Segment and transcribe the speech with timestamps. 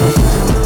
[0.00, 0.59] 世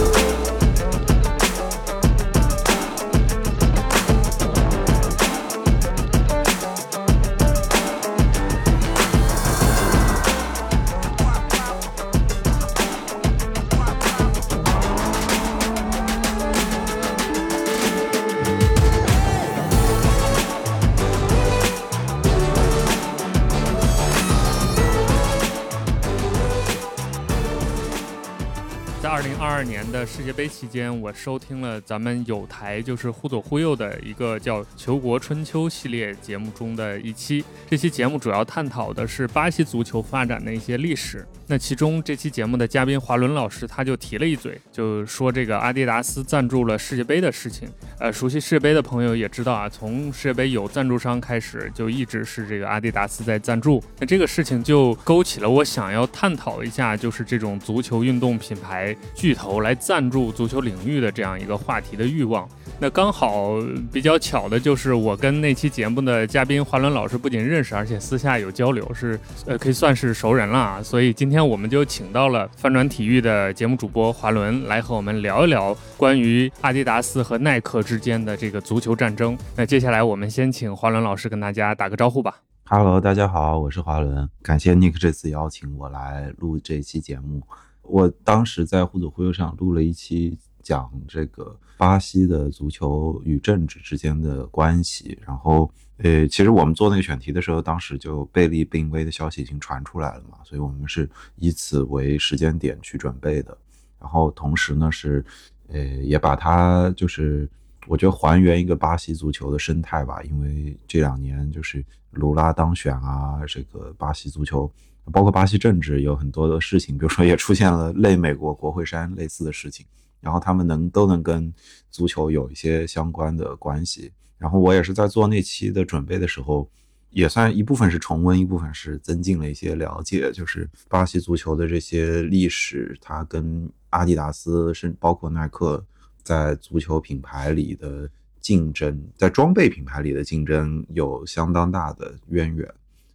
[30.34, 37.44] 杯期间，我收听了咱们有台就是忽左忽右的一个叫《球国春秋》系列节目中的一期。
[37.70, 41.24] 这期节目主要探讨的是巴西足球发展的一些历史。
[41.46, 47.68] 那其中这期节目的嘉宾华伦老师他就提了一嘴，就说这个阿迪达斯赞助了世界杯的事情。
[48.00, 53.82] 呃，熟悉世界杯的朋友也知道啊，从世界杯有赞助商开始，就一直是这个阿迪达斯在赞助。
[54.00, 62.48] 那这个事情就勾起了我想要探讨一下，就是这种足球运动品牌巨头来赞助足球领域的这样一个话题的欲望。
[62.80, 63.54] 那刚好
[63.92, 70.82] 比较巧的就是我跟那期节目的嘉宾华伦老师不仅认识，而且私下有交流，是呃可以算是熟人了啊。
[70.82, 79.38] 所以今天我们就请到了翻转体育的节目主播华伦来和我们聊一聊关于阿迪达斯和耐克之间的这个足球战争。
[79.56, 82.34] 那接下来我们先请华伦老师跟大家打个招呼吧。
[82.66, 87.42] Hello，大家好，我是华伦，感谢 Nick 这次邀请我来录这期节目。
[87.84, 90.38] 我当时在互左互右上录了一期。
[90.64, 103.54] 讲这个巴西的足球与政治之间的关系，然后，呃，其实我们做那个选题的时候，当时就贝利病危的消息已经传出来了嘛，所以我们是以此为时间点去准备的。
[104.00, 105.22] 然后同时呢，是，
[105.68, 107.46] 呃，也把它就是，
[107.86, 114.72] 我觉得还原一个巴西足球的生态吧，因为这两年就是卢拉当选啊，这个巴西足球，
[115.12, 119.86] 包括巴西政治有很多的事情，比如说也出现了类美国国会山类似的事情。
[120.20, 121.52] 然后他们能都能跟
[121.90, 124.10] 足球有一些相关的关系。
[124.38, 126.66] 然后我也是在做那期的准备的时候，
[127.10, 130.32] 也算一部分是重温，一部分是增进了一些了解。
[130.32, 135.84] 就是巴西足球的这些历史，它跟阿迪达斯，甚包括耐克
[136.22, 138.08] 在足球品牌里的
[138.40, 142.66] 竞争，在装备品牌里的竞争有相当大的渊源。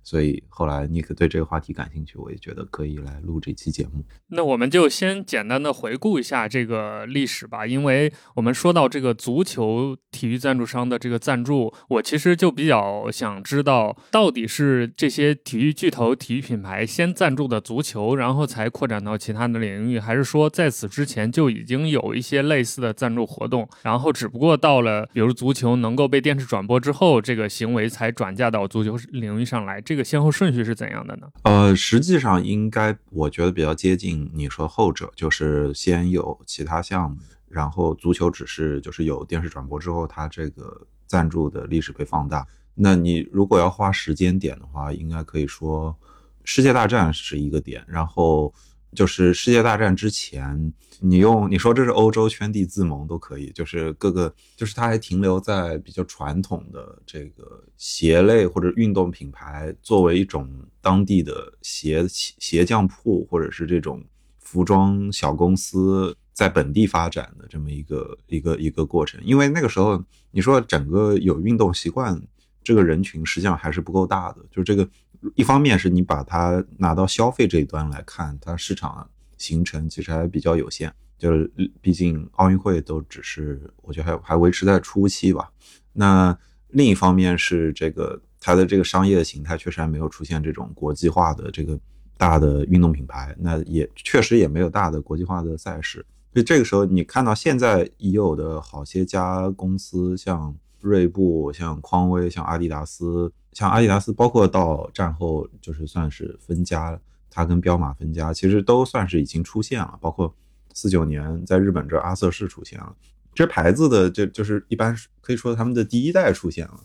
[0.03, 4.03] 所以后来尼克对这个话题感兴趣，我也觉得可以来录这期节目。
[4.29, 29.81] 那我们就先简单的回顾一下这个历史吧，因为我们说到这个足球体育赞助商的这个赞助，我其实就比较想知道，到底是这些体育巨头、体育品牌先赞助的足球，然后才扩展到其他的领域，还是说在此之前就已经有一些类似的赞助活动，然后只不过到了比如足球能够被电视转播之后，这个行为才转嫁到足球领域上来？
[29.89, 31.27] 这个先后顺序是怎样的呢？
[31.41, 37.17] 呃，实际上应该我觉得比较接近你说后者，就是先有其他项目，
[37.47, 42.45] 然后足球只是就是有电视转播之后，它这个赞助的历史被放大。
[42.75, 45.97] 那你如果要花时间点的话，应该可以说
[46.43, 48.53] 世界大战是一个点，然后。
[48.93, 60.49] 就是世界大战之前，你用你说这是欧洲圈地自盟都可以，就是各个就是它还停留在比较传统的这个鞋类或者运动品牌作为一种
[60.81, 64.03] 当地的鞋鞋匠铺或者是这种
[64.39, 69.21] 服装小公司在本地发展的这么一个一个一个过程。
[69.23, 72.19] 因为那个时候你说整个有运动习惯
[72.63, 74.89] 这个人群实际上还是不够大的，就是这个。
[75.35, 85.51] 一方面是你把它拿到消费这一端来看，它市场形成其实还比较有限，就是毕竟奥运会都只是我觉得还还维持在初期吧。
[85.93, 86.37] 那
[86.69, 91.77] 另一方面是这个它的这个商业的形态确实还没有出现这种国际化的这个
[92.17, 96.05] 大的运动品牌，那也确实也没有大的国际化的赛事。
[96.31, 103.31] 所以这个时候你看到现在已有的好些家公司，像锐步、像匡威、像阿迪达斯。
[103.51, 106.97] 像阿迪达斯，包括到战后就是算是分家，
[107.31, 109.97] 它跟彪马分家，其实都算是已经出现了。
[109.99, 110.33] 包括
[110.71, 112.95] 四九年在日本这阿瑟士出现了，
[113.33, 116.79] 这牌子的就就是一般可以说他们的第一代出现了，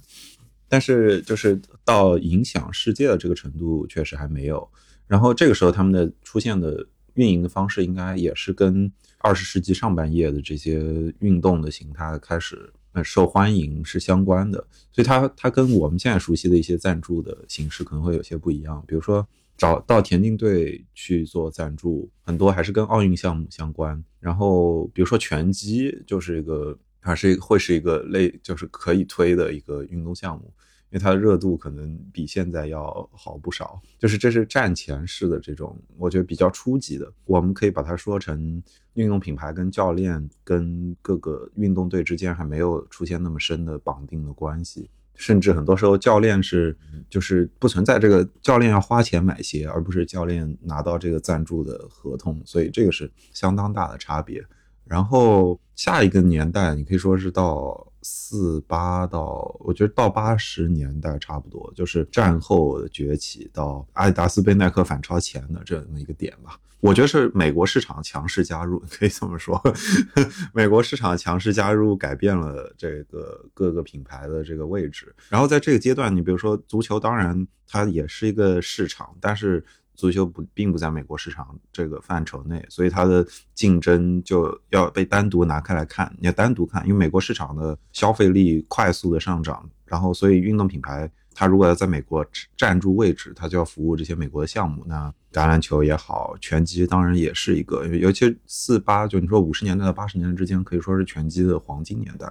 [0.67, 4.67] 但是就是到影响世界的这个程度确实还没有。
[5.07, 10.83] 然后这个时候他们的出现的运营的方式，应该也是跟二十世纪上半叶的这些
[11.21, 12.73] 运动的形态开始。
[13.03, 14.59] 受欢迎是相关的，
[14.93, 18.85] 所以它它跟我们现在熟悉的一些赞助的形式可能会有些不一样。
[18.87, 19.27] 比如说
[19.57, 24.03] 找到田径队去做赞助，很多还是跟奥运项目相关。
[24.21, 30.53] 然后比如说拳击就是一个，还是会是一个类，就是可以推的一个运动项目。
[30.95, 33.83] 因为它的热度可能比现在要好不少。
[33.99, 38.63] 就是这是战前式的这种，我觉得比较初级的，我们可以把它说成
[38.93, 44.89] 运动品牌跟教练跟各个运动队之间还没有出现那么深的绑定的关系。
[45.17, 46.77] 甚至很多时候，教练是
[47.11, 54.45] 就是不存在这个教练要花钱买鞋，而不是教练拿到这个赞助的合同，所以这个是相当大的差别。
[54.85, 57.85] 然后下一个年代，你可以说是到。
[58.05, 66.61] 四八到，我觉得到八十年代差不多，就是战后崛起到阿迪达斯被耐克反超前的这么一个点吧。
[66.81, 69.61] 我觉得是美国市场强势加入，可以这么说，
[70.53, 75.13] 美国市场强势加入改变了这个各个品牌的这个位置。
[75.31, 79.65] 然后在这个阶段，你比如说足球，当然它也是一个市场，但是。
[79.95, 86.13] 足球不并不在美国市场这个范畴内，所以它的竞争就要被单独拿开来看。
[86.19, 92.25] 你要单独看，因为美国市场的消费力快速的上涨，然后所以运动品牌它如果要在美国
[92.57, 94.85] 站住位置，它就要服务这些美国的项目。
[94.87, 102.31] 那橄榄球也好，拳击当然也是一个，尤其四八就你说五十年代到八十年代之间，可以说是拳击的黄金年代。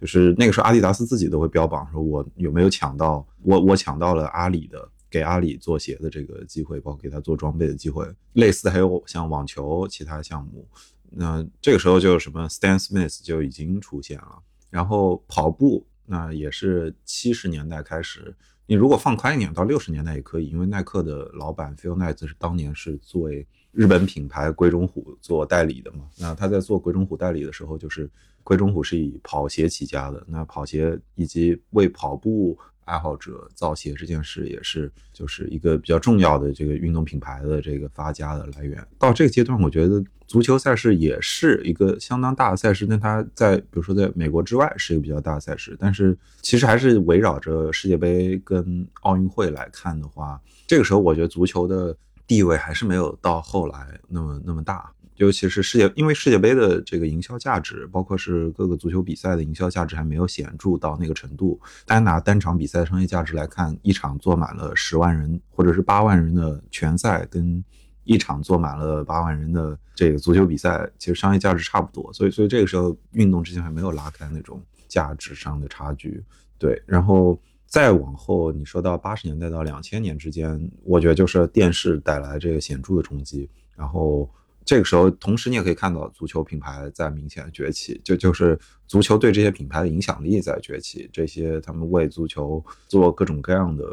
[0.00, 4.88] 就是那个时候，阿迪达斯自己都会标榜说，我有没有抢到，我我抢到了阿里的。
[5.10, 10.66] 给阿里做鞋的这个机会，包括给他做装备的机会，类似的还有像网球其他项目。
[11.10, 14.38] 那这个时候就什么 Stan Smith 就已经出现了。
[14.70, 18.32] 然后跑步，那也是七十年代开始。
[18.66, 26.08] 你如果放宽一点，到六十年代也可以，因为耐克的老板 Phil Knight 是当年是作为日本品牌鬼冢虎做代理的嘛。
[26.16, 28.08] 那他在做鬼冢虎代理的时候，就是
[28.44, 30.24] 鬼冢虎是以跑鞋起家的。
[30.28, 32.56] 那跑鞋以及为跑步。
[32.90, 38.84] 爱好者造鞋这件事也是，就是一个比较重要的这个运动品牌的这个发家的来源。
[38.98, 42.86] 到这个阶段，我觉得足球赛事也是一个相当大的赛事。
[42.88, 51.96] 那它在比如说在美国之外是一个比较大的赛事，但是其实还是围绕着世界杯跟奥运会来看的话，这个时候我觉得足球的
[52.26, 54.90] 地位还是没有到后来那么那么大。
[55.20, 61.60] 尤其是世界，因为世界杯的这个营销价值，包括是各个足球比赛的营销价值还没有显著到那个程度。
[61.84, 67.62] 单拿单场比赛商业价值来看，一场坐满了十万人或者是八万人的拳赛，跟
[68.04, 72.10] 一场坐满了八万人的这个足球比赛，其实商业价值差不多。
[72.14, 74.58] 所以，所以这个时候运动之间还没有拉开那种
[74.88, 76.24] 价值上的差距。
[76.56, 84.26] 对，然后再往后，你说到八十年代到两千年之间，我觉得就是电视带来这个显著的冲击，然后。
[84.64, 91.08] 这个时候，同时你也可以看到足球品牌在明显的崛起，就就是足球对这些品牌的影响力在崛起。
[91.12, 93.84] 这些他们为足球做各种各样的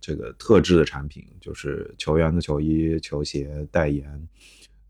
[0.00, 4.28] 这个特制的产品，就是球员的球衣、球鞋代言。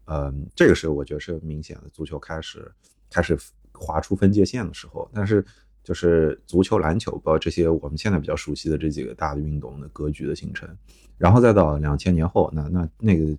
[0.07, 2.73] 嗯，这个时候我觉得是明显的足球开始
[3.11, 3.39] 开始
[3.73, 5.09] 划出分界线的时候。
[5.13, 5.45] 但是
[5.85, 10.69] 就是足球、篮球，包括这些我们现在比较熟悉的这几个大的运动的格局的形成，
[11.19, 13.37] 然后再到两千年后，那那那个。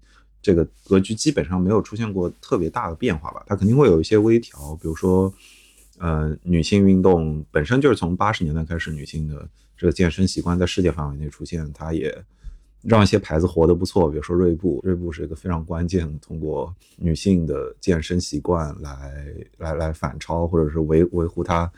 [0.48, 3.44] 这个格局基本上没有出现过特别大的变化吧？
[3.46, 5.34] 它肯定会有一些微调，比如说，
[5.98, 9.46] 呃，女性运动本身就是从八十年代开始，女性的
[9.76, 12.18] 这个健身习惯在世界范围内出现，它也
[12.82, 19.26] 让一些牌子活得不错，比如说锐步，锐步是一个非常关键，通过女性的健身习惯来
[19.58, 21.70] 来来反超或者是维维护它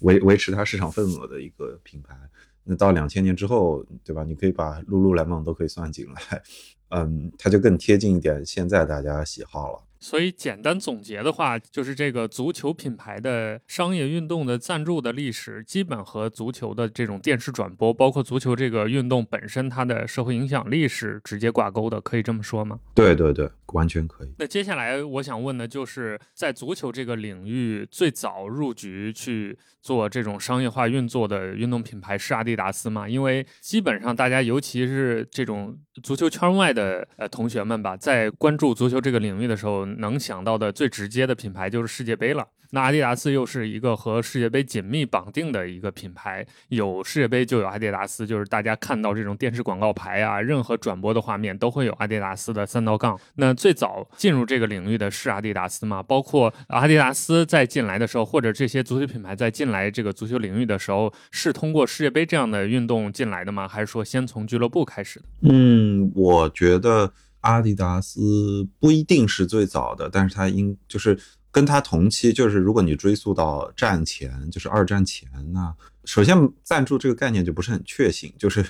[0.00, 2.14] 维维持它市场份额的一个品牌。
[2.62, 4.22] 那到两千年之后，对吧？
[4.22, 6.42] 你可以把露露莱梦都可以算进来。
[6.90, 9.87] 嗯，它就更贴近一点现在大家喜好了。
[10.00, 22.78] 所以简单总结的话，就是这个足球品牌的商业运动的赞助的历史，基本和足球的这种电视转播，包括足球这个运动本身它的社会影响力是直接挂钩的，可以这么说吗？
[22.94, 24.28] 对对对，完全可以。
[24.38, 33.08] 那接下来我想问的就是，在足球这个领域最早入局去做这种商业化运作的运动品牌是阿迪达斯吗？
[33.08, 39.87] 因为基本上大家，尤其是这种足球圈外的呃同学们吧，在关注足球这个领域的时候。
[39.98, 42.46] 能想到的最直接的品牌就是世界杯了。
[42.70, 53.18] 那阿迪达斯又是一个和世界杯紧密绑定的一个品牌，有世界杯就有阿迪达斯，就是大家看到这种电视广告牌啊，任何转播的画面都会有阿迪达斯的三道杠。
[53.36, 56.02] 那最早进入这个领域的是阿迪达斯吗？
[56.02, 63.66] 包括阿迪达斯在进来的时候，或者这些足球品牌在进来这个足球领域的时候，是通过世界杯这样的运动进来的吗？
[63.66, 65.24] 还是说先从俱乐部开始的？
[65.50, 67.10] 嗯，我觉得。
[67.40, 71.18] 阿迪达斯不一定是最早的，但是它应就是
[71.50, 78.64] 跟它同期，就是如果你追溯到战前，就是二战前，那首先赞助这个概念就不是很确信，就是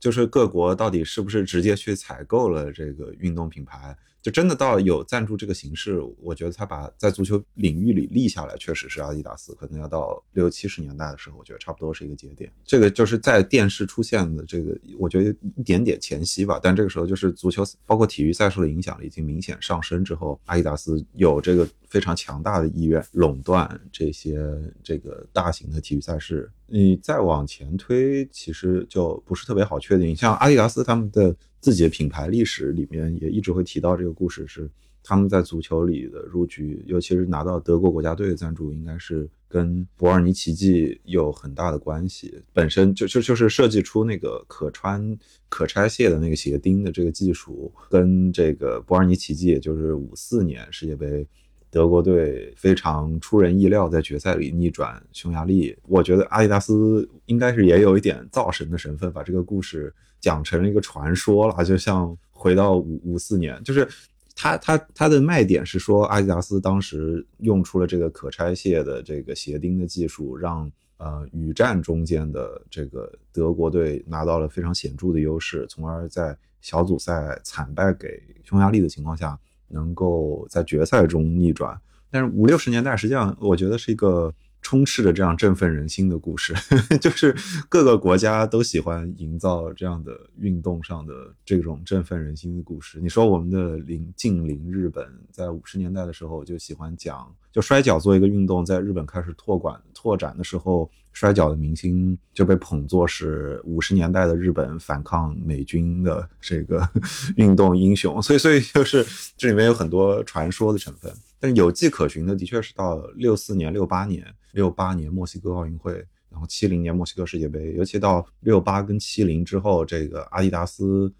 [0.00, 12.50] 就是各国到底是不是直接去采购了这个运动品牌，就真的到有赞助这个形式，我觉得他把在足球领域里立下来，确实是阿迪达斯，可能要到六七十年代的时候，我觉得差不多是一个节点。
[12.64, 16.60] 这个就是在电视出现的这个，我觉得一点点前夕吧。
[16.62, 24.40] 但这个时候就是足球，包括体育赛事的影响力已经明显上升之后，阿迪达斯有这个非常强大的意愿垄断这些
[24.84, 26.48] 这个大型的体育赛事。
[26.68, 30.14] 你再往前推，其实就不是特别好确定。
[30.14, 31.34] 像阿迪达斯他们的。
[31.62, 34.68] 自己的品牌历史里面也一直会提到这个故事，是
[35.02, 42.42] 他们在足球里的入局，尤其是拿到德国国家队的赞助，应该是跟伯尔尼奇迹有很大的关系。
[42.52, 45.16] 本身就就就是设计出那个可穿
[45.48, 51.24] 可拆卸的那个鞋钉的这个技术，跟这个伯尔尼奇迹，也就是五四年世界杯
[51.70, 55.76] 德国队非常出人意料在决赛里逆转匈牙利。
[55.86, 59.94] 我觉得阿迪达斯应该是也有一点造神的成分，把这个故事。
[60.22, 63.86] 讲成了一个传说了，就像回到五五四年，就是
[64.34, 79.36] 他他他的卖点是说，阿迪达斯当时用出了这个可拆卸的这个鞋钉的技术，让呃雨战中间的这个德国队拿到了非常显著的优势，从而在小组赛惨败给匈牙利的情况下，
[79.66, 81.76] 能够在决赛中逆转。
[82.10, 84.32] 但是五六十年代，实际上我觉得是一个。
[84.62, 86.54] 充斥着这样振奋人心的故事，
[87.00, 87.34] 就是
[87.68, 91.12] 各个国家都喜欢营造这样的运动上的
[91.44, 93.00] 这种振奋人心的故事。
[93.00, 106.88] 你说我们的邻近邻日本，在五十年代的时候就喜欢讲，就摔跤做一个运动，在日本开始拓管拓展的时候，摔跤的明星就被捧作是五十年代的日本反抗美军的这个
[107.36, 108.20] 运动英雄。
[108.22, 111.12] 所以，所以就是这里面有很多传说的成分。
[111.38, 115.92] 但是有迹可循的，的确是到六四年、六八年、六八年墨西哥奥运会，
[116.30, 121.12] 然后七零年墨西哥世界杯，尤其到六八跟七零之后，这个阿迪达斯，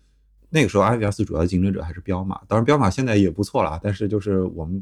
[0.48, 4.80] 那个时候阿迪达斯主要的竞争者还是彪马，当然彪马现在也不错了，但是就是我们，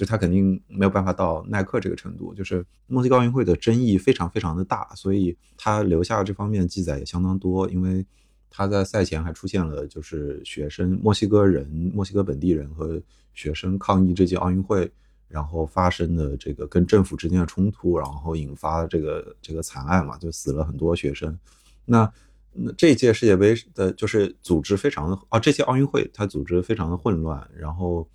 [0.00, 2.32] 就他肯定没有办法到耐克这个程度。
[2.32, 8.06] 就是墨西哥奥运会的争议非常非常的大，所以他留下这方面记载也相当多，因为
[8.48, 13.00] 他在赛前还出现了就是学生墨西哥人、墨西哥本地人和。
[13.32, 14.90] 学生抗议这届奥运会，
[15.28, 21.38] 然后发生的这个跟政府之间的冲突，然后引发这个这个惨案嘛，就死了很多学生。
[21.84, 22.12] 那
[22.52, 28.06] 那这届世界杯的就是组织非常的啊，这届奥运会它组织非常的混乱，然后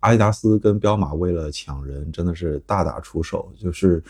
[0.00, 4.02] 阿迪达斯跟彪马为了抢人，真的是大打出手，就是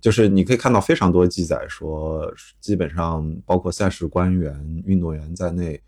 [0.00, 5.80] 就是你可以看到非常多记载说，基本上包括赛事官员、运动员在内。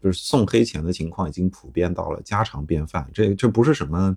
[0.00, 4.16] 就是送黑钱的情况已经普遍到了家常便饭，这这不是什么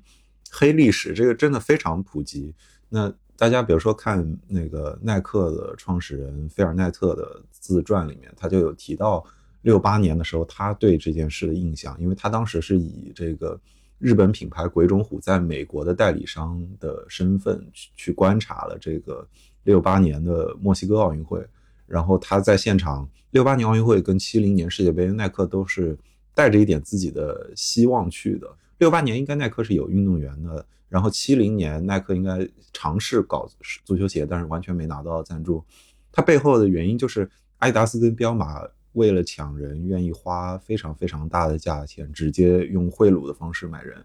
[0.52, 2.54] 黑历史，这个真的非常普及。
[2.88, 9.26] 那大家比如说看那个耐克的创始人菲尔奈特的自传里面，他就有提到
[9.64, 13.60] 六八年的时候他对这件事的印象，因为他当时是以这个
[14.02, 19.26] 日本品牌鬼冢虎在美国的代理商的身份去去观察了这个
[19.64, 21.46] 六八年的墨西哥奥运会。
[21.86, 25.98] 然后他在现场，六八年奥运会跟七零年世界杯，耐克都是
[26.34, 28.48] 带着一点自己的希望去的。
[28.80, 33.48] 六八年应该耐克是有运动员的，然后七零年耐克应该尝试搞
[33.86, 35.64] 足球鞋，但是完全没拿到赞助。
[36.12, 37.30] 它背后的原因就是
[37.60, 38.62] 阿迪达斯跟彪马
[38.94, 44.04] 为了抢人，愿意花非常非常大的价钱，直接用贿赂的方式买人。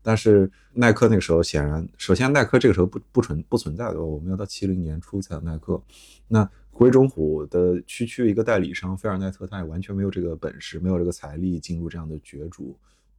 [0.00, 5.80] 但是耐克那个时候显然，首先耐克这个时候不不存不存在的，我们要到七零年初才有耐克。
[6.28, 12.74] 那鬼冢虎的区区一个代理商菲尔奈特，他也完全没有这个本事，没有这个财力进入这样的角逐。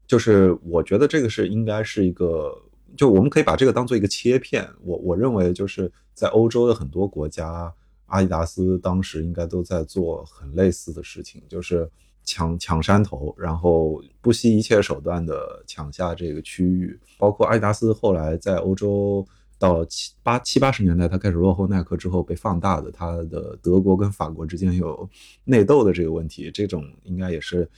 [0.08, 2.58] 就是我觉得这个是应该是一个，
[2.96, 4.68] 就我们可以把这个当做一个切片。
[4.82, 7.72] 我我认为就是在欧洲的很多国家，
[8.10, 11.90] 阿迪达斯当时应该都在做很类似的事情，就是
[12.24, 17.00] 抢抢山头，然后不惜一切手段的抢下这个区域。
[17.18, 19.26] 包括阿迪达斯后来在欧洲。
[19.62, 25.10] 到七八七八十年代，他开始落后耐克之后，被放大的他的德国跟法国之间有
[25.44, 27.70] 内斗的这个问题，这种应该也是，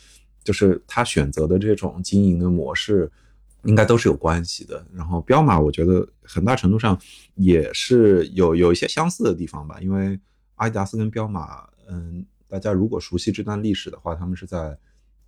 [0.43, 3.11] 就是他选择的这种经营的模式，
[3.63, 4.85] 应该都是有关系的。
[4.93, 6.99] 然后彪马，我觉得很大程度上
[7.35, 10.19] 也是有有一些相似的地方吧，因为
[10.55, 14.77] 阿迪达斯跟彪马，嗯，大家如果熟悉这段历史的话，他们是在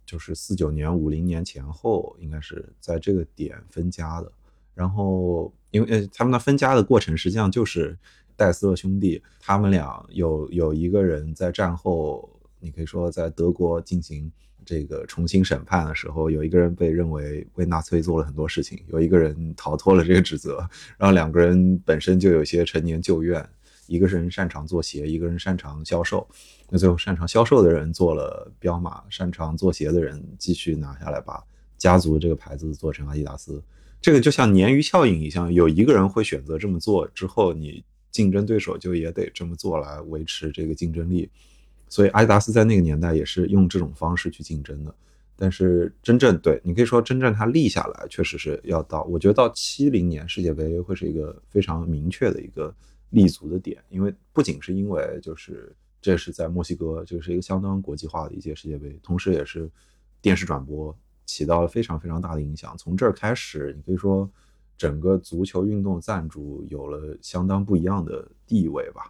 [0.05, 4.31] 就是四九年五零年前后，应该是在这个点分家的。
[4.75, 7.95] 然后，因为，他们的分家的过程实际上就是
[8.35, 12.27] 戴斯勒兄弟，他们俩有有一个人在战后，
[12.59, 14.31] 你可以说在德国进行
[14.65, 20.57] 这个重新审判的时候，有一个人被认为为纳粹做了很多事情，有一个人逃脱了这个指责，
[20.97, 23.47] 然后两个人本身就有些陈年旧怨，
[23.87, 26.27] 一个人擅长做鞋，一个人擅长销售，
[26.69, 31.43] 那最后擅长销售的人做了彪马，擅长做鞋的人继续拿下来把。
[31.75, 33.61] 家族这个牌子做成阿迪达斯。
[33.99, 41.29] 这个就像鲶鱼效应一样，有一个人会选择这么做，之后你竞争对手就也得这么做来维持这个竞争力。
[41.93, 44.95] 所以阿迪达斯在那个年代也是用这种方式去竞争的。
[45.35, 52.73] 但是真正对你可以说真正它立下来，确实是要到我觉得到七零年世界杯会是一个非常明确的一个
[53.11, 55.71] 立足的点，因为不仅是因为就是
[56.01, 59.69] 这是在墨西哥，就是一个相当国际化的一届世界杯，同时也是
[60.19, 60.95] 电视转播。
[61.25, 62.75] 起到了非常非常大的影响。
[62.77, 64.29] 从这儿开始，你可以说
[64.77, 69.09] 整个足球运动赞助有了相当不一样的地位吧。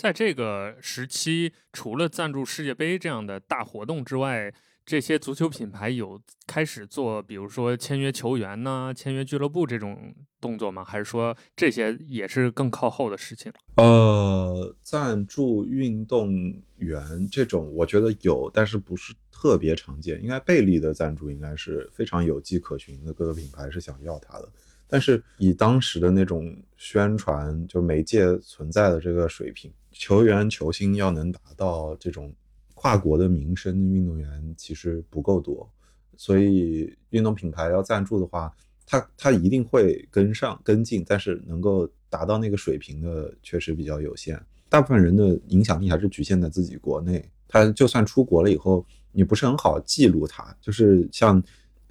[0.00, 4.50] 在这个时期，除了赞助世界杯这样的大活动之外，
[4.86, 10.82] 这些足球品牌有开始做，比如说签约球员呢、签约俱乐部这种动作吗？
[10.82, 13.52] 还是说这些也是更靠后的事情？
[13.76, 16.32] 呃，赞助运动
[16.78, 19.12] 员这种，我觉得有，但是不是。
[19.30, 24.46] 特别常见，应该贝利的赞助应该是非常有迹可循的，各个品牌是想要它的。
[24.86, 32.32] 但是以当时的那种宣传，就媒介存在的这个水平，球员球星要能达到这种
[32.74, 35.70] 跨国的名声的运动员其实不够多，
[36.16, 38.54] 所以运动品牌要赞助的话，
[38.86, 44.40] 他他一定会跟上跟进，但是能够达到那个水平的确实比较有限。
[44.68, 48.86] 大部分人的影响力还是局限在自己国内，他就算出国了以后。
[49.12, 51.42] 你不是很好记录他，就是像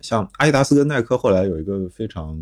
[0.01, 2.37] 像阿迪达斯跟耐克后来有一个非常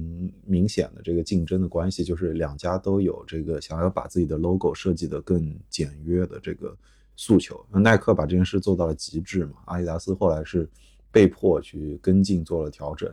[0.46, 6.76] 明显的这个竞争的关系，就是两家都有这个想要把自己的 logo 设计的更简约的这个
[7.16, 7.66] 诉求。
[7.72, 10.70] 那耐克把这件事做到了极致嘛，阿迪达斯后来是
[11.12, 13.12] 被迫去跟进做了调整。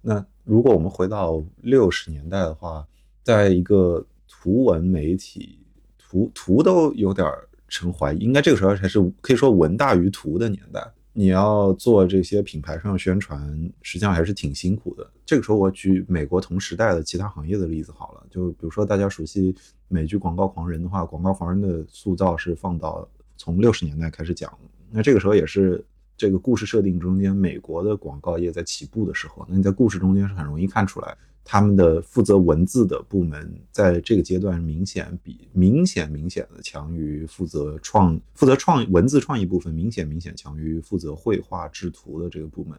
[0.00, 2.86] 那如果我们回到六十年代的话，
[3.22, 5.58] 在一个图文媒体
[5.98, 7.26] 图图都有点
[7.68, 10.93] 成怀疑，应该这个时候还是可以说文大于图的年代。
[11.16, 13.40] 你要做这些品牌上宣传，
[13.82, 15.08] 实际上还是挺辛苦的。
[15.24, 19.54] 这个时候，我举美国同时代的其他行业的例子好了，就比如说大家熟悉
[19.86, 24.52] 美剧《广告狂人》的话，《广告狂人》的塑造是放到从六十年代开始讲，
[24.90, 25.82] 那这个时候也是
[26.16, 31.16] 这个故事设定中间美国的广告业在起步的时候，那你在故事中间是很容易看出来。
[31.46, 42.78] 他们的负责文字的部门在这个阶段明显比明显明显的强于负责创负责创文字创意部分明显明显强于负责绘画制图的这个部门，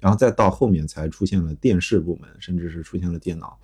[0.00, 3.56] 然后再到后面才出现了电视部门，甚至是出现了电脑。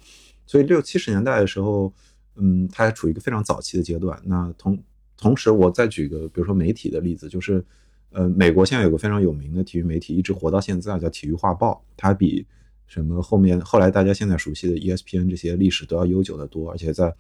[0.47, 1.93] 所以六七十年代的时候，
[2.37, 4.17] 嗯，它还处于一个非常早期的阶段。
[4.25, 4.79] 那同
[5.17, 7.65] 同时，我再举个比如说媒体的例子，就是
[8.13, 12.47] 呃，美国现在有个非常有名的体育媒体，一直活到现在，叫《体育画报》，它比。
[12.87, 17.13] 什么后面后来大家现在熟悉的 ESPN 这些历史都要悠久的多，而且在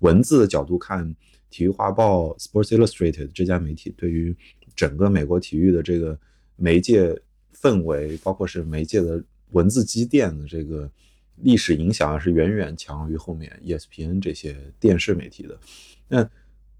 [0.00, 1.08] 文字的角度看，
[1.48, 4.36] 《体育画报》Sports Illustrated 这家媒体对于
[4.76, 6.18] 整个美国体育的这个
[6.56, 7.18] 媒介
[7.54, 10.90] 氛围，包括是媒介的文字积淀的这个
[11.36, 15.58] 历史影响是远远强于后面 ESPN 这些电视媒体的。
[16.06, 16.28] 那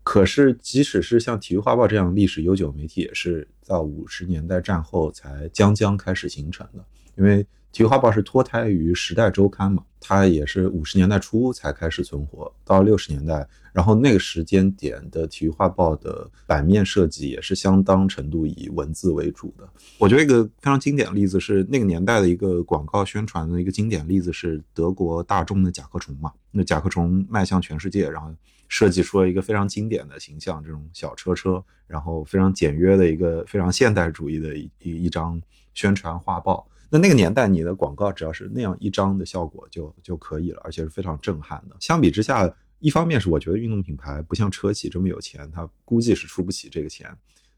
[0.02, 6.84] 可是即使是像《体育画报》这样历史悠久媒体，也是到五十年代战后才将将开始形成的，
[7.16, 7.46] 因为。
[7.74, 19.68] 体育画报是脱胎于《时代周刊》嘛，它也是五十年代初才开始存活，到六十年代，然后那个时间点的体育画报的版面设计也是相当程度以文字为主的。
[19.98, 28.32] 我觉得一个非常经典的例子是那个年代的一个广告宣传的一个经典例子是德国大众的甲壳虫嘛，那甲壳虫迈向全世界，然后
[28.68, 36.64] 设计出了一个非常经典的形象，这种小车车，然后非常简约的一个非常现代主义的一一一张宣传画报。
[36.90, 41.76] 那那个年代，你的广告只要是那样一张的效果就就可以了，而且是非常震撼的。
[41.80, 47.16] 相比之下，一方面是我觉得运动品牌不像车企这么有钱，它估计是出不起这个钱，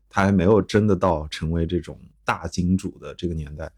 [0.08, 3.70] 它还没有真的到成为这种大金主的这个年代。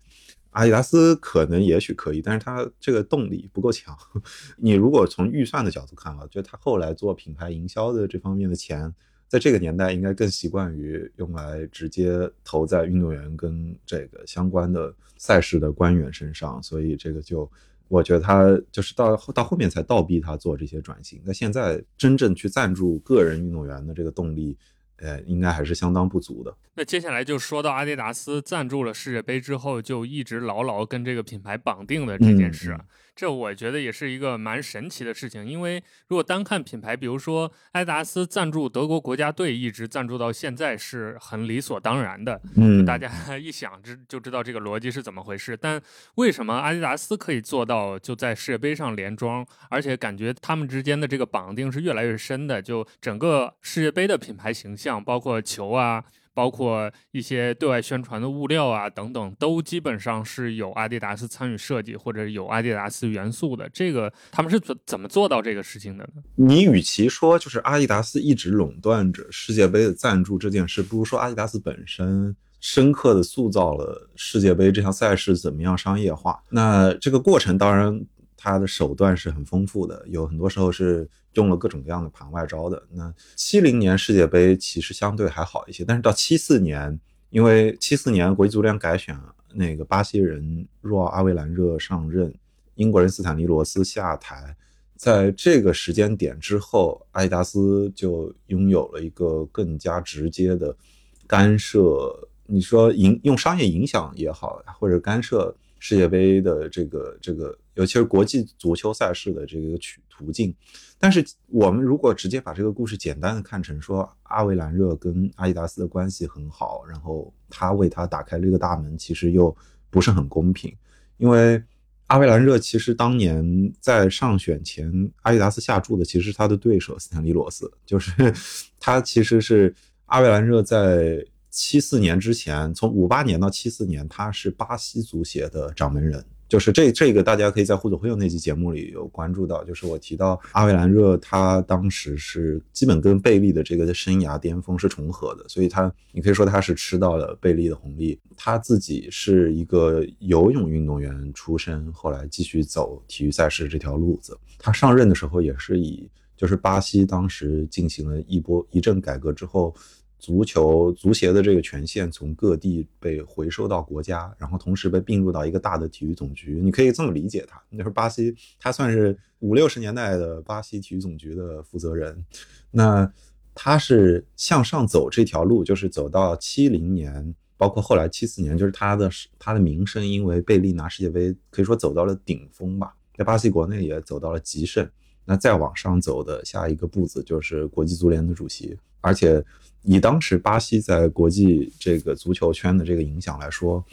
[0.51, 3.97] 阿迪达斯可能也许可以，但是它这个动力不够强。
[4.59, 8.95] 你如果从预算的角度看啊，觉得它后来做品牌营销的这方面的钱。
[9.29, 17.51] 在这个年代，应该更习惯于用来直接投在运动员跟这个相关的赛事的官员身上，所以这个就，
[17.87, 21.21] 我觉得他就是到到后面才倒逼他做这些转型。
[21.25, 24.57] 那现在真正去赞助个人运动员的这个动力。
[25.01, 26.53] 呃，应该还是相当不足的。
[26.75, 32.77] 那接下来就说到阿迪达斯赞助了世界杯之后，就一直牢牢跟这个品牌绑定的这件事，
[33.19, 35.45] 这我觉得也是一个蛮神奇的事情。
[35.45, 42.41] 因为如果单看品牌，比如说阿迪达斯赞助德国国家队，一直赞助到现在是很理所当然的。
[42.55, 45.57] 嗯，大家 一想知就知道这个逻辑是怎么回事。
[45.57, 45.83] 但
[46.15, 52.63] 为什么阿迪达斯可以做到就在世界杯上连庄，而且感觉他们之间的这个绑定是越来越深的？
[52.63, 55.03] 就整个世界杯的品牌形象。
[55.09, 56.05] 包括球啊，
[56.39, 63.69] 包括一些对外宣传的物料啊等等，都基本上是有阿迪达斯参与设计或者有阿迪达斯元素的。
[63.71, 66.23] 这个他们是怎怎么做到这个事情的呢？
[66.37, 76.41] 你与其说就是阿迪达斯一直垄断着世界杯的赞助这件事，不如说阿迪达斯本身深刻的塑造了世界杯这项赛事怎么样商业化。
[76.51, 78.01] 那这个过程当然。
[78.41, 82.83] 它的手段是很丰富的，有很多时候是用了各种各样的盘外招的。
[82.91, 86.99] 那七零年世界杯其实相对还好一些，但是到七四年，
[87.31, 89.17] 因为七四年国际足联改选，
[89.55, 92.35] 那个巴西人若阿维兰热上任，
[92.75, 94.57] 英国人斯坦尼罗斯下台，
[94.97, 100.77] 在这个时间点之后，阿迪达斯就拥有了一个更加直接的
[101.25, 105.55] 干涉，你说影用商业影响也好，或者干涉。
[105.81, 110.53] 世界杯的这个这个，尤其是国际足球赛事的这个取途径，
[110.99, 119.57] 但是我们如果直接把这个故事简单的看成说阿维兰热跟阿迪达斯的关系很好，然后他为他打开了这个大门，其实又
[119.91, 120.75] 不是很公平，
[121.17, 121.63] 因为
[122.09, 128.35] 阿维兰热其实当年在上选前，阿迪达斯下注的其实是他的对手斯坦利罗斯，就是
[128.79, 129.75] 他其实是
[130.07, 131.25] 阿维兰热在。
[131.51, 136.23] 七四年之前，从五八年到七四年，他是巴西足协的掌门人。
[136.49, 139.63] 就是这这个，大家可以在互左互右那期节目里有关注到。
[139.65, 148.19] 就是我提到阿维兰热，他当时是基本跟贝利的这个生涯巅峰是重合的，所以他你可以说他是吃到了贝利的红利。
[148.35, 154.35] 他自己是一个游泳运动员出身，后来继续走体育赛事这条路子。
[154.59, 159.75] 他上任的时候也是以就是巴西当时进行了一波一阵改革之后。
[160.19, 166.61] 足球足协的这个权限从各地被回收到国家，然后同时被并入到一个大的体育总局。
[166.61, 167.63] 你可以这么理解它。
[167.71, 172.25] 那时候巴西，他算是五六十年代的巴西体育总局的负责人。
[172.73, 173.11] 那
[173.55, 182.93] 他是向上走这条路，就是走到七零年，包括后来七四年，就是他的他的名声因为贝利拿世界杯，可以说走到了顶峰吧。
[183.17, 184.89] 在巴西国内也走到了极盛。
[185.25, 189.45] 那再往上走的下一个步子就是国际足联的主席，而且。
[189.83, 193.85] 以当时巴西在国际这个足球圈的这个影响来说，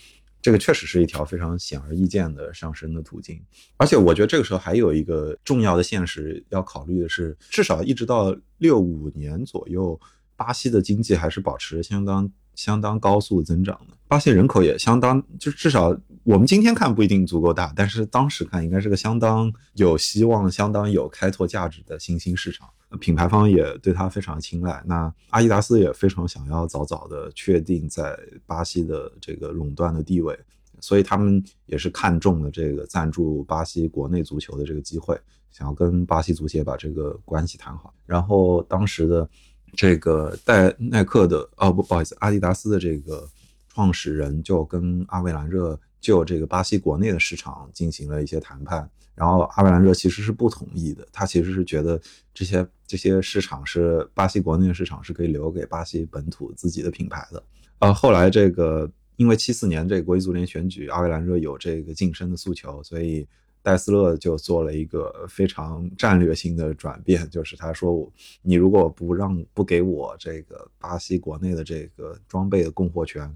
[0.41, 3.41] 这个确实是一条非常显而易见的上升的途径。
[3.77, 9.99] 而且我觉得这个时候还有一个重要的现实要考虑的是，至少一直到六五年左右，
[10.35, 12.31] 巴西的经济还是保持相当。
[12.55, 15.93] 相当高速增长的，巴西人口也相当，就至少
[16.23, 22.69] 我们今天看不一定足够大，但是当时看应该是个相当有希望、相当有开拓价值的新兴市场。
[22.99, 30.37] 品牌方也对他非常青睐，那阿迪达斯也非常想要早早的确定在巴西的这个垄断的地位，
[30.79, 35.19] 所以他们也是看中了这个赞助巴西国内足球的这个机会，
[35.51, 37.93] 想要跟巴西足协把这个关系谈好。
[38.05, 39.29] 然后当时的。
[39.77, 43.27] 这个戴耐克的哦不不好意思，阿迪达斯的这个
[43.67, 51.99] 创始人就跟阿维兰热就这个巴西国内的市场进行了一些谈判，然后阿维兰热其实是不同意的，他其实是觉得
[52.34, 57.41] 这些这些市场是巴西国内的市场是可以留给巴西本土自己的品牌的。
[57.80, 63.28] 呃，后来这个因为七四年这个国际足联选举，阿维兰热有这个晋升的诉求，所以。
[63.65, 73.28] 戴斯勒就做了一个非常战略性的转变，就是他说：“我你如果不让不给我这个巴西国内的这个装备的供货权，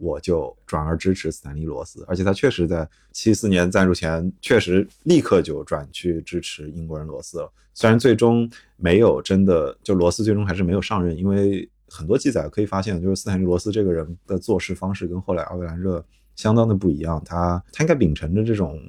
[0.00, 7.52] 我就转而支持斯坦利罗斯。”而且他确实在七四年赞助前，确实立刻就转去支持英国人罗斯了。
[7.74, 17.22] 虽然最终没有真的就罗斯最终还是没有上任，因为很多记载可以发现，就是斯坦利罗斯这个人的做事方式跟后来奥维兰热相当的不一样。
[17.24, 18.80] 他他应该秉承着这种。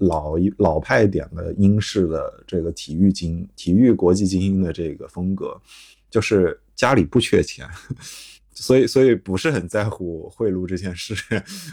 [0.00, 5.54] 老一老派一点的英式的这个体育精体育国际精英的这个风格，
[6.08, 7.68] 就是家里不缺钱，
[8.60, 11.14] 所以所以不是很在乎贿赂这件事。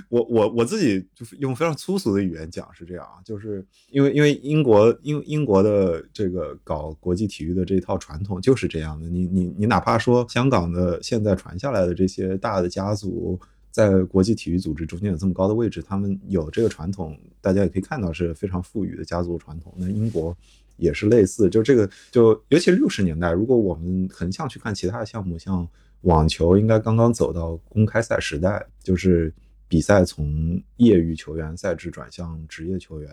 [0.10, 9.08] 我我我自己就是用非常粗俗的语言讲是这样啊，就是因为因为英国英英国的这个搞国际体育的这一套传统就是这样的。
[9.08, 13.40] 你你你哪怕说香港的现在传下来的这些大的家族。
[13.70, 19.72] 在国际体育组织中间有这么高的位置，他们有这个传统，大家也可以看到是非常富裕的家族传统。
[19.78, 20.36] 那英国
[20.78, 25.68] 也是类似，就这个，就尤其六十年代，如果我们横向去看其他的项目，像
[26.02, 29.34] 网球，应该刚刚走到公开赛时代，就是
[29.68, 33.12] 比赛从业余球员赛制转向职业球员，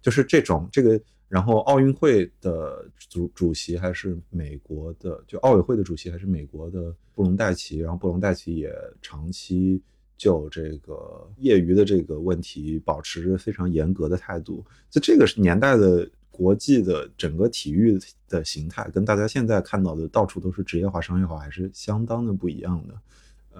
[0.00, 1.00] 就是这种这个。
[1.28, 9.82] 然后奥运会的主主席还是美国的，就奥委会的主席还是美国的布隆代奇，然后布隆代奇也长期。
[10.16, 14.64] 就这个业余的这个问题，保持着非常严格的态度。
[14.90, 17.98] 在这个年代的国际的整个体育
[18.28, 22.94] 的形态，跟大家现在看到的到处都是职业化、商业化，还是相当的不一样的。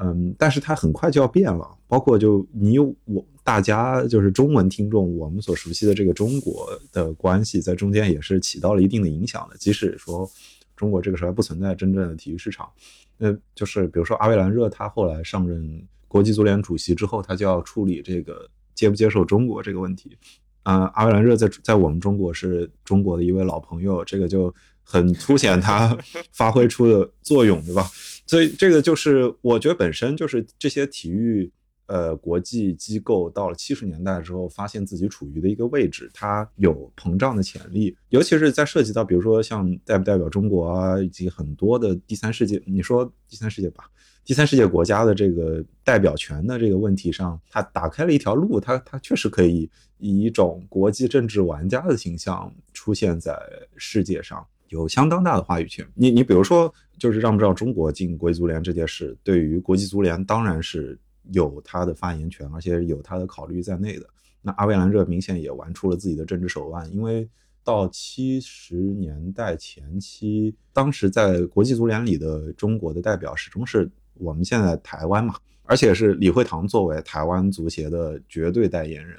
[0.00, 2.94] 嗯，但是它很快就要变了，包括就你我
[3.42, 9.56] 大家就是中文听众，我们所熟悉的这个中国的关系，在中间也是起到了一定的影响的。
[9.56, 10.30] 即使说
[10.76, 12.70] 中国这个时候还不存在真正的体育市场，
[13.16, 20.16] 那就是比如说阿维兰热，他后来上任国际足联主席之后，他就要处理这个接不接受中国这个问题。
[20.62, 25.96] 啊，阿维兰热在在我们中国是中国的一位老朋友，这个就很凸显他
[26.32, 27.88] 发挥出的作用，对吧？
[28.26, 31.50] 所以这个就是我觉得本身就是这些体育
[31.86, 43.84] 呃国际机构到了七十年代之后，发现自己处于的一个位置，它有膨胀的潜力，尤其是在涉及到比如说像代不代表中国啊，以及很多的第三世界，你说第三世界吧。
[44.28, 53.34] 第三世界国家的这个代表权的这个问题上，它打开了一条路，它它确实可以以一种国际政治玩家的形象出现在
[53.78, 55.82] 世界上，有相当大的话语权。
[55.94, 60.98] 你你比如说，就是让不让中国进国际足联这件事，对于国际足联当然是
[61.32, 64.06] 有他的发言权，而且有他的考虑在内的。
[64.42, 67.26] 那阿维兰热明显也玩出了自己的政治手腕，因为
[67.64, 73.90] 到七十年代前期，当时在国际足联里的中国的代表始终是。
[74.20, 79.18] 我们现在台湾嘛，而且是李惠堂作为台湾足协的绝对代言人，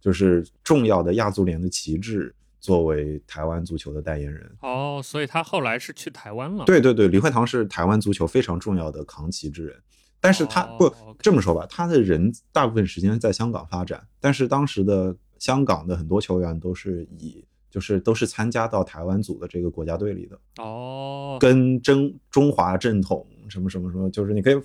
[0.00, 4.50] 就是重要的亚足联的旗帜，作为台湾足球的代言人。
[4.60, 6.64] 哦，所以他后来是去台湾了。
[6.64, 9.76] 对对对，李惠堂是台湾足球非常重要的扛旗之人，
[10.20, 20.38] 但是他不这么说吧，他的人大部分时间在香港发展，但是当时的香港的很多球员都是以就是都是参加到台湾组的这个国家队里的。
[20.62, 23.26] 哦，跟中中华正统。
[23.48, 24.56] 什么什么什么，就是你可以。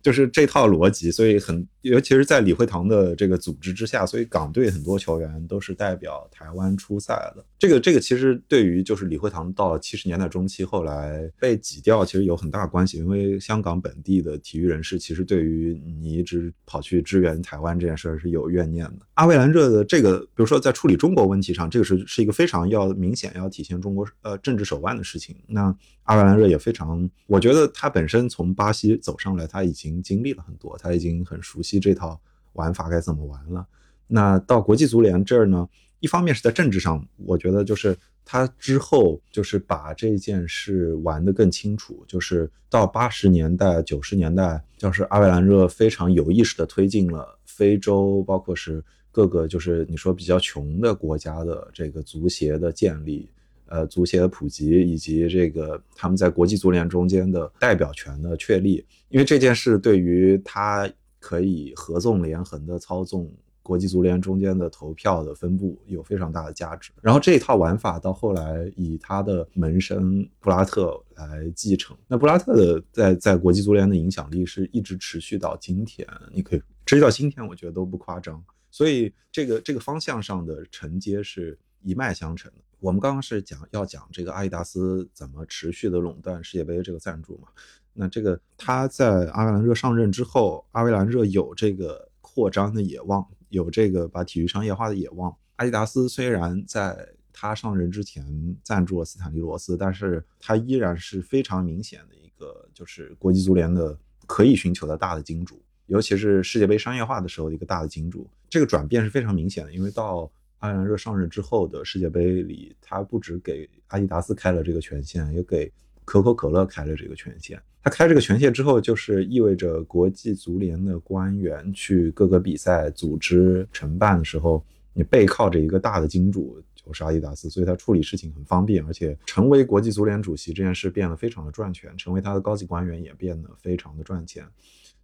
[0.00, 7.44] 就是这套逻辑，所以很，尤其是在李惠堂的这个组织之下，所以港队很多球员都是代表台湾出赛的。
[7.58, 12.98] 这个这个其实对于就是李惠堂到七十年代中期后来被挤掉，其实有很大关系。
[12.98, 19.06] 因为香港本地的体育人士其实对于你一直跑去支援台湾这件事儿是有怨念的。
[19.14, 25.36] 阿维兰热的这个，比如说在处理中国问题上，这个是是一个非常要明显要体现中国呃政治手腕的事情。
[25.48, 30.02] 那阿维兰热也非常，我觉得他本身从巴西走上来，他已经。
[30.08, 32.18] 经历了很多，他已经很熟悉这套
[32.52, 33.66] 玩法该怎么玩了。
[34.06, 35.68] 那到国际足联这儿呢，
[36.00, 42.04] 一方面是在政治上，我觉得就是他之后就是把这件事玩得更清楚。
[42.06, 53.28] 就是到八十年代、九十年代，就是阿维兰热非常有意识地推进了非洲，包括是各个就是你说比较穷的国家的这个足协的建立。
[53.70, 63.30] 呃，足协的普及以及这个他们在国际足联中间的代表权的确立，因为这件事对于他可以合纵连横的操纵
[63.68, 66.90] 国际足联中间的投票的分布有非常大的价值。
[67.02, 78.42] 然后这一套玩法到后来以他的门生布拉特来继承，那布拉特的在在国际足联的影响力是一直持续到今天，你可以持续到今天，我觉得都不夸张。
[78.70, 82.58] 所以这个这个方向上的承接是一脉相承的。
[82.80, 87.48] 我们刚刚是讲要讲这个阿迪达斯怎么持续的垄断世界杯这个赞助嘛？
[87.92, 95.34] 那这个他在阿维兰热上任之后，阿维兰热有这个扩张的野望，有这个把体育商业化的野望。
[95.56, 98.24] 阿迪达斯虽然在他上任之前
[98.62, 108.28] 赞助了斯坦利罗斯，但是他依然是非常明显的一个就是国际足联的可以寻求的大的金主，尤其是世界杯商业化的时候的一个大的金主。
[108.50, 115.72] 这个转变是非常明显的，因为到阿兰热上任之后的世界杯里，他不止给阿迪达斯开了这个权限，也给
[116.08, 117.60] 可口可乐开了这个权限。
[117.82, 134.46] 他开这个权限之后，就是意味着国际足联的官员去各个比赛组织承办的时候，你背靠着一个大的金主，就是阿迪达斯，所以他处理事情很方便，而且成为国际足联主席这件事变得非常的赚钱，成为他的高级官员也变得非常的赚钱。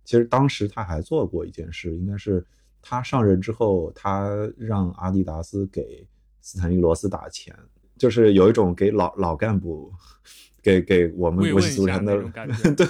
[0.04, 2.44] 其实当时他还做过一件事，应该是。
[2.86, 6.06] 他上任之后，他让阿迪达斯给
[6.42, 7.56] 斯坦利罗斯打钱，
[7.96, 9.90] 就是有一种给老老干部，
[10.64, 12.16] 给给我们国际足坛的，
[12.74, 12.86] 对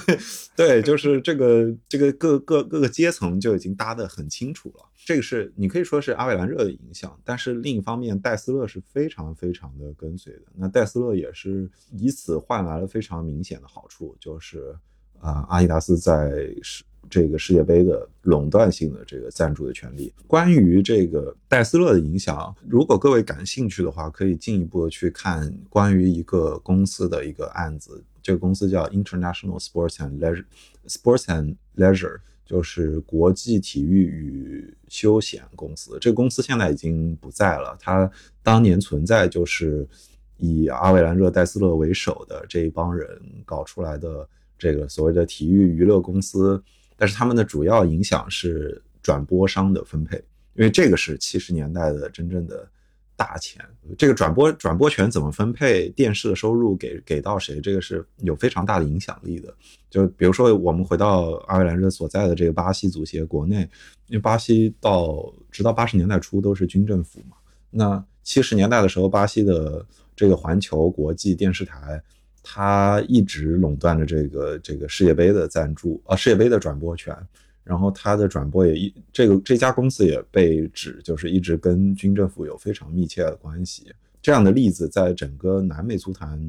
[0.55, 4.85] 对，就是这个这个各各各个阶层就已经搭得很清楚了。
[5.05, 10.43] 这个是你可以说是阿维兰热的影响，但是另一方面，戴斯勒是非常非常的跟随的。
[10.55, 14.73] 那戴斯勒也是以此换来了非常明显的好处，就是
[15.19, 16.83] 啊，阿迪达斯在世。
[17.07, 28.03] 这个世界杯的垄断性的这个赞助的权利，关于这个戴斯勒的影响，如果各位感兴趣的话，可以进一步的去看关于一个公司的一个案子。
[28.23, 35.99] 这个公司叫 International Sports and Leisure，Sports and Leisure 就是国际体育与休闲公司。
[36.01, 39.87] 这个公司现在已经不在了，它当年存在就是
[40.37, 43.07] 以阿维兰热、戴斯勒为首的这一帮人
[43.45, 46.63] 搞出来的这个所谓的体育娱乐公司。
[46.97, 50.15] 但是他们的主要影响是转播商的分配，
[50.53, 52.65] 因为这个是七十年代的真正的
[53.17, 53.61] 大钱。
[53.97, 59.53] 这个转播转播权怎么分配，电视的收入给给到谁，这个是有非常大的影响力的。
[59.89, 63.69] 就比如说，我们回到阿维兰热所在的这个巴西足协国内，
[64.07, 67.35] 因为巴西到直到八十年代初都是军政府嘛。
[67.69, 72.01] 那七十年代的时候，巴西的这个环球国际电视台。
[72.47, 77.17] 他一直垄断着这个这个世界杯的赞助啊，世界杯的转播权。
[77.63, 83.91] 然后他的转播也一这个这家公司也被指就是一直跟军政府有非常密切的关系。
[84.21, 86.39] 这样的例子在整个南美足坛，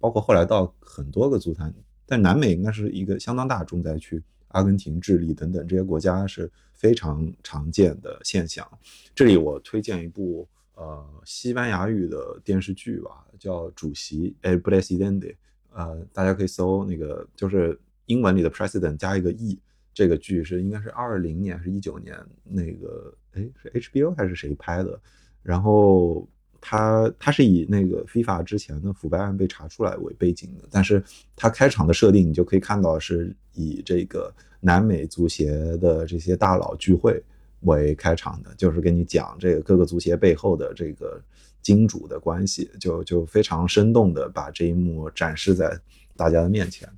[0.00, 1.72] 包括后来到很多个足坛，
[2.04, 8.68] 但南美应该是一个相当大重灾区，阿根廷、智利等等这些国家是非常常见的现象。
[9.14, 15.36] 这里我推荐一部呃西班牙语的电视剧吧，叫《主席》（El Presidente）。
[15.74, 19.58] 呃，大家可以搜那个，就是英文里的 president 加一个 e，
[19.92, 25.00] 这个剧是应该是二零年还是一九年那个，哎，是 HBO 还是谁拍的？
[25.42, 26.28] 然后
[26.60, 31.02] 他他是以那个 FIFA 之前的腐败案被查出来为背景的，但是
[31.34, 37.20] 他开场的设定你就可以看到是以这个南美足协的这些大佬聚会
[37.62, 41.20] 为开场的，就是跟你讲这个各个足协背后的这个。
[41.64, 45.76] 金主的关系就就非常生动的把这一幕展示在
[46.14, 46.88] 大家的面前，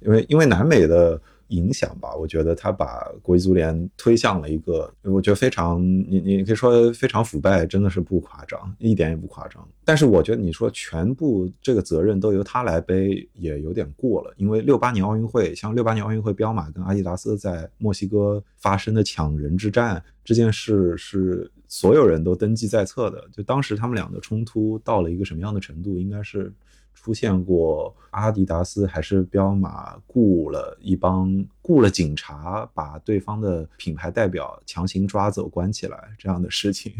[0.00, 9.66] 因为因为南美的影响吧，我觉得他把国际足联推向了一个，我觉得非常你你可以说非常腐败，真的是不夸张，一点也不夸张。
[9.84, 14.32] 但是我觉得你说全部这个责任都由他来背，也有点过了。
[14.36, 21.50] 因为六八年奥运会，像六八年奥运会，彪马跟阿迪达斯在墨西哥发生的抢人之战这件事是。
[21.70, 25.98] 所有人都登记在册的，就当时他们俩的冲突到了一个什么样的程度？
[25.98, 26.50] 应该是
[27.00, 31.32] 出现过阿迪达斯还是彪马雇了一帮
[31.62, 36.92] 雇了警察，把对方的品牌代表强行抓走关起来这样的事情，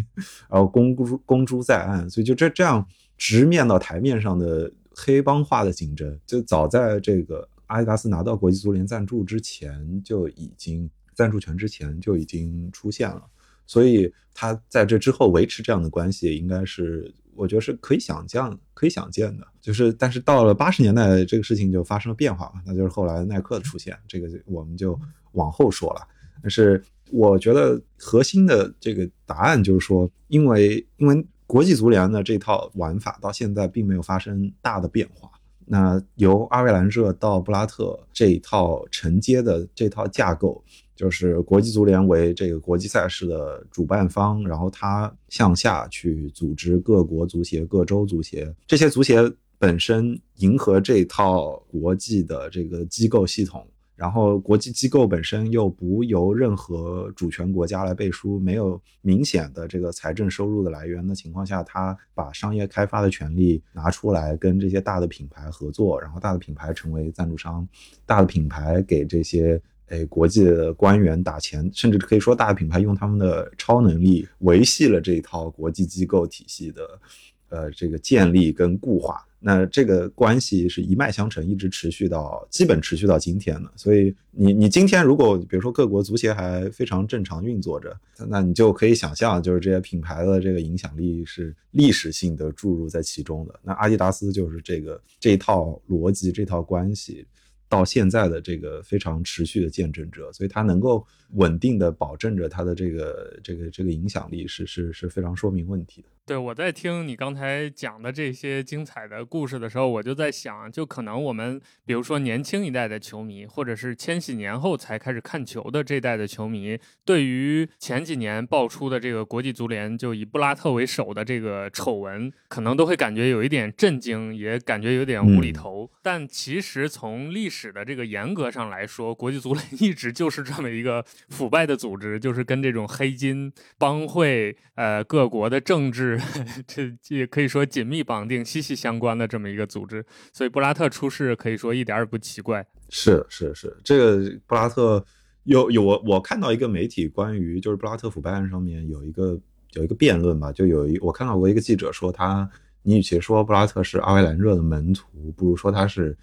[0.49, 2.09] 然后公诸公诸在案。
[2.09, 13.23] 所以就这这样直面到台面上的黑帮化的竞争，就早在这个阿迪达斯拿到国际足联赞助之前就已经赞助权之前就已经出现了。
[13.67, 19.46] 所以他在这之后维持这样的关系，应该是我觉得是可以想象、可以想见的。
[19.61, 24.98] 就是，但是到了八十年代，这个事情就发生了变化那就是后来耐克的出现，这个我们就
[25.33, 26.07] 往后说了。
[26.42, 35.31] 但是我觉得核心的这个答案就是说，因为因为国际足联的这套玩法到现在并没有发生大的变化。
[35.64, 40.64] 那由阿维兰热到布拉特这一套承接的这套架构。
[40.99, 67.65] 就是国际足联为这个国际赛事的主办方，然后他向下去组织各国足协、各州足协，这些足协本身迎合这套国际的这个机构系统，然后国际机构本身又不由任何主权国家来背书，没有明显的这个财政收入的来源的情况下，他把商业开发的权利拿出来跟这些大的品牌合作，然后大的品牌成为赞助商，
[68.05, 69.63] 大的品牌给这些。
[69.88, 77.01] 哎，国际的官员打钱，甚至可以说大品牌用他们的超能力维系了这一套国际机构体系的，
[77.48, 79.24] 呃，这个建立跟固化。
[79.40, 83.70] 那这个关系是一脉相承，一直持续到基本持续到今天的。
[83.77, 87.96] 所以你你今天如果比如说各国足协还非常正常运作着，
[88.29, 93.55] 那你就可以想象，就是这些品牌的这个影响力是历史性的注入在其中的。
[93.62, 97.24] 那阿迪达斯就是这个这套逻辑，这套关系。
[97.69, 106.09] 到现在的这个非常持续的见证者，所以他能够稳定的保证着他的这个这个这个影响力，是是是非常说明问题的。
[106.29, 125.91] 对，我在听你刚才讲的这些精彩的故事的时候，我就在想，就可能我们比如说年轻一代的球迷，或者是千禧年后才开始看球的这代的球迷，对于前几年爆出的这个国际足联就以布拉特为首的这个丑闻，可能都会感觉有一点震惊，也感觉有点无厘头。
[126.03, 136.18] 但其实从历史的这个严格上来说，国际足联一直就是这么一个腐败的组织，就是跟这种黑金帮会、呃各国的政治。
[136.67, 142.67] 这也可以说紧密绑定、息息相关的这么一个组织，所以布拉特出事可以说一点也不奇怪。
[142.89, 145.05] 是是是，这个布拉特
[145.45, 149.39] 有有我我看到一个媒体关于就是布拉特腐败案上面有一个
[149.73, 152.49] 有一个辩论吧，就有一我看到过一个记者说他，
[152.83, 156.16] 你与其说布拉特是阿维兰热的门徒，不如说他是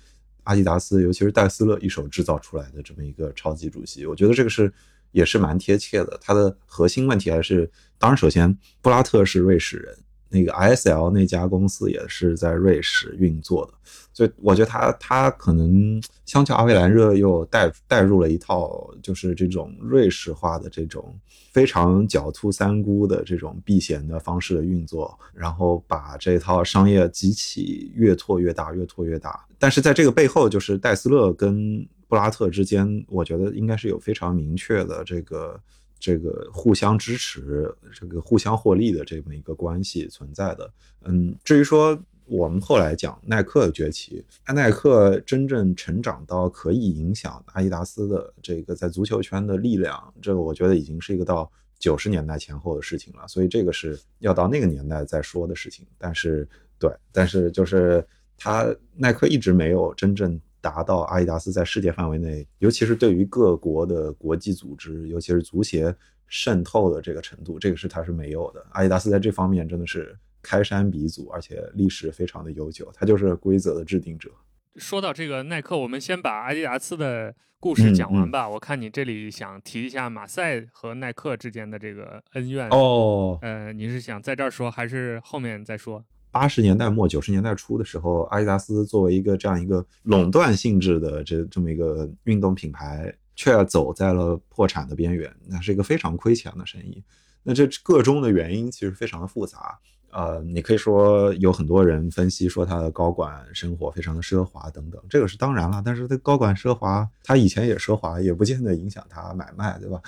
[0.44, 4.06] 阿迪达斯，尤其是戴斯勒一手制造出来的这么一个超级主席。
[4.06, 4.72] 我觉得这个是。
[5.16, 6.20] 也是蛮贴切的。
[6.22, 9.98] 它的核心问题还是，当然，首先布拉特是瑞士人，
[10.28, 13.74] 那个 ISL 那家公司也是在瑞士运作的，
[14.12, 21.18] 所以我觉得他他可能相较阿维兰热又带带入了一套就是这种瑞士化的这种
[21.54, 29.46] 非常狡兔三窟的这种避险的方式的运作，然后把这套商业机器越拓越大，越拓越大。
[29.58, 35.60] 但是在这个背后，就是戴斯勒跟布拉特之间，我觉得应该是有非常明确的这个。
[35.98, 40.72] 这个互相支持、这个互相获利的这么一个关系存在的。
[41.06, 51.50] 嗯，至于说我们后来讲耐克的崛起，耐克真正成长到可以影响阿迪达斯的这个在足球圈的力量，这个我觉得已经是一个到
[51.80, 53.28] 九十年代前后的事情了。
[53.28, 55.88] 所以这个是要到那个年代再说的事情。
[55.98, 56.48] 但是，
[56.78, 58.06] 对，但是就是
[58.38, 60.40] 他耐克一直没有真正。
[60.66, 65.96] 达到阿迪达斯在世界范围内，尤其是对于各国的国际组织，尤其是足协
[66.26, 68.66] 渗透的这个程度，这个是它是没有的。
[68.72, 74.32] 阿迪达斯在这方面真的是开山鼻祖，而且历史非常的悠久，它就是规则的制定者。
[74.78, 78.50] 说到这个耐克，我们先把阿迪达斯的故事讲完吧。
[78.50, 86.04] 我看你这里想提一下马赛和耐克之间的这个恩怨哦，呃，你是想在这儿说，还是后面再说？
[86.36, 97.02] 八十年代末九十年代初的时候，阿迪达斯作为一个这样一个垄断性质的这这么一个运动品牌，却走在了破产的边缘，那是一个非常亏钱的生意。
[97.42, 99.80] 那这个中的原因其实非常的复杂，
[100.12, 105.82] 呃，你可以说有很多人分析说他的高管生活非常的奢华等等，这个是当然了。
[105.86, 110.02] 但是他高管奢华，他以前也奢华，也不见得影响他买卖，对吧？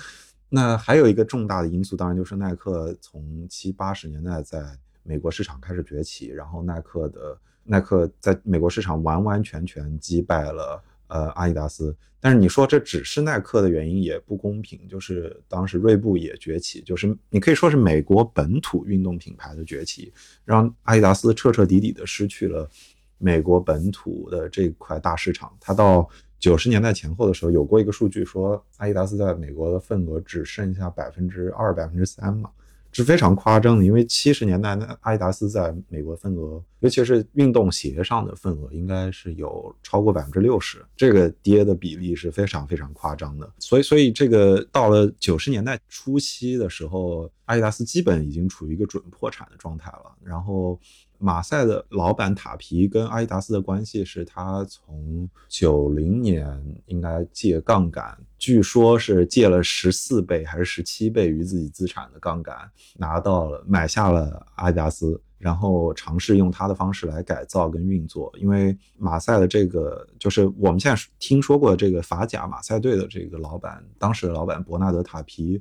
[0.50, 4.62] 那还有一个重大的因素，当然就是耐克从七八十年代在
[5.08, 11.96] 美国市场开始崛起，然后耐克的耐克在美国市场完完全全击败了呃阿迪达斯。
[12.20, 20.12] 但是你说这只是耐克的原因也不公平，就是当时锐步也崛起，就是你可以说是美国本土运动品牌的崛起，
[20.44, 22.68] 让阿迪达斯彻彻底底的失去了
[23.16, 25.56] 美国本土的这块大市场。
[25.60, 26.08] 它到
[26.40, 32.50] 九十年代前后的时候，有过一个数据说阿迪达斯在美国的份额只剩下百分之二、百分之三嘛。
[32.92, 43.50] 是非常夸张的，因为七十年代那阿迪达斯在美国份额，尤其是运动鞋上的份额，应该是有超过百分之六十，这个跌的比例是非常非常夸张的。
[43.58, 50.12] 所以，所以这个到了九十年代初期的时候，阿迪达斯基本已经处于一个准破产的状态了。
[50.24, 50.78] 然后。
[51.20, 56.46] 马赛的老板塔皮跟阿迪达斯的关系是他从九零年
[56.86, 62.56] 应该借杠杆，据说是借了十四倍还是十七倍于自己资产的杠杆，
[62.96, 68.32] 拿到了买下了阿迪达斯，然后尝试用他的方式来改造跟运作。
[68.38, 75.60] 因为马赛的这个就是我们现在听说过这个法甲马赛队的这个老板，当时的老板伯纳德塔皮，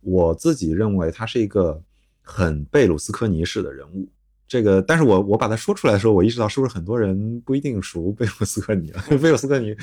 [0.00, 1.82] 我自己认为他是一个
[2.20, 4.08] 很贝鲁斯科尼式的人物。
[4.52, 9.02] 这个，但是我我把它说出来的时候，我意识到是不是很多人不一定熟贝鲁斯科尼了？
[9.16, 9.74] 贝鲁斯科尼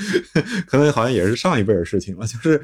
[0.67, 2.27] 可能好像也是上一辈的事情了。
[2.27, 2.61] 就是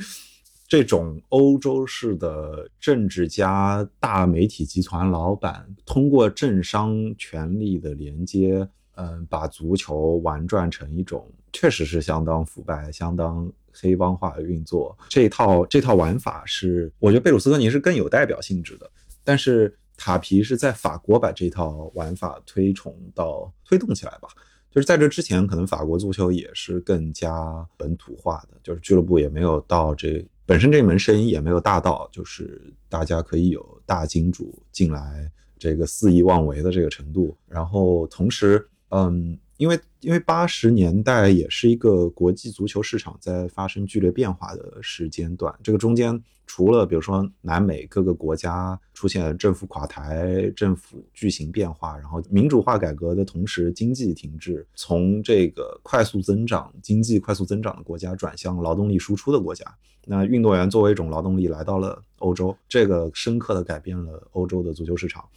[0.67, 14.95] 这种欧洲式的政治家、大媒体集团老板，通过政商权力的连接，嗯，把足球玩转成一种确实是相当腐败、相当黑帮化的运作。
[15.09, 18.87] 这套这套玩法是，我觉得贝鲁斯科尼是更有代表性质的，
[19.23, 19.75] 但是。
[19.97, 24.29] 塔皮是在法国把这套玩法推崇到推动起来吧，
[24.69, 37.35] 就是在这之前，可能法国足球也是更加本土化的，就是俱乐部也没有到这本身这门生意也没有大到，就是大家可以有大金主进来这个肆意妄为的这个程度。
[37.47, 46.21] 然后同时，嗯，因为因为八十年代也是一个国际足球市场在发生剧烈变化的时间段，这个中间。
[46.47, 59.65] 除了比如说南美各个国家出现政府垮台、政府巨型变化，然后民主化改革的同时经济停滞，从这个快速增长、经济快速增长的国家转向劳动力输出的国家，
[60.05, 65.27] 那运动员作为一种劳动力来到了欧洲，这个深刻的改变了欧洲的足球市场。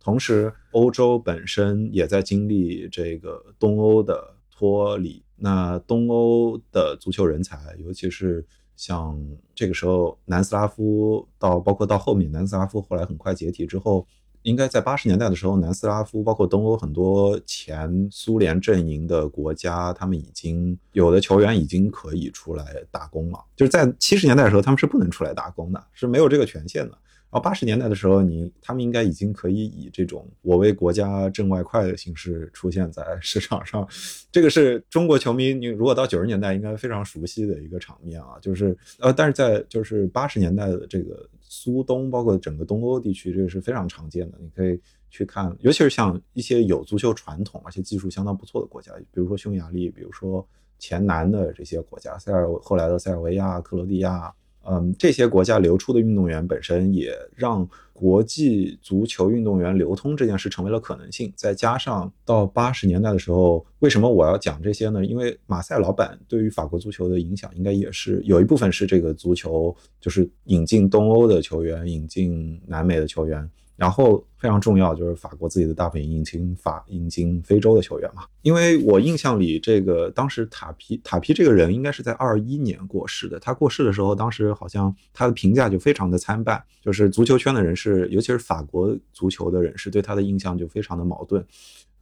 [0.00, 8.44] 同时，欧洲本身也在经历这个东欧的脱离，那东欧的足球人才，尤其是。
[8.78, 9.20] 像
[9.56, 14.06] 这个时候，南斯拉夫到包括到后面，南斯拉夫后来很快解体之后，
[14.42, 23.44] 应该在八十年代的时候，南斯拉夫包括东欧很多前苏联阵营的国家，他们已经有的球员已经可以出来打工了。
[23.56, 26.96] 就是在七十年代的时候，他们是不能出来打工的，是没有这个权限的。
[27.30, 33.86] 然后八十年代的时候，你他们应该已经可以以这种我为国家挣外快的形式出现在市场上，
[34.32, 44.38] 这个是中国球迷你如果到九十年代应该非常熟悉的一个场面啊，就是呃，但是在就是八十年代的这个苏东，包括整个东欧地区，这个是非常常见的。
[44.40, 50.46] 你可以去看，尤其是像一些有足球传统而且技术相当不错的国家，比如说匈牙利，比如说
[50.78, 54.32] 前南的这些国家，塞尔后来的塞尔维亚、克罗地亚。
[54.70, 61.32] 嗯，这些国家流出的运动员本身也让国际足球运动员流通这件事成为了可能性。
[61.34, 65.04] 再加上到八十年代的时候，为什么我要讲这些呢？
[65.04, 73.48] 因为马赛老板对于法国足球的影响，应该也是有一部分是这个足球，就是引进东欧的球员，引进南美的球员。
[73.78, 91.46] 然后非常重要就是法国自己的大本营引进法引进非洲的球员嘛，因为我印象里这个当时塔皮塔皮这个人应该是在二一年过世的，他过世的时候，当时好像他的评价就非常的参半，就是足球圈的人士，尤其是法国足球的人士对他的印象就非常的矛盾，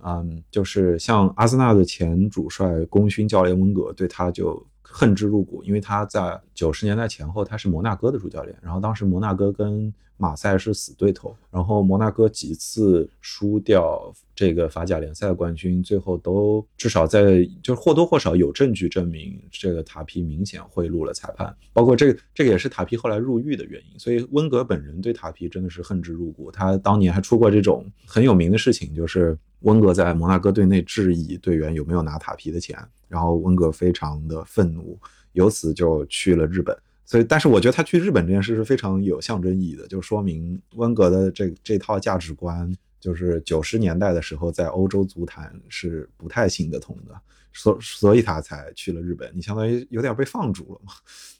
[0.02, 4.66] 嗯，就是像阿森纳的前主帅功勋教练温格对他就。
[4.89, 32.78] 恨之入骨，因为他在九十年代前后，他是摩纳哥的主教练，然后当时摩纳哥跟马赛是死对头，然后摩纳哥几次输掉这个法甲联赛冠军，最后都至少在就是或多或少有证据证明这个塔皮明显贿赂了裁判，包括这个这个也是塔皮后来入狱的原因，所以温格本人对塔皮真的是恨之入骨，他当年还出过这种很有名的事情，就是温格在摩纳哥队内质疑队员有没有拿塔皮的钱。
[33.09, 34.98] 然后温格非常的愤怒，
[35.32, 36.76] 由此就去了日本。
[37.04, 47.14] 所以，但是我觉得他去日本这件事是非常有象征意义的，就说明温格的这这套价值观，就是九十年代的时候在欧洲足坛是不太行得通的，
[47.52, 49.30] 所所以他才去了日本。
[49.34, 50.92] 你相当于有点被放逐了嘛？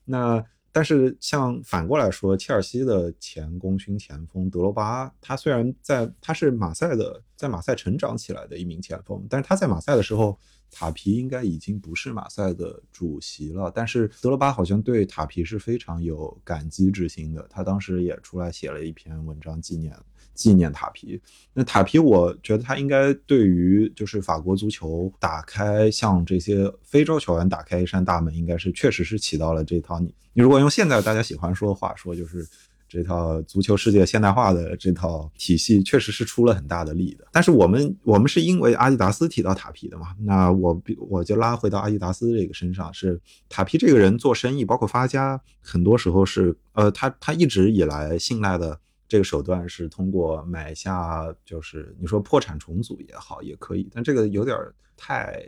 [0.05, 0.45] 那。
[0.77, 10.39] 但是，像反过来说，切尔西的前功勋前锋德罗巴，他虽然在他是马赛的，在马赛成长起来的一名前锋，但是他在马赛的时候，
[10.71, 13.73] 塔皮应该已经不是马赛的主席了。
[13.75, 19.99] 但是德罗巴好像对塔皮是非常有感激之心的，他当时也出来写了一篇文章纪念。
[20.37, 21.21] 纪念塔皮，
[21.55, 32.47] 那塔皮，我觉得他应该对于就是法国足球打开向这些非洲球员打开一扇大门，应该是确实是起到了这套你你如果用现在大家喜欢说的话说，就是
[32.89, 37.27] 这套足球世界现代化的这套体系确实是出了很大的力的。
[37.33, 48.79] 但是我们我们是因为阿迪达斯提到塔皮的嘛，那我我就拉回到阿迪达斯这个身上，是塔皮这个人做生意，包括发家，很多时候是呃他他一直以来信赖的。
[49.09, 54.57] 这个手段是通过买下，就是你说破产重组也好，也可以，但这个有点
[54.97, 55.47] 太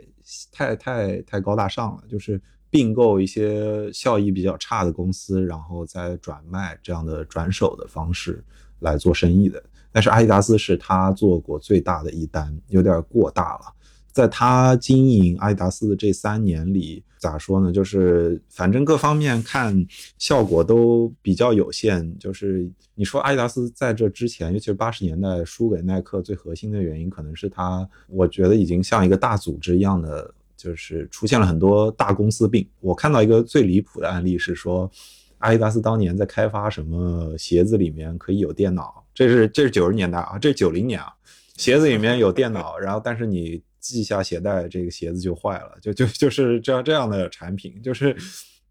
[0.51, 8.43] 太太太高大上了，就是并购一些效益比较差的公司，然后再转卖这样的转手的方式
[8.79, 9.61] 来做生意的。
[9.91, 13.73] 但是阿迪达斯是他做过最大的一单，有点过大了。
[14.19, 17.71] 在他经营阿迪达斯的这三年里，咋说呢？
[17.71, 19.73] 就是反正各方面看
[20.17, 22.19] 效果都比较有限。
[22.19, 32.67] 就是你说阿迪达斯在这之前，尤其是八十年代输给耐克，最核心的原因可能是他，我觉得已经像一个大组织一样的，就是出现了很多大公司病。
[32.81, 34.91] 我看到一个最离谱的案例是说，
[35.37, 41.07] 阿迪达斯当年在开发什么鞋子里面可以有电脑，这是这是九十年代啊，这是九零年啊，
[41.55, 43.63] 鞋子里面有电脑，然后但是你。
[43.89, 48.15] 系下鞋带，这个鞋子就坏了，就就就是这样这样的产品，就是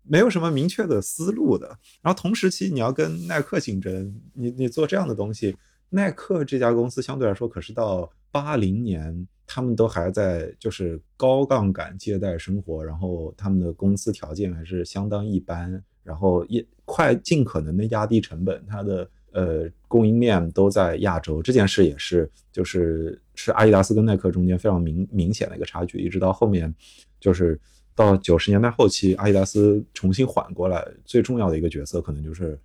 [0.03, 1.67] 没有什么明确的思路的。
[2.03, 5.57] 然后同时期你要跟耐克竞争，你你做这样的东西，
[5.91, 19.09] 耐克这家公司相对来说可是到八零年，他们都还在就是高杠杆借贷生活，然后他们的公司条件还是相当一般，然后也快尽可能的压低成本，它的。
[19.33, 25.99] 呃，供应链都在亚洲，这件事也是，就是是阿迪达斯跟耐克中间非常明明显的一个差距。
[25.99, 26.75] 一直到后面，
[27.21, 27.61] 就是
[27.95, 32.59] 到九十年代后期，阿迪达斯重新缓过来，最重要的一个角色可能就是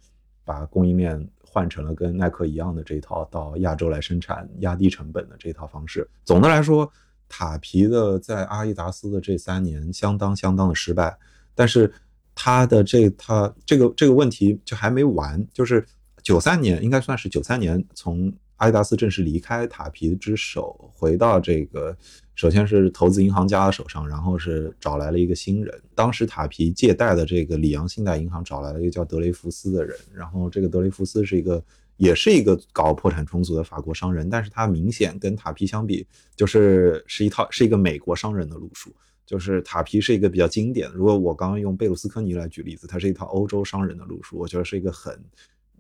[0.46, 6.10] 把供应链换成了跟耐克一样的这一套，到亚洲来生产，压低成本的这一套方式。
[6.24, 6.90] 总的来说，
[7.28, 11.16] 塔皮的在阿迪达斯的这三年相当相当的失败，
[11.54, 11.92] 但是
[12.34, 15.86] 他的这他这个这个问题就还没完，就是。
[16.24, 21.96] 九三年应该算是九三年，从阿迪达斯正式离开塔皮之手，回到这个，
[22.34, 25.82] 首先是投资银行家的手上，然后是找来了一个新人。
[25.94, 31.62] 当时塔皮借贷的这个里昂信贷银行找来了一个叫德雷福斯的人，然后这个德雷福斯是一个，
[31.98, 36.08] 也是一个搞破产重组的法国商人，但是他明显跟塔皮相比，
[36.38, 38.96] 就是是一套是一个美国商人的路数，
[39.26, 40.96] 就是塔皮是一个比较经典的。
[40.96, 45.20] 如果我刚刚用贝鲁斯科尼来举例子，他是一套欧洲商人的路数，我觉得是一个很。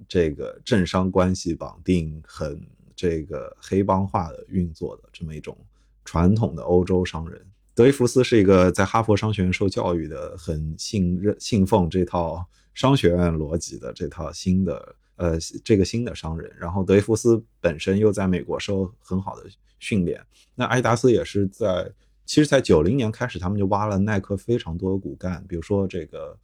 [0.07, 2.59] 这个政商关系绑定很
[2.95, 5.57] 这个黑帮化的运作的这么一种
[6.05, 7.41] 传统的欧洲商人，
[7.73, 20.21] 德伊福斯是一个在哈佛商学院受教育的，很信任信奉这套商学院逻辑的这套新的呃这个新的商人，然后德雷福斯本身又在美国受很好的训练，
[20.55, 21.91] 那阿迪达斯也是在，
[22.25, 26.37] 其实，在九零年开始，他们就挖了耐克非常多的骨干，比如说这个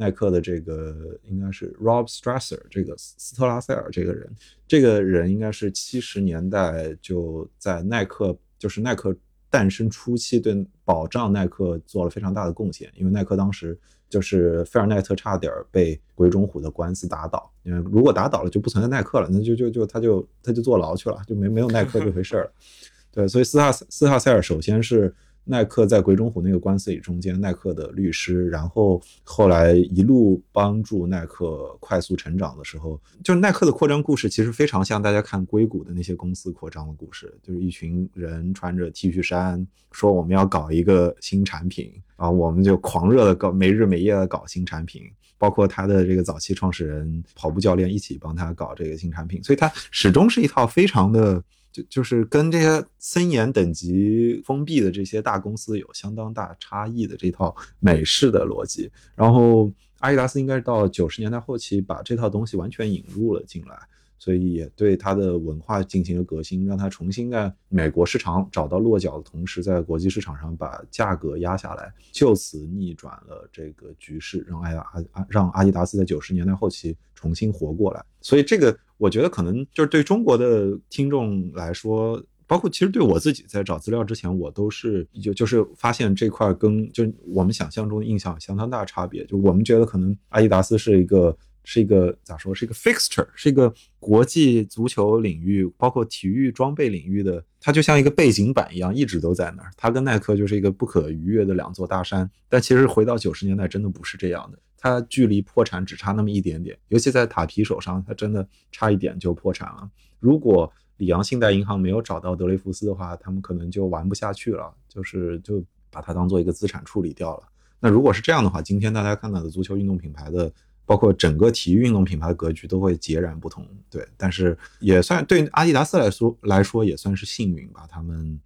[0.00, 0.96] 耐克的这个
[1.28, 4.34] 应该是 Rob Strasser 这个斯特拉塞尔这个人，
[4.66, 9.14] 这个人应该是七十年代就在耐克，就是耐克
[9.50, 13.78] 诞生初期对保障耐克做了非常大的贡献，因为耐克当时。
[14.08, 22.52] 就是菲尔奈特差点被鬼冢虎的官司打倒，因为如果打倒了就不存在耐克了，那就就就他就他就坐牢去了，就没没有耐克这回事了。
[23.14, 25.14] 对，所以斯哈斯哈塞尔首先是。
[25.44, 45.02] 耐克在鬼冢虎那个官司里中间，耐克的律师，然后后来一路帮助耐克快速成长的时候，就是耐克的扩张故事其实非常像大家看硅谷的那些公司扩张的故事，就是一群人穿着 T 恤衫说我们要搞一个新产品啊，我们就狂热的搞，没日没夜的搞新产品，
[45.36, 51.42] 包括他的这个早期创始人跑步教练一起帮他搞这个新产品，所以他始终是一套非常的。
[51.72, 63.78] 就就是跟这些森严等级封闭的这些大公司有相当大差异的这套美式的逻辑，然后阿迪达斯应该是到九十年代后期把这套东西完全引入了进来，
[64.20, 78.78] 所以也对它的文化进行了革新，让它重新在美国市场找到落脚的同时，在国际市场上把价格压下来，就此逆转了这个局势，让阿阿阿让阿迪达斯在九十年代后期重新活过来，所以这个。
[79.00, 89.24] 我觉得可能就是对中国的听众来说，包括其实对我自己在找资料之前，我都是就就是发现这块跟就我们想象中的印象相当大差别。
[89.24, 91.34] 就我们觉得可能阿迪达斯是一个
[91.64, 99.70] 是一个咋说是一个 fixture，是一个国际足球领域包括体育装备领域的，它就像一个背景板一样，一直都在那儿。
[99.76, 102.28] 它跟耐克就是一个不可逾越的两座大山。
[102.48, 104.58] 但其实回到九十年代，真的不是这样的。
[104.76, 109.90] 它距离破产只差那么一点点，尤其在塔皮手上，它真的差一点就破产了。
[110.18, 117.42] 如果里昂信贷银行没有找到德雷福斯的话，他们可能就玩不下去了，就是就把它当做一个资产处理掉了。
[117.78, 120.52] 那如果是这样的话，今天大家看到的足球运动品牌的，
[120.90, 123.64] 包括整个体育运动品牌的格局都会截然不同。
[123.88, 128.36] 对，但是也算对阿迪达斯来说来说也算是幸运吧，他们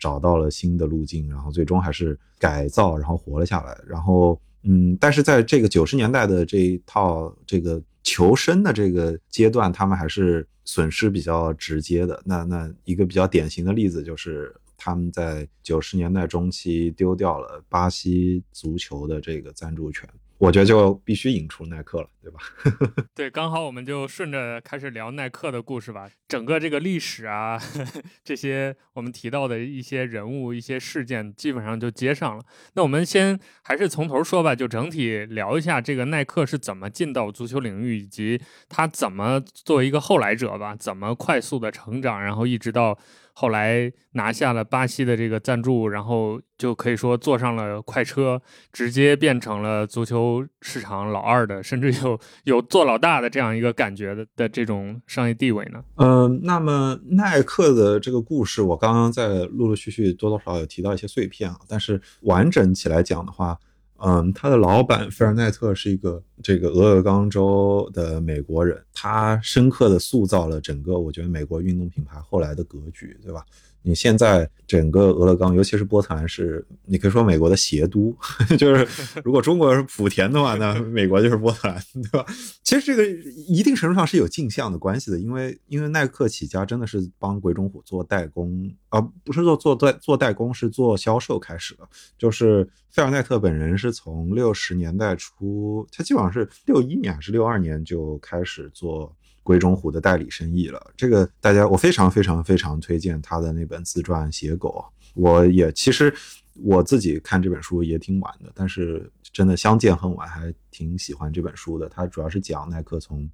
[0.00, 4.36] 找到了新的路径，然后最终还是改造，然后活了下来，然后。
[4.64, 12.22] 嗯，但是在这个九十年代的这一套这个求生的这个阶段，他们还是损失比较直接的。
[12.24, 20.08] 那那一个比较典型的例子就是他们在九十年代中期丢掉了巴西足球的这个赞助权。
[20.42, 22.40] 我觉得就必须引出耐克了，对吧？
[23.14, 26.10] 对，刚好我们就顺着开始聊耐克的故事吧。
[26.26, 27.60] 整个这个历史啊，
[28.24, 32.44] 这些我们提到的一些人物、一些事件，基本上就接上了。
[32.74, 42.98] 那我们先还是从头说吧，就整体聊一下这个耐克是怎么进到足球领域，以及他怎么作为一个后来者吧，怎么快速的成长，然后一直到。
[43.32, 48.40] 后来拿下了巴西的这个赞助，然后就可以说坐上了快车，
[48.72, 55.82] 直接变成了足球市场老二的，甚至有有做老大的这样一个感觉的的这种商业地位呢。
[55.96, 63.58] 呃，那么耐克的这个故事，我刚刚在陆陆续续多多少少有提到一些碎片啊，但是完整起来讲的话。
[64.04, 73.44] 嗯，他的老板菲尔奈特是一个这个俄勒冈州的美国人，他深刻的塑造了整个我觉得美国运动品牌后来的格局，对吧？
[73.82, 78.16] 你现在整个俄勒冈，尤其是波特兰，是你可以说美国的鞋都，
[78.56, 78.86] 就是
[79.24, 82.24] 如果中国是莆田的话， 那美国就是波特兰，对吧？
[82.62, 83.04] 其实这个
[83.46, 91.88] 一定程度上是有镜像的关系的，因为因为耐克起家真的是帮鬼冢虎做代工，而不是做做代做代工，是做销售开始的。
[92.16, 99.14] 就是费尔奈特本人是从六十年代初，他基本上是六一年还是六二年就开始做。
[99.42, 104.84] 鬼冢虎的代理生意了，这个大家我非常非常非常推荐他的那本自传《写狗》。
[105.14, 106.14] 我也其实
[106.54, 111.88] 我自己看这本书也挺晚的，但是真的相见恨晚，还挺喜欢这本书的。
[111.88, 113.28] 它主要是讲耐克从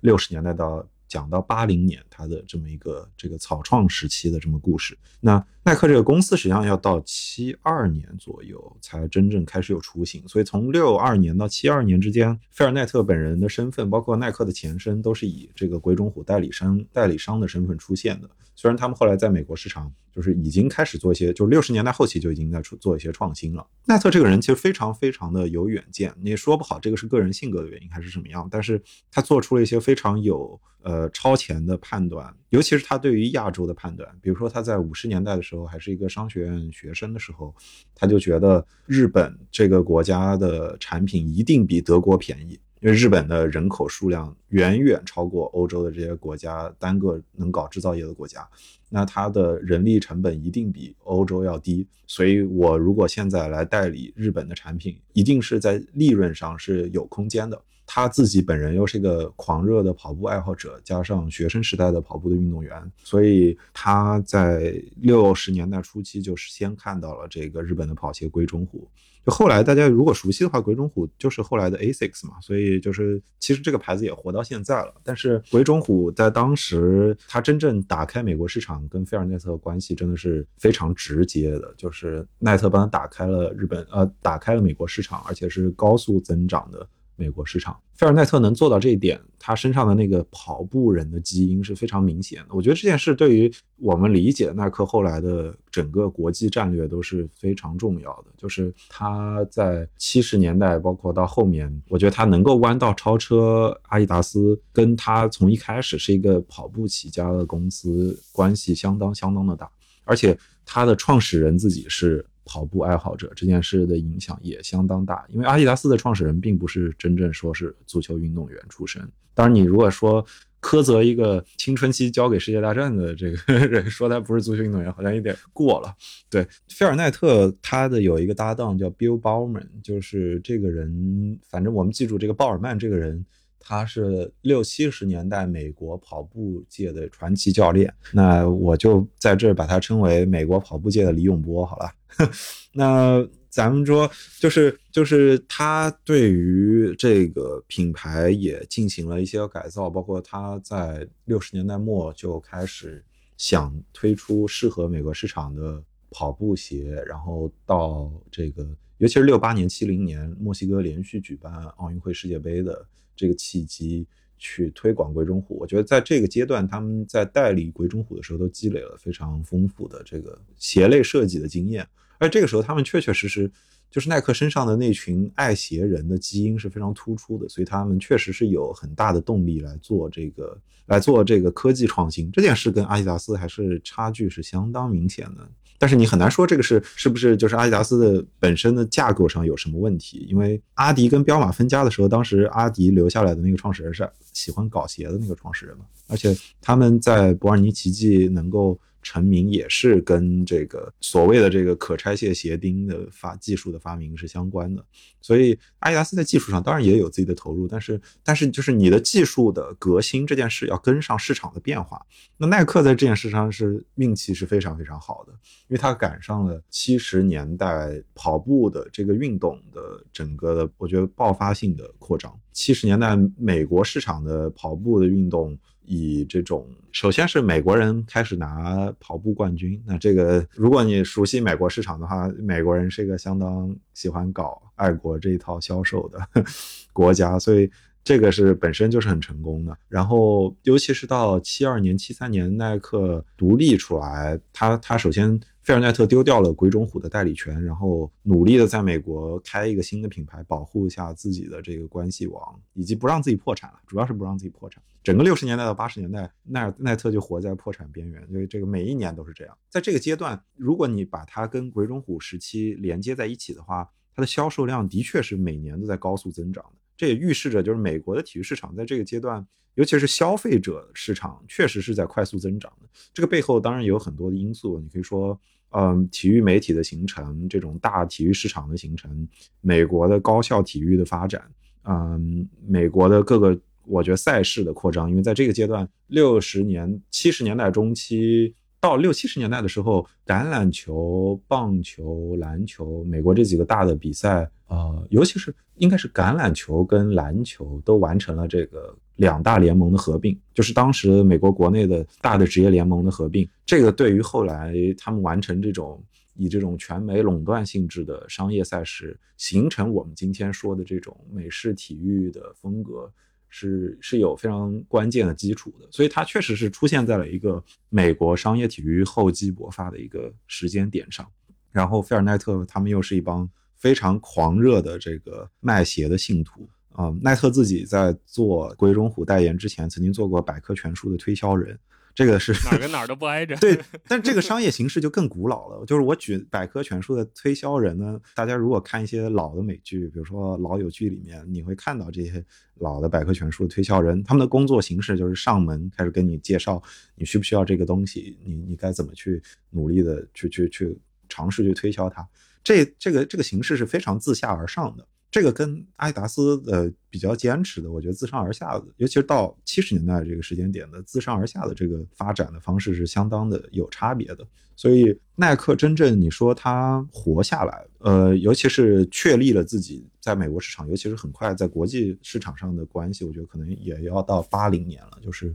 [0.00, 0.86] 六十年代到。
[1.08, 4.96] 讲到八零年，他的这么一个这个草创时期的这么故事。
[5.20, 18.28] 那耐克这个公司实际上要到七二年左右才真正开始有雏形，所以从六二年到七二年之间，菲尔奈特本人的身份，包括耐克的前身，都是以这个鬼冢虎代理商代理商的身份出现的。
[18.54, 23.64] 虽然他们后来在美国市场就是已经开始做一些，就六十年代后期就已经在出做一些创新了。
[23.84, 28.82] 奈特这个人其实非常非常的有远见，你也说不好这个是个人性格的原因还是什么样，但是
[29.12, 34.08] 他做出了一些非常有呃超前的判断，尤其是他对于亚洲的判断。
[34.22, 37.54] 比如说他在五十年代的时候还是一个商学院学生的时候，
[37.94, 42.58] 他就觉得日本这个国家的产品一定比德国便宜。
[42.80, 48.48] 因为日本的人口数量远远超过欧洲的这些国家单个能搞制造业的国家，
[48.88, 51.84] 那它的人力成本一定比欧洲要低。
[52.06, 57.60] 所以我如果现在来代理日本的产品，一定是在利润上是有空间的。
[57.90, 68.86] 他自己本人又是一个狂热的跑步爱好者，加上学生时代的跑步的运动员，所以他在六十年代初期就是先看到了这个日本的跑鞋龟中虎。
[69.24, 74.94] 就后来大家如果熟悉的话，龟中虎就是后来的 Asics 嘛，所以就是其实这个牌子也活到现在了。
[75.02, 86.86] 但是龟中虎在当时，他真正打开美国市场跟菲尔奈特的关系真的是非常直接的，就是奈特帮他打开了日本呃打开了美国市场，而且是高速增长的。
[87.18, 92.54] 美国市场，费尔奈特能做到这一点，他身上的那个跑步人的基因是非常明显的。
[92.54, 98.26] 我觉得这件事对于我们理解耐克后来的整个国际战略都是非常重要的。
[98.36, 109.68] 就是他在七十年代，包括到后面，我觉得他能够弯道超车阿迪达斯，跟他从一开始是一个跑步起家的公司关系相当相当的大，
[110.04, 112.24] 而且他的创始人自己是。
[112.48, 119.06] 跑步爱好者这件事的影响也相当大，因为阿迪达斯的创始人并不是真正说是足球运动员出身。
[119.34, 120.24] 当然，你如果说
[120.62, 125.94] 苛责一个青春期交给世界大战的这个 人，说他不是足球运动员，好像有点过了。
[126.30, 133.24] 对，菲尔奈特他的有一个搭档叫 Bill Bowman，就是这个人，反正我们记住这个鲍尔曼这个人。
[133.60, 141.92] 他是六七十年代美国跑步界的传奇教练，那我就在这儿把他称为美国跑步界的李永波好了。
[142.72, 153.04] 那咱们说，就是就是他对于这个品牌也进行了一些改造，包括他在六十年代末就开始
[153.36, 158.66] 想推出适合美国市场的跑步鞋，然后到这个，
[158.98, 162.86] 尤其是六八年、七零年墨西哥连续举办奥运会、世界杯的。
[163.18, 164.06] 这个契机
[164.38, 171.86] 去推广鬼冢虎，我觉得在这个阶段，他们在代理鬼冢虎的时候，都积累了非常丰富的这个鞋类设计的经验。
[172.18, 173.50] 而这个时候，他们确确实实
[173.90, 180.56] 就是耐克身上的那群爱鞋人的基因是非常突出的，所以他们确实是有很大的动力来做这个
[180.86, 182.30] 来做这个科技创新。
[182.30, 185.48] 这件事跟阿迪达斯还是差距是相当明显的。
[185.78, 190.26] 但是你很难说这个是是不是就是阿迪达斯的本身的架构上有什么问题？
[190.28, 198.78] 因为阿迪跟彪马分家的时候，当时阿迪留下来的那个创始人是喜欢搞鞋的那个创始人嘛，而且他们在伯尔尼奇迹能够。
[199.08, 204.84] 成名也是跟这个所谓的这个可拆卸鞋钉的发技术的发明是相关的，
[205.22, 212.04] 所以阿迪达斯在技术上当然也有自己的投入，但是但是就是你的技术的革新这件事要跟上市场的变化。
[212.36, 222.38] 那耐克在这件事上是运气是非常非常好的，因为它赶上了七十年代跑步的这个运动的整个的我觉得爆发性的扩张。
[222.52, 225.58] 七十年代美国市场的跑步的运动。
[225.88, 229.82] 以这种，首先是美国人开始拿跑步冠军。
[229.86, 236.20] 那这个，如果你熟悉美国市场的话，美国人是一个相当喜欢搞爱国这一套销售的
[236.92, 237.70] 国家，所以
[238.04, 239.76] 这个是本身就是很成功的。
[239.88, 245.40] 然后，尤其是到七二年、七三年，耐克独立出来，他他首先。
[245.68, 254.82] 菲尔奈特丢掉了鬼冢虎的代理权，然后努力的在美国开一个新的品牌，保护一下自己的这个关系网，以及不让自己破产了，主要是不让自己破产。
[255.04, 259.54] 整个六十年代到八十年代，奈尔奈特就活在破产边缘，因为这个每一年都是这样。
[259.68, 266.80] 在这个阶段，如果你把它跟鬼冢虎时期连接在一起的话，它的销售量的确是每年都在高速增长的。
[266.96, 272.88] 这也预示着，就是美国的体育市场在这个阶段，尤其是消费者市场，确实是在快速增长的。
[273.12, 275.38] 这个背后当然有很多的因素，你可以说。
[275.70, 279.28] 嗯，体育媒体的形成，这种大体育市场的形成，
[279.60, 281.42] 美国的高校体育的发展，
[281.84, 298.96] 嗯，美国的各个我觉得赛事的扩张，因为在这个阶段，六十年、七十年代中期到六七十年代的时候，橄榄球、棒球、篮球，美国这几个大的比赛，呃，尤其是应该是橄榄球跟篮球都完成了这个。
[299.18, 303.48] 两大联盟的合并，就是当时美国国内的大的职业联盟的合并。
[303.66, 306.00] 这个对于后来他们完成这种
[306.34, 313.12] 以这种全美垄断性质的商业赛事，形成我们今天说的这种美式体育的风格，
[313.48, 315.88] 是是有非常关键的基础的。
[315.90, 321.26] 所以它确实是出现在了一个美国商业体育厚积薄发的一个时间点上。
[321.72, 326.68] 然后菲尔奈特他们又是一帮非常狂热的这个卖鞋的信徒。
[326.98, 331.78] 啊，奈特自己在做鬼冢虎代言之前，曾经做过百科全书的推销人。
[332.12, 333.54] 这个是哪跟哪儿都不挨着。
[333.58, 333.78] 对，
[334.08, 335.86] 但这个商业形式就更古老了。
[335.86, 342.44] 就是我举百科全书的推销人呢，大家如果看一些老的美剧，比如说《老友剧》里面，你会看到这些
[342.80, 346.82] 老的百科全书的推销人，他们的工作形式就是上门开始跟你介绍
[347.14, 349.40] 你需不需要这个东西，你你该怎么去
[349.70, 352.28] 努力的去去去尝试去推销它。
[352.64, 355.06] 这这个这个形式是非常自下而上的。
[355.30, 364.46] 这个跟阿迪达斯的比较坚持的，我觉得自上而下的，尤其是到七十年代这个时间点的自上而下的这个发展的方式是相当的有差别的。
[364.74, 375.54] 所以耐克真正你说它活下来，呃，尤其是确立了自己在美国市场，尤其是很快在国际市场上的关系，我觉得可能也要到八零年了，就是。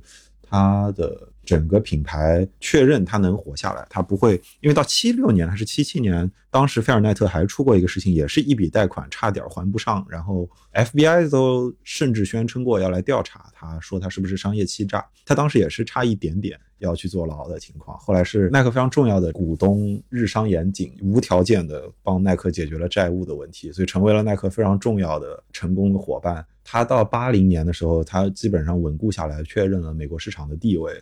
[0.55, 17.97] 它的整个品牌确认它能活下来，它不会因为到七六年还是七七年，当时菲尔奈特还出过一个事情，也是一笔贷款差点还不上，然后 FBI 都甚至宣称过要来调查，他说他是不是商业欺诈，他当时也是差一点点要去坐牢的情况。
[17.97, 26.45] 后来是耐克非常重要的股东日商严谨，无条件的帮耐克解决了债务的问题，所以成为了耐克非常重要的成功的伙伴。
[26.63, 30.93] 他到八零年的时候，他基本上稳固下来，确认了美国市场的地位。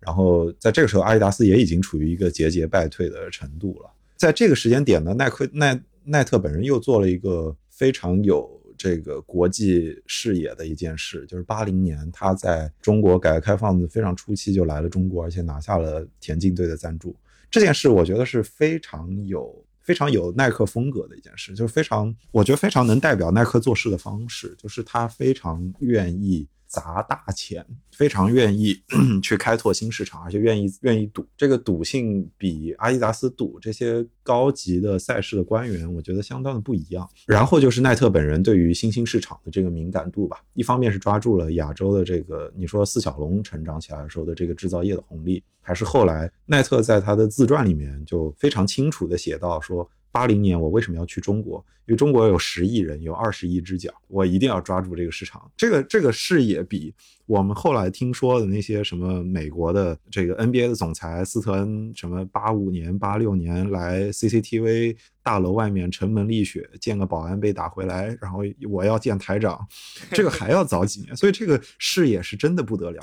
[0.00, 3.90] 然后在这个时候，阿迪达斯也已经处于一个节节败退的程度了。
[4.16, 17.14] 在这个时间点呢，耐克耐耐特本人又做了一个非常有这个国际视野的一件事，就是八零年他在中国改革开放的非常初期就来了中国，而且拿下了田径队的赞助。
[17.50, 19.64] 这件事我觉得是非常有。
[19.82, 26.46] 非常有耐克风格的一件事，就是非常，我觉得非常能代表耐克做事的方式，就是他非常愿意。
[26.70, 28.80] 砸大钱，非常愿意
[29.20, 31.26] 去开拓新市场，而且愿意愿意赌。
[31.36, 37.06] 这个赌性比阿迪达斯赌这些高级的赛事的官员，我觉得相当的不一样。
[37.26, 49.90] 然后就是奈特本人对于新兴市场的这个敏感度吧，一方面是抓住了亚洲的这个你说四小龙成长起来的时候的这个制造业的红利，还是后来奈特在他的自传里面就非常清楚的写到说。
[50.12, 51.64] 八零年，我为什么要去中国？
[51.86, 55.50] 因为中国有十亿人，有二十亿只脚，我一定要抓住这个市场。
[55.56, 56.94] 这个这个视野比
[57.26, 68.40] 我们后来听说的那些什么美国的这个 NBA 的总裁斯特恩，什么八五年、八六年来 CCTV 大楼外面城门立雪，见个保安被打回来，然后
[68.70, 69.66] 我要见台长，
[70.12, 71.16] 这个还要早几年。
[71.16, 73.02] 所以这个视野是真的不得了。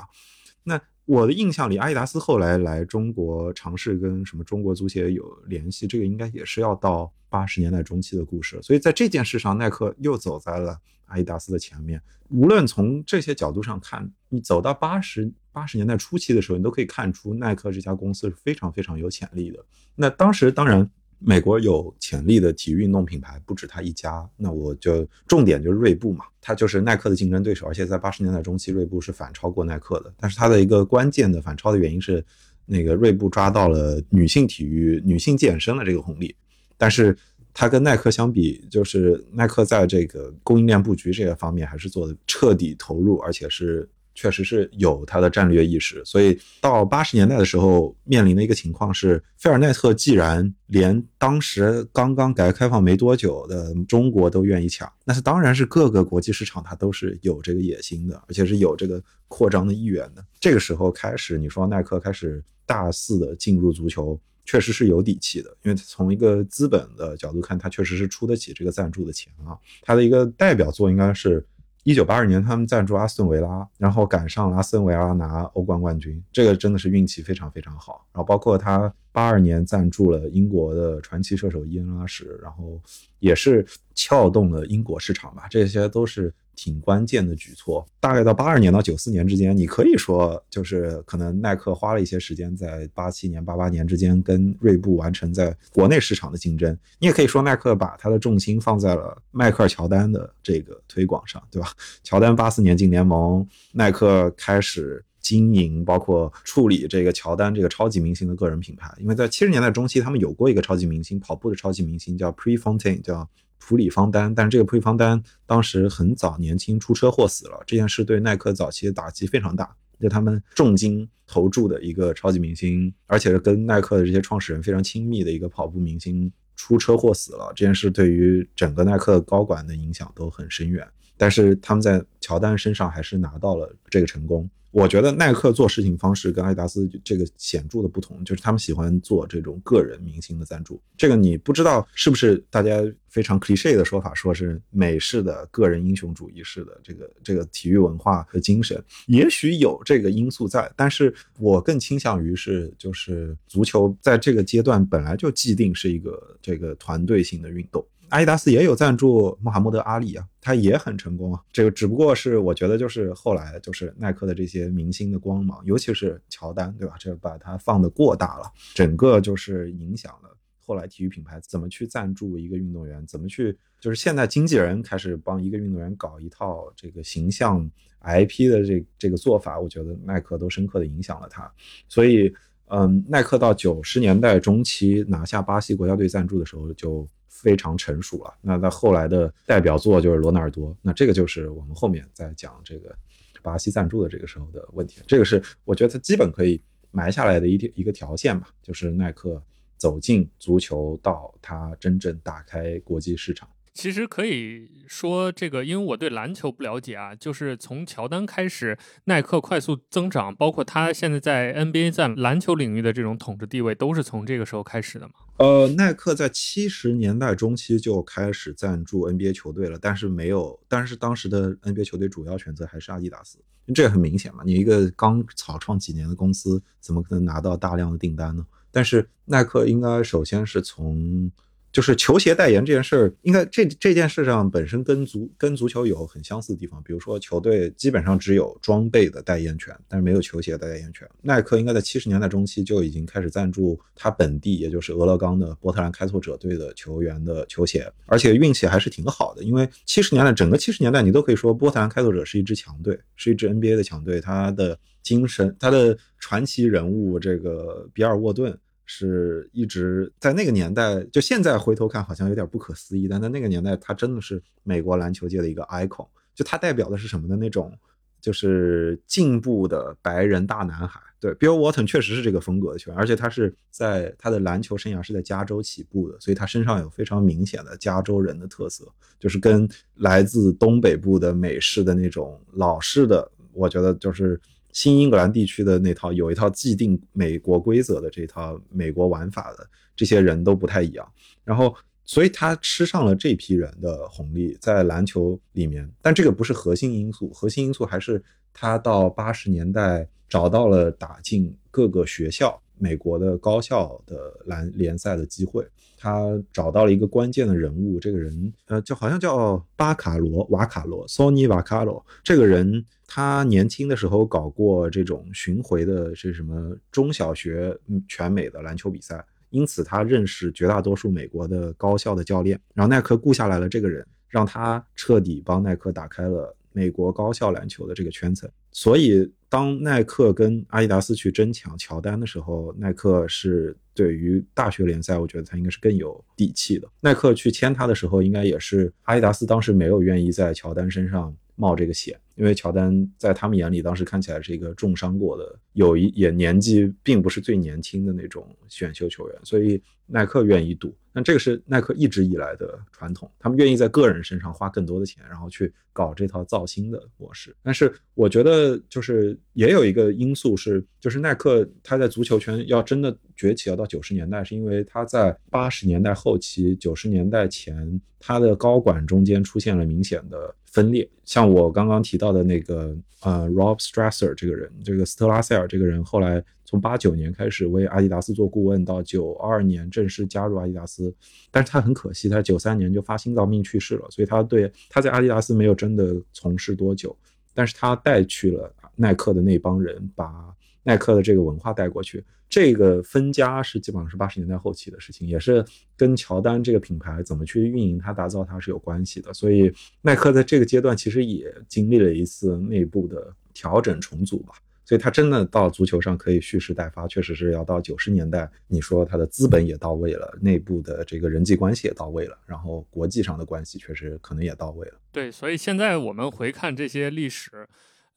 [0.64, 0.80] 那。
[1.08, 8.60] 我的印象里，阿迪达斯后来来中国尝试跟什么中国足协有联系，这个应该也是要到八十年代中期的故事。
[8.60, 11.98] 所以在这件事上，耐克又走在了阿迪达斯的前面。
[12.28, 19.64] 无论从这些角度上看，你走到八十八十年代初期的时候，你都可以看出耐克这家公司是非常非常有潜力的。
[19.94, 20.90] 那当时当然。
[21.18, 30.12] 美国有潜力的体育运动品牌不止他一家，那我就重点就是锐步嘛，它就是耐克的竞争对手，而且在八十年代中期，锐步是反超过耐克的。
[30.16, 32.24] 但是它的一个关键的反超的原因是，
[32.64, 36.34] 那个锐步抓到了女性体育、女性健身的这个红利，
[36.76, 37.16] 但是
[37.52, 43.88] 它跟耐克相比，就是耐克在这个供应链布局这个方面还是做的彻底投入，而且是。
[44.18, 60.24] 确实是有他的战略意识，所以到八十年代的时候，面临的一个情况是，菲尔奈特既然连当时刚刚改革开放没多久的中国都愿意抢，那是当然是各个国际市场他都是有这个野心的，而且是有这个扩张的意愿的。
[60.40, 69.56] 这个时候开始，你说耐克开始大肆的进入足球，确实是有底气的，因为从一个资本的角度看，他确实是出得起这个赞助的钱啊。
[69.82, 71.46] 他的一个代表作应该是。
[71.88, 78.06] 一九八二年，他们赞助阿斯顿维拉，然后赶上了阿斯顿维拉拿欧冠冠军，这个真的是运气非常非常好。
[78.12, 82.78] 然后包括他八二年赞助了英国的传奇射手伊恩拉什，然后
[83.20, 83.64] 也是
[83.94, 86.30] 撬动了英国市场吧，这些都是。
[86.58, 96.76] 挺关键的举措，大概到八二年到九四年之间，你可以说就是可能耐克花了一些时间在八七年、八八年之间跟锐步完成在国内市场的竞争。
[96.98, 101.68] 你也可以说耐克把它的重心放在了迈克尔乔丹的这个推广上，对吧？
[102.02, 108.92] 乔丹八四年进联盟，耐克开始经营，包括处理这个乔丹这个超级明星的个人品牌。
[108.98, 113.28] 因为在七十年代中期，他们有过一个超级明星，跑步的超级明星叫 Prefontaine，叫。
[113.58, 119.74] 普里方丹，但是这个普里方丹当时很早年轻出车祸死了，这件事对耐克早期的打击非常大。
[120.00, 130.86] 就他们重金投注的一个超级明星，而且是跟耐克的这些创始人非常亲密的一个跑步明星出车祸死了，这件事对于整个耐克高管的影响都很深远。
[131.18, 134.48] 但是他们在乔丹身上还是拿到了这个成功。
[134.70, 140.78] 我觉得耐克做事情方式跟阿迪达斯这个显著的不同，就是他们喜欢做这种个人明星的赞助。
[140.94, 142.76] 这个你不知道是不是大家
[143.08, 157.84] 非常 cliche 的说法，说是美式的个人英雄主义式的这个这个体育文化和精神，也许有这个因素在，但是我更倾向于是，就是足球在这个阶段本来就既定是一个这个团队性的运动。
[158.08, 161.42] 阿迪达斯也有赞助穆罕默德阿里啊，他也很成功啊。
[161.52, 166.96] 这个只不过是我觉得就是后来就是耐克的这些明星的光芒，尤其是乔丹，对吧？
[166.98, 170.34] 这把它放得过大了，整个就是影响了。
[170.60, 173.06] 后来体育品牌怎么去赞助一个运动员？
[173.06, 177.70] 怎么去就是现在经纪人开始帮一个运动员搞一套这个形象
[178.02, 181.50] IP 的这这个做法，我觉得耐克都深刻的影响了他。
[181.88, 182.30] 所以，
[182.66, 187.08] 嗯，耐克到九十年代中期拿下巴西国家队赞助的时候就
[187.42, 188.34] 非常成熟了。
[188.40, 190.76] 那在后来的代表作就是罗纳尔多。
[190.82, 192.94] 那这个就是我们后面在讲这个
[193.42, 195.00] 巴西赞助的这个时候的问题。
[195.06, 196.60] 这个是我觉得它基本可以
[196.90, 199.42] 埋下来的一一个条线吧，就是耐克。
[199.78, 203.48] 走进足球，到他真正打开国际市场。
[203.78, 215.12] 其实可以说，这个因为我对篮球不了解啊，就是从乔丹开始，耐克快速增长，包括他现在在 NBA 在篮球领域的这种统治地位，都是从这个时候开始的嘛。
[215.36, 223.38] 呃，耐克在七十年代中期就开始赞助 NBA 球队了，但是没有，但是当时的 NBA 球队主要选择还是阿迪达斯，
[223.72, 224.42] 这个很明显嘛。
[224.44, 228.44] 你一个刚草创几年的公司，怎么可能拿到大量的订单呢？
[228.72, 231.30] 但是耐克应该首先是从，
[231.78, 236.82] 就是球鞋代言这件事儿，应该这这件事上本身跟足跟足球有很相似的地方。
[236.82, 241.08] 比如说球队基本上只有装备的代言权，但是没有球鞋的代言权。
[241.22, 249.44] 耐克应该在七十年代中期就已经开始赞助他本地，也就是俄勒冈的波特兰开拓者队的球员的球鞋，而且运气还是挺好的。
[249.44, 254.76] 因为七十年代整个七十年代，你都可以说波特兰开拓者是一支强队，是一支 NBA 的强队，他的。
[255.00, 258.54] 精神，他的传奇人物这个比尔沃顿
[258.90, 266.08] 是一直在那个年代，就现在回头看好像有点不可思议，但在那个年代，他真的是美国篮球界的一个 icon。
[266.34, 267.70] 就他代表的是什么的那种，
[268.18, 270.98] 就是进步的白人大男孩。
[271.20, 284.40] 对，Bill Walton 确实是这个风格的球员，而且他是在他的篮球生涯是在加州起步的，所以他身上有非常明显的加州人的特色，就是跟来自东北部的美式的那种老式的，我觉得就是。
[284.72, 291.12] 新英格兰地区的那套有一套既定美国规则的这套美国玩法的这些人都不太一样，
[291.44, 304.16] 然后所以他吃上了这批人的红利，在篮球里面，但这个不是核心因素，核心因素还是他到八十年代找到了打进各个学校、美国的高校的
[304.46, 305.66] 篮联赛的机会。
[305.98, 312.04] 他找到了一个关键的人物，这个人呃，就好像叫巴卡罗瓦卡罗索尼瓦卡罗）。
[312.22, 317.76] 这个人他年轻的时候搞过这种巡回的，是什么中小学
[318.06, 322.58] 全美的篮球比赛，因此他认识绝大多数美国的高校的教练。
[322.74, 328.48] 然后耐克雇下来了这个人，让他彻底帮耐克打开了美国高校篮球的这个圈层。
[328.72, 333.76] 所以，当耐克跟阿迪达斯去争抢乔丹的时候，耐克是。
[333.94, 336.88] 对于大学联赛，我觉得他应该是更有底气的。
[337.00, 350.94] 耐克去签他的时候，应该也是阿迪达斯当时没有愿意在乔丹身上冒这个险，因为乔丹在他们眼里当时看起来是一个重伤过的，有一也年纪并不是最年轻的那种选秀球员，所以耐克愿意赌。
[351.12, 357.52] 那这个是耐克一直以来的传统，他们愿意在个人身上花更多的钱，然后去搞这套造星的模式。
[357.60, 371.08] 但是我觉得就是也有一个因素是，就是耐克他在足球圈要真的崛起，要到九十年代，是因为他在八十年代后期、九十年代前，他的高管中间出现了明显的分裂。
[371.24, 376.44] 像我刚刚提到的那个呃，Rob Strasser 这个人，这个斯特拉塞尔这个人，后来。
[376.70, 381.10] 从八九年开始为阿迪达斯做顾问，到九二年正式加入阿迪达斯，
[381.50, 387.16] 但是他很可惜，他九三年就发心脏病去世了，所以他对他在阿迪达斯没有真的从事多久，
[387.54, 395.64] 但是他带去了耐克的那帮人，把耐克的这个文化带过去，这个分家是基本上是八十年代后期的事情，也是
[395.96, 399.72] 跟乔丹这个品牌怎么去运营它、打造它是有关系的，所以
[400.02, 404.54] 耐克在这个阶段其实也经历了一次内部的调整重组吧。
[404.84, 408.50] 所以，他真的到足球上可以蓄势待发，确实是要到九十年代。
[408.66, 414.94] 你说他的资本也到位了，内部的这个人际关系也到位了，然后国际上的关系确实可能也到位了。
[415.12, 417.50] 对，所以现在我们回看这些历史。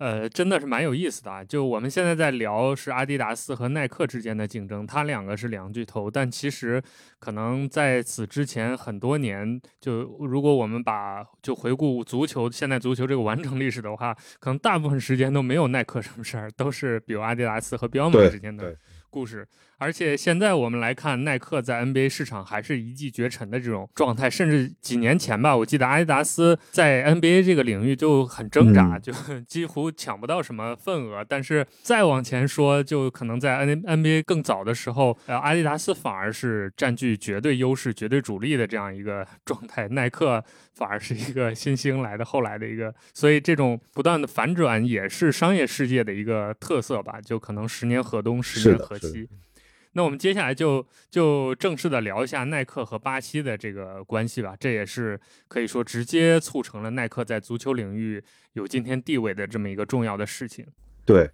[0.02, 1.44] 呃，真的是蛮有意思的啊！
[1.44, 6.82] 就我们现在在聊是阿迪达斯和耐克之间的竞争，它两个是两巨头，但其实
[7.20, 18.76] 可能在此之前很多年，就如果我们把就回顾足球现代足球这个完整历史的话，可能大部分时间都没有耐克什么事儿，都是比如阿迪达斯和彪马之间的
[19.12, 19.48] 故事。
[19.82, 29.12] 而且现在我们来看，耐克在 NBA 市场还是一骑绝尘的这种状态，甚至几年前吧，我记得阿迪达斯在 NBA 这个领域就很挣扎，就
[29.48, 31.26] 几乎抢不到什么份额。
[31.28, 49.28] 但是再往前说，就可能在 N NBA 更早的时候，呃，阿迪达斯反而是占据绝对优势、绝对主力的这样一个状态，耐克反而是一个新兴来的后来的一个，所以这种不断的反转也是商业世界的一个特色吧，就可能十年河东，十年河西。
[49.94, 58.24] 那我们接下来就就正式的聊一下耐克和巴西的这个关系吧，这也是可以说直接促成了耐克在足球领域
[58.54, 60.66] 有今天地位的这么一个重要的事情。
[61.04, 61.30] 对，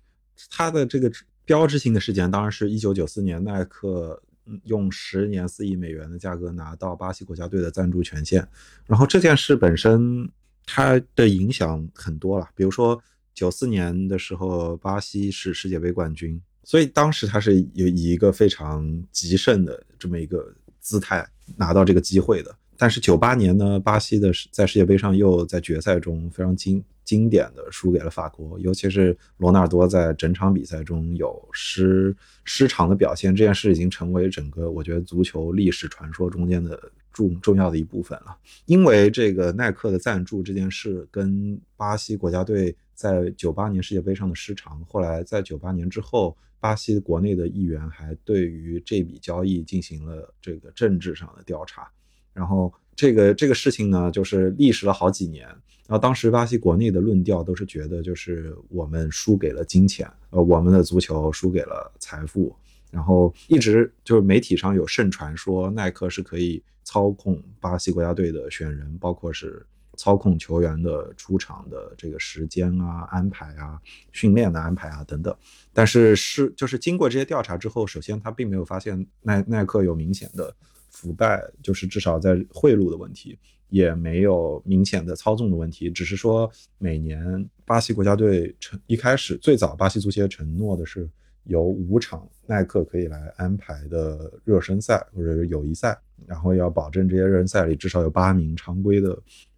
[0.50, 1.12] 它的这个
[1.46, 4.22] 标志性的事件当然是一九九四年耐克
[4.64, 8.48] 用十年四亿美元的价格拿到巴西国家队的赞助权限，
[8.88, 10.28] 然后这件事本身
[10.66, 13.00] 它的影响很多了，比如说
[13.36, 16.42] 九四年的时候巴西是世界杯冠军。
[16.68, 32.14] 所以当时他是有以一个非常极盛的这么一个姿态拿到这个机会的，但是九八年呢，巴西的在世界杯上又在决赛中非常经经典的输给了法国，尤其是罗纳尔多在整场比赛中有失
[32.44, 38.36] 失常的表现，这件事已经成为整个我觉得足球历史传说中间的重重要的一部分了。
[38.66, 46.36] 因为这个耐克的赞助这件事跟巴西国家队在九八年世界杯上的失常，后来在九八年之后。
[46.60, 51.88] 巴西国内的议员还对于这笔交易进行了这个政治上的调查，
[52.34, 55.48] 然后这个这个事情呢，就是历时了好几年。
[55.48, 62.54] 然后当时巴西国内的论调都是觉得，就是我们输给了金钱，呃，我们的足球输给了财富。
[62.90, 69.64] 然后一直就是媒体上有盛传说，耐克是可以操控巴西国家队的选人，包括是。
[69.98, 73.82] 操控球员的出场的这个时间啊、安排啊、
[74.12, 75.36] 训练的安排啊等等，
[75.74, 80.56] 但是是就是经过这些调查之后，首先他并没有发现耐耐克有明显的
[80.92, 83.38] 腐败，就是至少在贿赂的问题，
[83.70, 91.10] 也没有明显的操纵的问题，只是说每年巴西国家队承一开始最早巴西足协承诺的是
[91.46, 99.18] 有五场耐克可以来安排的热身赛或者是友谊赛，然后要保证这些热身赛里至少有八名常规的。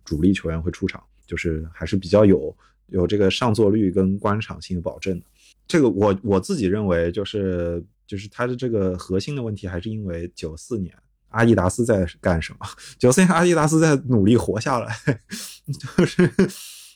[0.09, 2.57] 主力球员会出场，就是还是比较有
[2.87, 5.25] 有这个上座率跟观赏性的保证的。
[5.67, 10.91] 这个我我自己认为，就是就是他的这个核心的问题，还是因为九四年
[11.27, 12.65] 阿迪达斯在干什么？
[12.97, 14.97] 九四年阿迪达斯在努力活下来，
[15.95, 16.27] 就是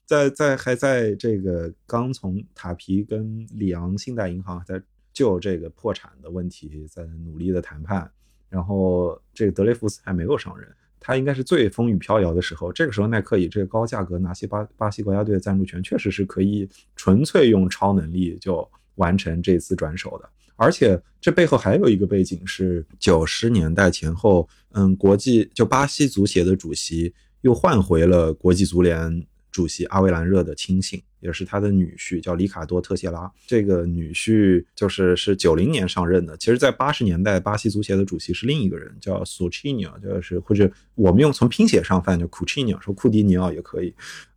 [0.07, 4.82] 在在还在这个刚从塔皮跟里昂信贷银行在
[5.14, 8.09] 就这个破产的问题在努力的谈判，
[8.49, 10.68] 然后这个德雷福斯还没有上任。
[11.03, 20.29] 他应该是最风雨飘摇的时候，这个时候耐克以这个高价格拿下巴巴西国家队的赞助权，确实是可以纯粹用超能力就完成这次转手的。
[20.55, 29.27] 而且这背后还有一个背景是九十年代前后，嗯，国际就巴西足协的主席又换回了国际足联。
[29.53, 33.31] 主席阿维兰热的亲信，也是他的女婿，叫里卡多特谢拉。
[33.45, 36.35] 这个女婿就是是九零年上任的。
[36.37, 43.93] 其实，在八十年代，巴西足协的主席是另一个人，叫索齐尼奥，就是或者我们用从拼写上翻就库齐尼奥，说库迪尼奥也可以。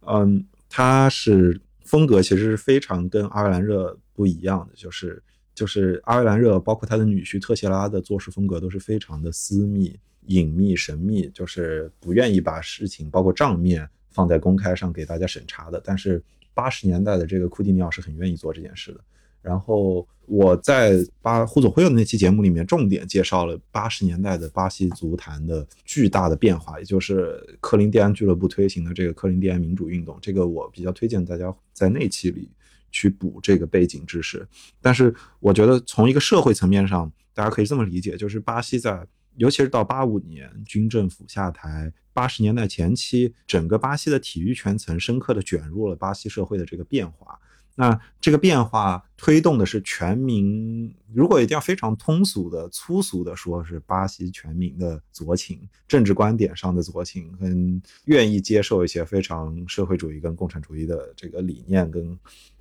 [0.06, 5.22] 嗯，他是风格其实是非常跟阿维兰热不一样的，就是
[5.54, 13.88] 就是阿维兰热包括他的女婿特谢拉的做事风格都是非常的私密、隐秘、神秘，就是不愿意把事情包括账面。
[14.16, 16.22] 放在公开上给大家审查的，但是
[16.54, 19.00] 八十年代的这个库蒂尼奥是很愿意做这件事的。
[19.42, 30.18] 然后我在巴胡总会的那期节目里面，重点介绍了八十年代的巴西足坛的巨大的变化，也就是科林蒂安俱乐部推行的这个科林蒂安民主运动。
[30.22, 32.50] 这个我比较推荐大家在那期里
[32.90, 34.48] 去补这个背景知识。
[34.80, 39.06] 但是我觉得从一个社会层面上，大家可以这么理解，就是巴西在。
[39.36, 47.38] 尤其是到八五年军政府下台，八十年代前期，整个巴西的体育圈层深刻的卷入了巴西社会的这个变化。
[47.74, 55.58] 那这个变化推动的是全民，如果一定要非常通俗的、粗俗的说，是巴西全民的左倾，
[55.88, 62.18] 政治观点上的左倾，跟愿意接受一些非常社会主义跟共产主义的这个理念跟。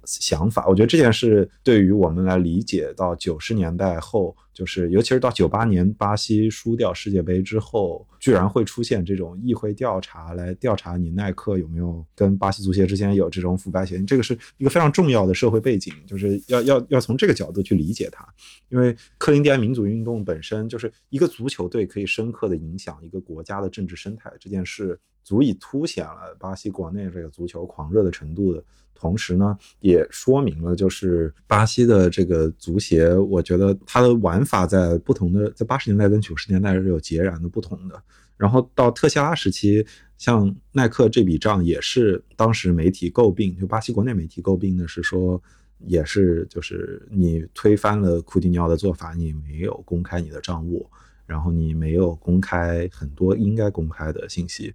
[0.08, 15.92] 想法，我觉得这件事对于我们来理解到九十年代后，就是尤其是到九八年巴西输掉世界杯之后，居然会出现这种议会调查来调查你耐克有没有跟巴西足协之间有这种腐败嫌疑，这个是一个非常重要的社会背景。
[16.06, 18.28] 就是要要要从这个角度去理解它，
[18.70, 28.64] 因为克林蒂安民族运动本身就是一个足球队可以深刻的影响一个国家的政治生态这件事，足以凸显了巴西国内这个足球狂热的程度的
[28.94, 38.02] 同时呢，也说明了就是巴西的这个足协，我觉得它的玩法在不同的在八十年代跟九十年代是有截然的不同的。
[38.38, 39.86] 然后到特谢拉时期，
[40.18, 45.42] 像耐克这笔账也是当时媒体诟病，就巴西国内媒体诟病的是说，
[45.80, 50.90] 也是就是你推翻了库蒂尼奥的做法，你没有公开你的账务，
[51.26, 54.74] 然后你没有公开很多应该公开的信息。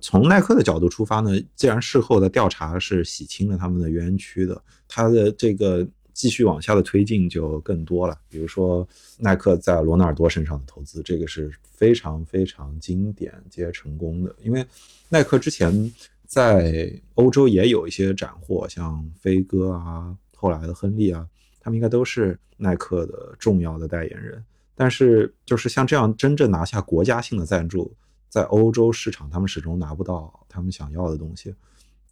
[0.00, 5.88] 从耐克的角度出发呢，既然事后的调查是洗清了他们的冤屈的，他的这个。
[6.14, 8.86] 继续往下的推进就更多了，比如说
[9.18, 14.36] 耐克在罗纳尔多身上的投资，这个是非常非常经典且成功的。
[14.42, 14.62] 因为
[15.08, 15.90] 耐克之前
[16.26, 21.24] 在欧洲也有一些斩获，像飞哥啊，后来的亨利啊，
[21.60, 24.44] 他们应该都是耐克的重要的代言人。
[24.74, 27.94] 但是就是像这样真正拿下国家性的赞助，
[28.28, 31.54] 在欧洲市场他们始终拿不到他们想要的东西。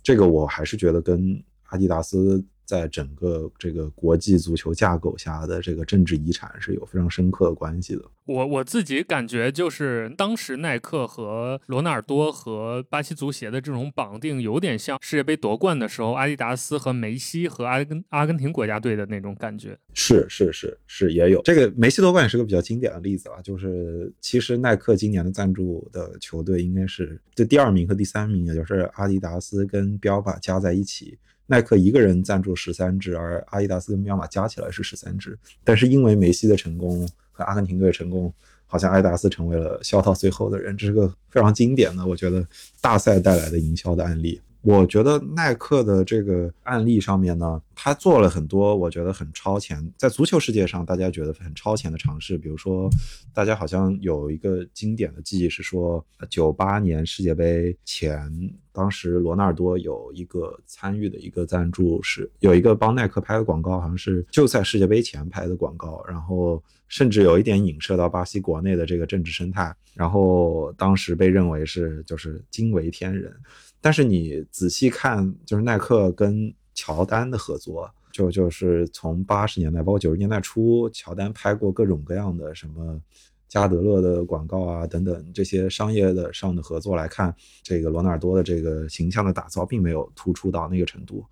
[0.01, 2.44] 这个我还是觉得跟阿迪达斯。
[2.70, 8.02] 在整个这个国际足球架构下的这个政治遗产是有非常深刻的关系的。
[8.26, 19.76] 我我自己感觉就是当时耐克和罗纳尔多和巴西足协的这种绑定，有点像世界杯夺冠的时候阿迪达斯和梅西和阿根阿根廷国家队的那种感觉。
[19.92, 23.42] 是是是是，也有这个梅西夺冠也是个比较经典的例子啊。
[23.42, 31.18] 就是其实耐克今年的赞助的球队应该是这第二名和第三名，也就是阿迪达斯跟彪马加在一起。
[31.51, 35.36] 耐克一个人赞助十三支，而阿迪达斯跟彪马加起来是十三支。
[35.64, 38.32] 但是因为梅西的成功和阿根廷队成功，
[38.68, 40.77] 好像阿迪达斯成为了笑到最后的人。
[40.77, 42.47] 这是个非常经典的，我觉得
[42.81, 44.40] 大赛带来的营销的案例。
[44.62, 52.37] 我觉得耐克的这个案例上面呢，他做了很多我觉得很超前，在足球世界上大家觉得很超前的尝试。
[52.37, 52.91] 比如说，
[53.32, 58.31] 大家好像有一个经典的记忆是说，九八年世界杯前，
[58.70, 73.35] 当时罗纳尔多有一个参与的一个赞助，是有一个帮耐克拍的广告，好像是就在世界杯前拍的广告，然后甚至有一点影射到巴西国内的这个政治生态，然后当时被认为是就是惊为天人。
[73.81, 83.01] 但是你仔细看，就是耐克跟乔丹的合作，就就是从八十年代，包括九十年代初，乔丹拍过各种各样的什么
[83.48, 91.24] 加德勒的广告啊等等这些商业的上的合作来看，这个罗纳尔多的这个形象的打造并没有突出到那个程度。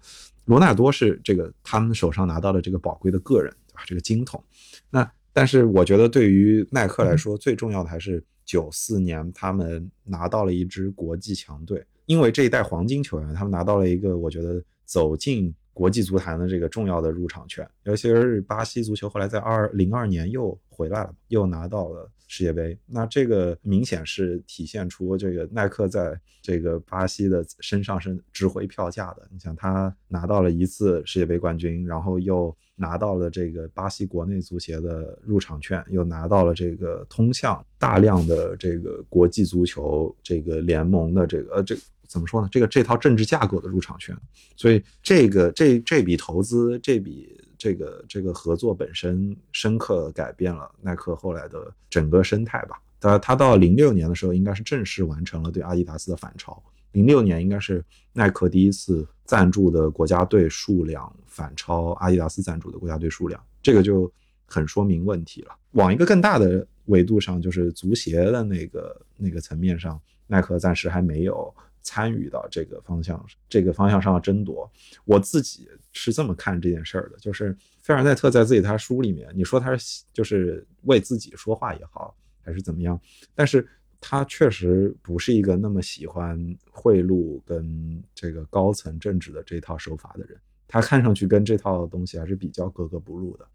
[0.46, 3.82] 罗纳尔多是这个他们手上拿到的这个宝贵的个人，对吧？
[3.86, 4.42] 这个金童。
[4.90, 11.84] 那但是我觉得对于耐克来说，最重要的还是九四年他们拿到了一支国际强队。
[12.08, 22.76] 因为这一代黄金球员，他们拿到了一个我觉得走进国际足坛的这个重要的入场券，尤其是巴西足球后来在二零二年又回来了，又拿到了世界杯。
[22.86, 29.28] 那这个明显是体现出这个耐克在这个巴西的身上是值回票价的。
[29.30, 41.76] 你想，他拿到了一次世界杯冠军，然后又拿到了这个巴西国内足协的入场券，又拿到了这个通向大量的这个国际足球这个联盟的这个呃这。
[42.08, 42.48] 怎么说呢？
[42.50, 44.16] 这个这套政治架构的入场券，
[44.56, 52.80] 所以这个这这笔投资，这笔这个这个合作本身，深刻改变了耐克后来的整个生态吧。
[52.98, 56.60] 他他到零六年的时候，应该是正式完成了对阿迪达斯的反超。
[56.92, 64.10] 零六年应该是耐克第一次赞助的国家队数量反超阿迪达斯赞助的国家队数量，这个就
[64.46, 65.54] 很说明问题了。
[65.72, 71.54] 往一个更大的维度上，就是足协的那个那个层面上，耐克暂时还没有。
[71.82, 74.70] 参与到这个方向，这个方向上的争夺，
[75.04, 77.16] 我自己是这么看这件事儿的。
[77.18, 82.14] 就是菲尔奈特在自己他书里面，你说他是就是为自己说话也好，
[82.44, 83.00] 还是怎么样，
[83.34, 83.66] 但是
[84.00, 86.38] 他确实不是一个那么喜欢
[86.70, 90.38] 贿赂跟这个高层政治的这套手法的人。
[90.70, 93.48] 他看上去跟这套东西还是比较格格不入的。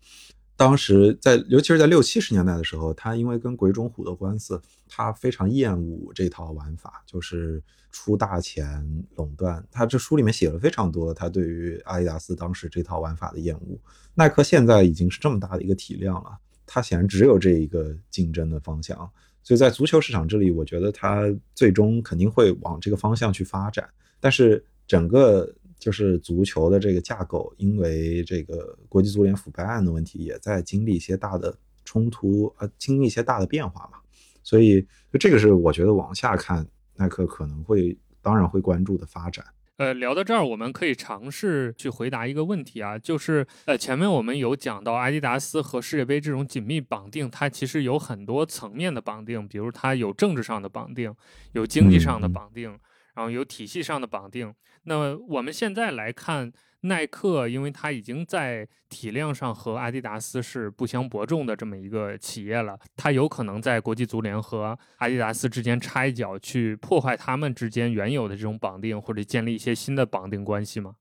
[0.63, 7.61] 当时在，尤其是在六七十年代的时候，他因为跟鬼冢虎的官司，他非常厌恶这套玩法，就是
[7.91, 9.61] 出大钱垄断。
[9.69, 13.77] 他这书里面写了非常多他对于阿迪达斯当时这套玩法的厌恶。
[14.13, 18.97] 耐克现在已经是这么大的一个体量了，他显然只有这一个竞争的方向。
[19.43, 21.23] 所以在足球市场这里，我觉得他
[21.53, 23.85] 最终肯定会往这个方向去发展。
[24.21, 25.53] 但是整个。
[25.83, 31.53] 就是足球的这个架构，因为这个国际足联腐败案的问题，也在经历一些大的
[31.83, 33.97] 冲突，呃，经历一些大的变化嘛。
[34.43, 34.81] 所以，
[35.11, 36.65] 就这个是我觉得往下看，
[36.95, 39.45] 耐克可能会当然会关注的发展。
[39.75, 51.13] 呃，聊到这儿，我们可以尝试去回答一个问题啊，就是呃，前面我们有讲到阿迪达斯和世界杯这种紧密绑定，它其实有很多层面的绑定，比如它有政治上的绑定，
[51.51, 52.79] 有经济上的绑定，
[53.15, 54.53] 然后有体系上的绑定。
[54.83, 56.51] 那我们现在来看。
[56.85, 70.95] 耐克，因为它已经在体量上和阿迪达斯是不相伯仲的这么一个企业了，它有可能在国际足联和阿迪达斯之间插一脚，去破坏他们之间原有的这种绑定，或者建立一些新的绑定关系吗？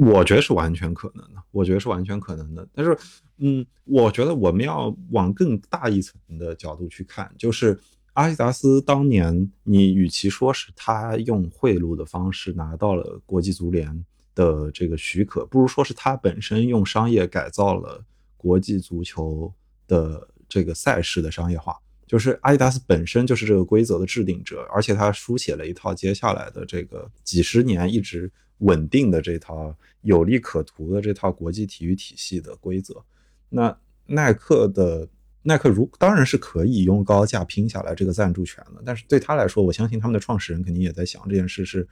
[0.00, 2.66] 我觉得是完全可能的，我觉得是完全可能的。
[2.72, 2.96] 但是，
[3.36, 7.78] 嗯，我觉得我们要往更大一层的角度去看，就是
[8.14, 14.04] 阿迪达斯当年，你与其说是他用贿赂的方式拿到了国际足联。
[14.36, 18.04] 的这个许可，不如说是他本身用商业改造了
[18.36, 19.54] 国际足球
[19.86, 21.78] 的这个赛事的商业化。
[22.04, 28.28] 就是阿迪达斯本身就是这个规则的制定者，而且他书写了一套接下来的这个几十年一直
[28.58, 29.72] 稳定的这套
[30.02, 33.04] 有利可图的这套国际体育体系的规则。
[33.48, 35.08] 那耐克的
[35.44, 41.86] 耐克如当然是可以用高价拼下来这个赞助权的，但是对他来说，我相信他们的创始人肯定也在想这件事是。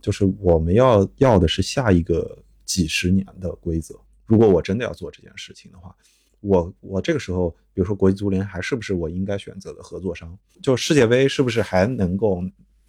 [0.00, 3.98] 就是我们要要的是下一个几十年的规则。
[4.26, 5.92] 如果我真的要做这件事情的话，
[6.38, 10.38] 我我这个时候，比如说国际足联还是不是我应该选择的合作商？
[10.62, 12.40] 就世界杯是不是还能够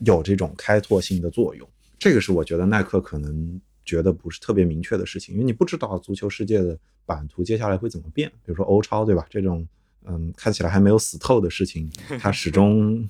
[0.06, 1.68] 有这种开拓性的作用？
[1.98, 6.78] 这个是我觉得耐克可能觉得不是特别明确的事情，因为你不知道足球世界的
[7.08, 8.30] 版图接下来会怎么变。
[8.46, 9.26] 比如说欧超，对吧？
[9.32, 9.68] 这种
[10.05, 11.89] 嗯看起来还没有死透的事情，
[12.19, 13.07] 它始终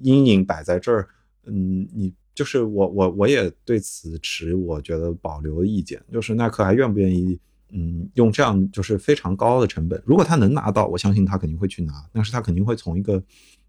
[0.00, 1.08] 阴影摆在这儿。
[1.44, 2.12] 嗯，你。
[2.34, 7.38] 就是我我我也对此持我觉得保留的意见，就是耐克还愿不愿意，
[7.70, 13.22] 嗯，用这样就是非常高的成本，如果他能拿到，我相信他肯定会去拿，但是他肯定会从一个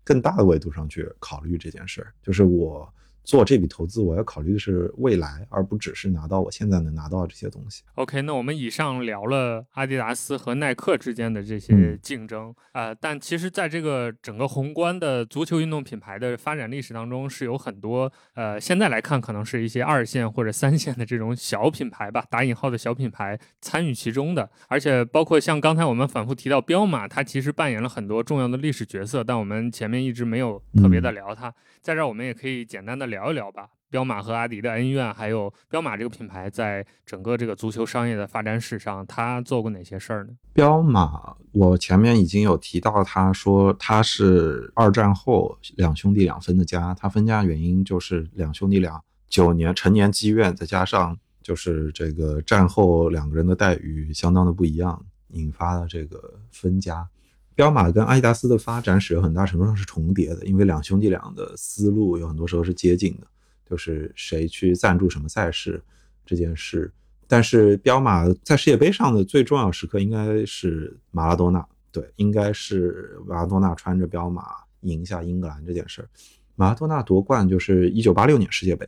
[0.04, 2.92] 更大的维度上去考虑这件事儿，就是我。
[3.26, 7.84] 做这笔投资，我要考虑的是未来，而不只是拿到我现在能拿到这些东西。
[7.96, 31.54] OK，那我们以上聊了阿迪达斯和耐克之间的这些竞争啊，但其实在这个整个宏观的足球运动品牌的发展历史当中，是有很多呃，现在来看可能是一些二线或者三线的这种小品牌吧，打引号的小品牌参与其中的，而且包括像刚才我们反复提到彪马，它其实扮演了很多重要的历史角色，但我们前面一直没有特别的聊它。
[31.82, 40.34] 在这儿，我们也可以简单的聊聊一聊吧，彪马和阿迪的恩怨，还有彪马这个品牌在整个这个足球商业的发展史上，他做过哪些事儿呢？
[40.52, 57.08] 彪马，我前面已经有提到，他说他是二战后两兄弟两分的家，他分家原因就是两兄弟俩九年成年积怨，再加上就是这个战后两个人的待遇相当的不一样，引发了这个分家。
[57.56, 63.26] 彪马跟阿迪达斯的发展史很大程度上是重叠的，因为两兄弟俩的思路有很多时候是接近的，
[63.70, 65.82] 就是谁去赞助什么赛事
[66.26, 66.92] 这件事。
[67.28, 74.44] 但是彪马在世界杯上的最重要时刻应该是马拉多纳，对，应该是马拉多纳穿着彪马
[74.82, 76.08] 赢下英格兰这件事。
[76.56, 78.88] 马拉多纳夺冠就是一九八六年世界杯，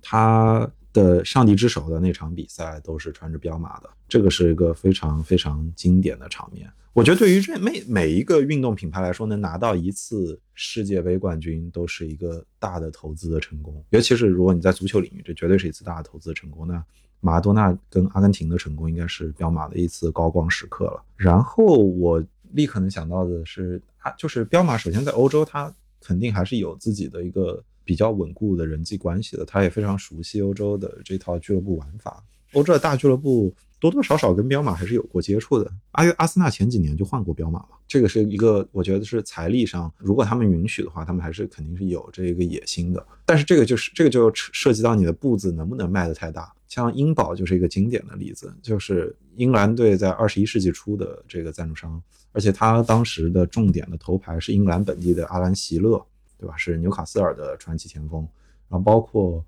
[0.00, 6.72] 他的上帝之手的那场比赛都是穿着彪马的，这个是一个非常非常经典的场面。
[6.94, 13.84] 我觉得对于这每每一个运动品牌来说，能拿到一次世界杯冠军都是一个大的投资的成功。
[13.90, 16.66] 尤其是如果你在足球领域，这绝对是一次大的投资的成功。
[16.66, 16.82] 那
[17.18, 21.02] 马拉多纳跟阿根廷的成功，应该是彪马的一次高光时刻了。
[21.16, 32.24] 然后我立刻能想到的是，啊，就是彪马首先在欧洲，它肯定还是有自己的一个比较稳固的人际关系的，他也非常熟悉欧洲的这套俱乐部玩法。
[32.52, 33.54] 欧洲的大俱乐部。
[33.80, 35.70] 多多少少跟彪马还是有过接触的。
[35.90, 43.06] 阿阿斯纳前几年就换过彪马嘛，这个是一个我觉得是财力上，如果他们允许的话，他们还是肯定是有这个野心的。
[43.26, 46.50] 但是这个就是这个就涉及到你的步子能不能迈得太大。
[46.66, 52.02] 像英宝就是一个经典的例子，就是英格兰队在二十一世纪初的这个赞助商，
[52.32, 56.02] 而且他当时的重点的头牌是英格兰本地的阿兰席勒，
[56.44, 56.56] 对吧？
[56.56, 58.20] 是纽卡斯尔的传奇前锋，
[58.68, 59.44] 然后包括。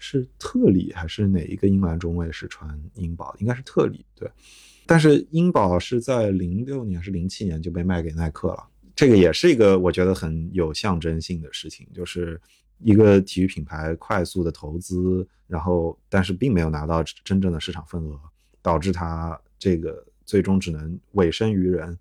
[0.00, 3.34] 是特里还是哪一个英格兰中卫是穿英宝？
[3.40, 4.30] 应该是特里，对。
[4.86, 8.64] 但是英宝是在零六年还是零七年就被卖给耐克了，
[8.94, 12.40] 这个也是一个我觉得很有象征性的事情，就是
[12.78, 18.16] 一个体育品牌快速的投资，然后但是并没有拿到真正的市场份额，
[18.62, 21.98] 导致它这个最终只能委身于人，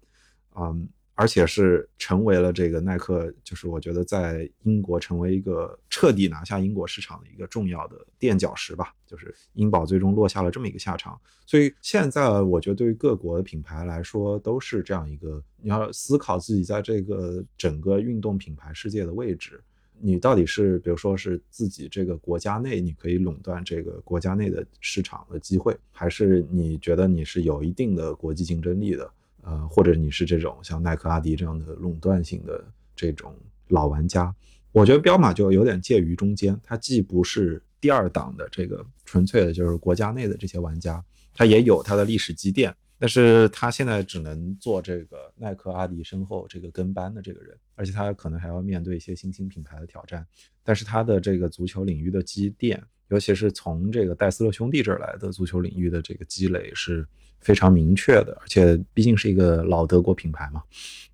[0.56, 0.88] 嗯。
[1.18, 8.94] 而且是成为了这个耐克，就是我觉得在英国成为一个彻底拿下英国市场的一个重要的垫脚石吧。
[9.08, 11.20] 就是英宝最终落下了这么一个下场。
[11.44, 19.60] 所以现在我觉得对于各国的品牌来说都是这样一个，你要思考自己在这个整个运动品牌世界的位置。
[20.00, 29.12] 你到底是比如说是自己这个国家内你可以垄断这个国家内的市场的机会，还是你觉得你是有一定的国际竞争力的？
[29.48, 32.62] 呃，或者你是这种像耐克、阿迪这样的垄断性的
[32.94, 33.34] 这种
[33.70, 34.36] 老玩家？
[34.74, 41.02] 我觉得彪马就有点介于中间，它既不是第二档的这个纯粹的就是国家内的这些玩家，
[41.34, 42.76] 它也有它的历史积淀。
[43.00, 50.26] 但是他现在只能做这个耐克、阿迪身后这个跟班的这个人，而且他可能还要面对一些新兴品牌的挑战。
[50.64, 57.08] 但是他的这个足球领域的积淀，尤其是从这个戴斯勒兄弟这儿来的足球领域的这个积累是
[57.40, 58.38] 非常明确的。
[58.42, 60.62] 而且毕竟是一个老德国品牌嘛，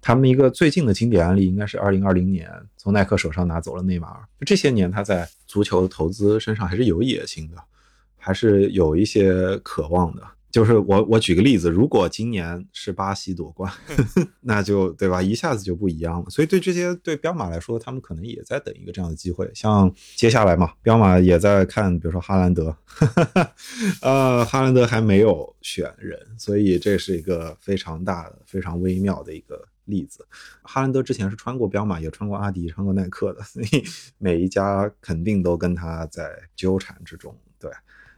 [0.02, 4.24] 他们一个最近的经典案例应该是二零二零年从耐克手上拿走了内马尔。
[4.46, 7.58] 这些年他在足球投资身上还是有野心的，
[8.18, 10.24] 还是有一些渴望的。
[10.54, 13.74] 就是我我举个例子，如果今年是巴西夺冠，
[14.42, 16.30] 那就对吧，一下子就不一样了。
[16.30, 19.50] 所以对这些对彪马来说，他们可能也在等一个这样的机会。
[19.56, 22.78] 像接下来嘛，彪马也在看，比如说哈兰德，
[24.04, 30.24] 呃，哈兰德还没有选人，所以这是一个非常大的、非常微妙的一个例子。
[30.62, 33.84] 哈兰德之前是穿过彪马，也穿过阿迪，穿过耐克的，所以
[34.20, 37.72] 每一家肯定都跟他在纠缠之中，对。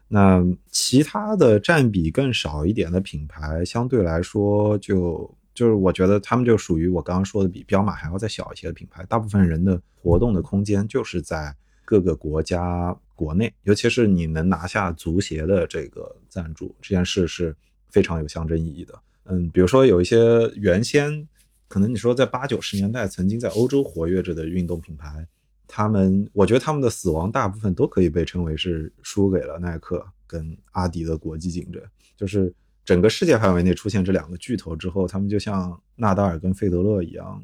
[0.08, 9.04] 那其他的占比更少一点的品牌，相对来说就就是我觉得他们就属于我刚刚说的比彪马还要再小一些的品牌。
[9.06, 17.56] 大部分人的活动的空间就是在各个国家国内，尤其是你能拿下足协的这个赞助，这件事是
[17.90, 18.94] 非常有象征意义的。
[19.26, 20.18] 嗯，比如说有一些
[20.56, 21.28] 原先
[21.68, 25.28] 可能你说在八九十年代曾经在欧洲活跃着的运动品牌。
[25.68, 31.82] 他们，我觉得他们的死亡大部分都可以被称为是输给了耐克跟阿迪的国际竞争。
[32.16, 37.42] 就是整个世界范围内出现这两个巨头之后，他们就像纳达尔跟费德勒一样，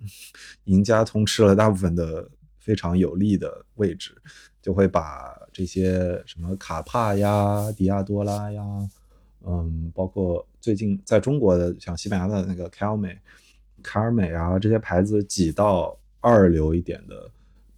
[0.66, 2.30] 赢家通吃了大部分的
[2.60, 4.16] 非常有利的位置，
[4.62, 8.64] 就会把这些什么卡帕呀、迪亚多拉呀，
[9.46, 13.18] 嗯，包括最近在中国的像西班牙的那个凯尔美、
[13.82, 17.30] 卡尔美啊这些牌子挤到二流一点的。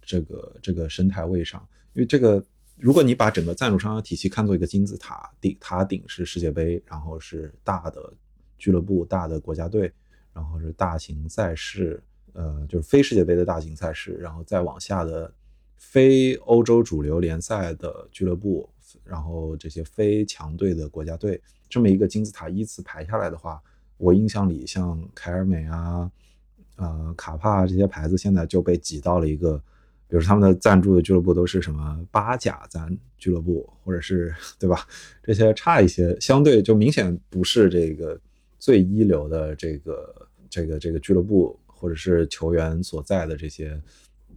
[0.04, 2.44] 这个这个生态位上，因为这个，
[2.76, 8.12] 如果你把整个赞助商体系看作一个金字塔，顶塔顶是世界杯，然后是大的
[8.58, 9.92] 俱乐部、大的国家队，
[10.32, 12.02] 然后是大型赛事，
[12.32, 15.32] 呃，就是非世界杯的大型赛事，然后再往下的
[15.76, 18.68] 非欧洲主流联赛的俱乐部，
[19.04, 23.62] 然后这些非强队的国家队，这么一个金字塔依次排下来的话，
[23.96, 26.10] 我印象里像凯尔美啊、
[26.76, 29.62] 呃卡帕这些牌子，现在就被挤到了一个。
[30.14, 32.88] 比如他们的赞助的俱乐部都是什么八甲赞
[33.18, 34.86] 俱乐部，或者是对吧？
[35.24, 38.16] 这些差一些，相对就明显不是这个
[38.60, 43.82] 最一流的这个这个这个俱乐部或者是球员所在的这些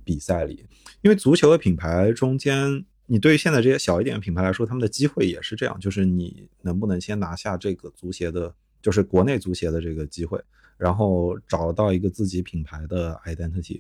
[0.04, 0.66] 比赛里。
[1.04, 8.52] 因为足球的品牌中间，你对于现在这些小一点的品牌来说，他们的机会也是这样，就是你能不能先拿下这个足协的，
[8.82, 10.44] 就是国内足协的这个机会，
[10.76, 13.80] 然后找到一个自己品牌的 identity。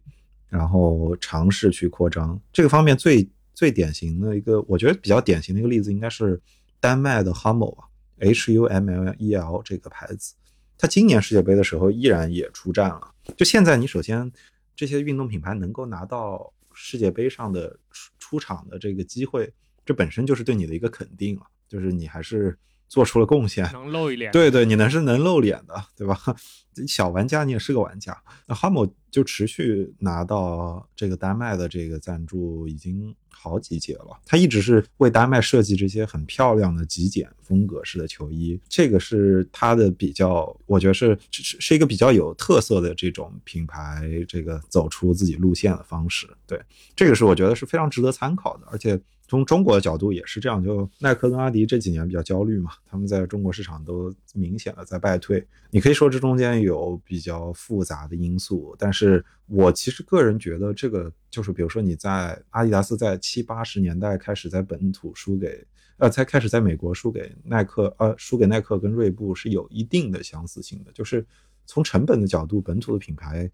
[0.49, 6.41] 然后尝试去扩张这个方面最最典型的一个，我觉得比较典型的一个例子，应该是
[6.79, 7.85] 丹麦的 Hummel 啊
[8.19, 10.33] ，H U M L E L 这个牌子，
[10.77, 13.13] 它今年世界杯的时候依然也出战了。
[13.35, 14.31] 就现在，你首先
[14.75, 19.53] 这些运动品牌能够拿到世界杯上的出出场的这个机会，
[19.85, 22.57] 这本身就是对你的一个肯定了，就是你还是。
[22.87, 24.31] 做出了贡献，能露一脸。
[24.31, 26.17] 对对，你能是能露脸的，对吧？
[26.87, 28.15] 小玩家你也是个玩家。
[28.45, 46.29] 那哈姆就持续拿到这个丹麦的这个赞助已经好几届了，他一直是为丹麦设计这些很漂亮的极简风格式的球衣，这个是他的比较，我觉得是是是一个比较有特色的这种品牌，这个走出自己路线的方式。
[46.45, 46.61] 对，
[46.95, 49.01] 这个是我觉得是非常值得参考的，而且。
[49.27, 55.45] 从中国的角度也是这样，就耐克跟阿迪这几年比较焦虑嘛，他们在中国市场都明显的在败退。
[55.69, 65.61] 你可以说这中间有比较复杂的因素，但是我其实个人觉得这个就是，比如说你在阿迪达斯在七八十年代开始在本土输给，
[65.97, 71.25] 呃，才开始在美国输给耐克，呃，输给耐克跟锐步是有一定的相似性的，就是
[71.65, 73.51] 从成本的角度，本土的品牌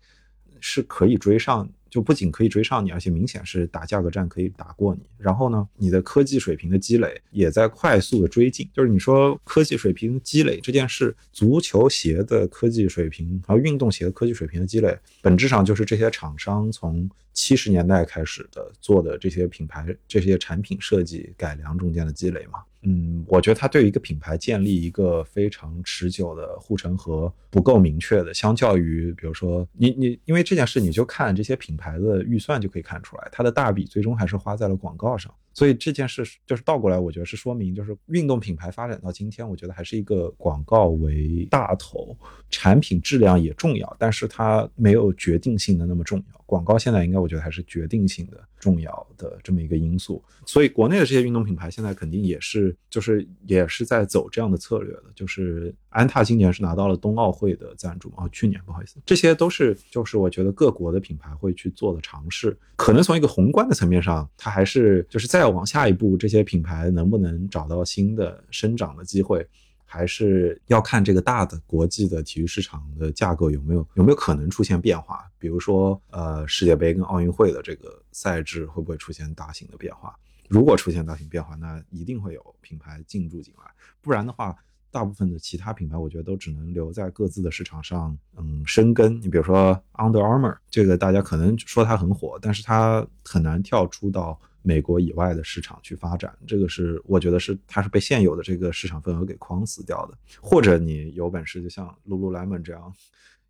[0.60, 1.68] 是可以追上。
[1.94, 5.02] 就不仅可以追上你，而且明显是打价格战可以打过你。
[5.16, 8.68] 然后呢，你的科技水平的积累也在快速的追进。
[8.74, 22.58] 就是你说科技水平积累这件事，足球鞋的科技水平和运动鞋的科技水平的积累，本质上就是这些厂商从七十年代开始的做的这些品牌、这些产品设计改良中间的积累嘛。
[22.84, 28.34] 嗯，我觉得它对于一个品牌建立一个非常持久的护城河不够明确的。
[28.34, 35.34] 相较于比如说你你，因为这件事你就看这些品牌的预算就可以看出来，它的大笔最终还是花在了广告上。
[35.54, 42.18] 所以这件事就是倒过来，我觉得是说明，就是运动品牌发展到今天，我觉得还是一个广告为大头，
[42.50, 46.44] 产品质量也重要，但是它没有决定性的那么重要。
[46.46, 50.24] 广告现在应该我觉得还是决定性的重要的这么一个因素。
[50.46, 55.04] 所以国内的这些运动品牌现在肯定也是，就是也是在走这样的策略的。
[55.16, 62.58] 就是安踏今年是拿到了冬奥会的赞助哦，去年不好意思，这些都是就是我觉得各国的品牌会去做的尝试。
[62.76, 65.34] 可能从一个宏观的层面上，它还是就是。
[65.34, 69.44] 再往下一步，这些品牌能不能找到新的生长的机会，
[69.84, 75.26] 还是要看这个大的国际的体育市场的架构有没有有没有可能出现变化。
[75.40, 80.16] 比如说，呃，世界杯跟奥运会的这个赛制会不会出现大型的变化？
[80.48, 83.72] 如果出现大型变化，那一定会有品牌进驻进来。
[84.02, 84.56] 不然的话，
[84.94, 89.20] 大部分的其他品牌，我觉得都只能留在各自的市场上，嗯，生根。
[89.20, 94.40] 你比如说 Under Armour，这个大家可能说它很火，但是它很难跳出到。
[94.66, 100.18] 美国以外的市场去发展，这个是我觉得是它是被现有的这个市场份额给框死掉的。
[100.42, 102.94] 或者你有本事，就像 Lululemon 这样，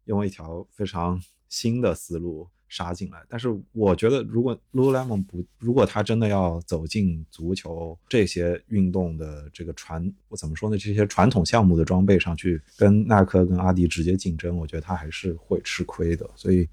[0.06, 3.24] 用一条非常新的思路杀进来。
[3.30, 10.78] 但是我觉得，如果 Lululemon 不，如果他真的要走进足球这些运动的这个传，我怎么说呢？
[10.78, 16.28] 这些传统项目的装备上去跟耐克跟阿迪直接竞争，我觉得他还是会吃亏的。
[16.36, 16.68] 所以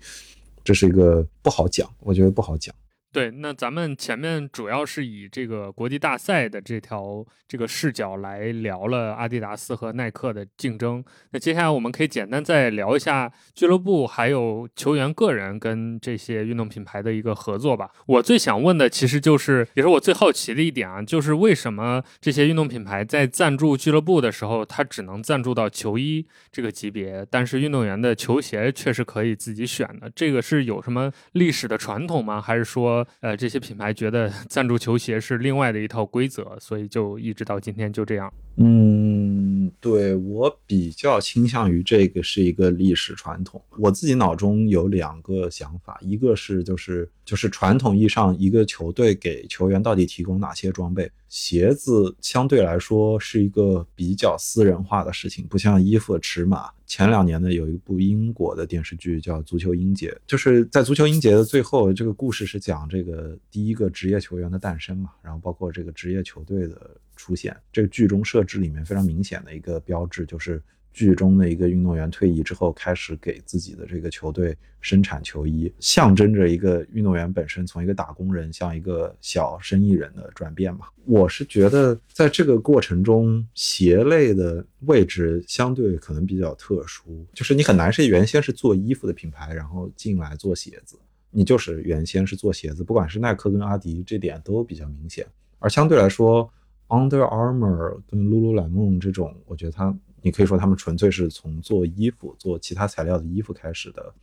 [0.65, 2.75] 这是一个不好讲，我觉得不好讲。
[3.13, 11.05] 对，那咱们前面主要是以这个国际大赛的这条这个视角来聊了阿迪达斯和耐克的竞争。
[11.33, 17.91] 那接下来我们可以简单再聊一下俱乐部还有球员个人跟这些运动品牌的一个合作吧。
[18.07, 30.09] 我最想问的其实就是，也是我最好奇的一点啊，就是为什么这些运动品牌在赞助俱乐部的时候，它只能赞助到球衣这个级别，但是运动员的球鞋却是可以自己选的？
[30.15, 32.41] 这个是有什么历史的传统吗？
[32.41, 33.00] 还是说？
[33.21, 38.33] 呃，这些品牌觉得 赞助球鞋是另外的一套规则，所以就一直到今天就这样。
[38.57, 43.63] 嗯，对我比较倾向于这个是一个历史传统。
[43.79, 56.69] 我自己脑中有两个想法，一个是就是就是传统意义上一个球队给球员到底提供哪些装备，鞋子相对来说是一个比较私人化的事情，不像衣服的尺码。
[56.87, 67.57] 前两年呢，有一部英国的电视剧叫《足球英杰》，就是在《足球英杰》的最后，这个故事是讲这个第一个职业球员的诞生嘛，然后包括这个职业球队的出现。
[67.73, 70.61] 这个剧中设置里面非常明显的一个标志就是。
[70.93, 80.87] 剧中的一个运动员退役之后，开始给自己的这个球队生产球衣，象征着一个运动员本身从一个打工人向一个小生意人的转变嘛。
[81.07, 90.99] 我是觉得在这个过程中，鞋类的位置相对可能比较特殊，就是你很难是原先是做衣服的品牌，然后进来做鞋子，
[91.31, 95.27] 你就是原先是做鞋子，不管是耐克跟阿迪，这点都比较明显。
[95.61, 96.53] 而相对来说
[96.89, 99.97] ，Under Armour 跟 Lululemon 这种，我觉得它。
[100.23, 104.15] 你可以说他们纯粹是从做衣服、做其他材料的衣服开始的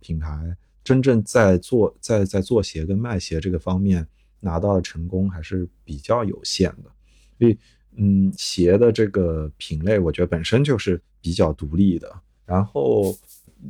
[0.00, 4.06] 品牌，真正在做在在做鞋跟卖鞋这个方面
[4.40, 6.90] 拿到的成功还是比较有限的。
[7.38, 7.58] 所以，
[7.96, 12.12] 嗯，鞋的这个品类，我觉得本身就是比较独立的。
[12.44, 13.16] 然后，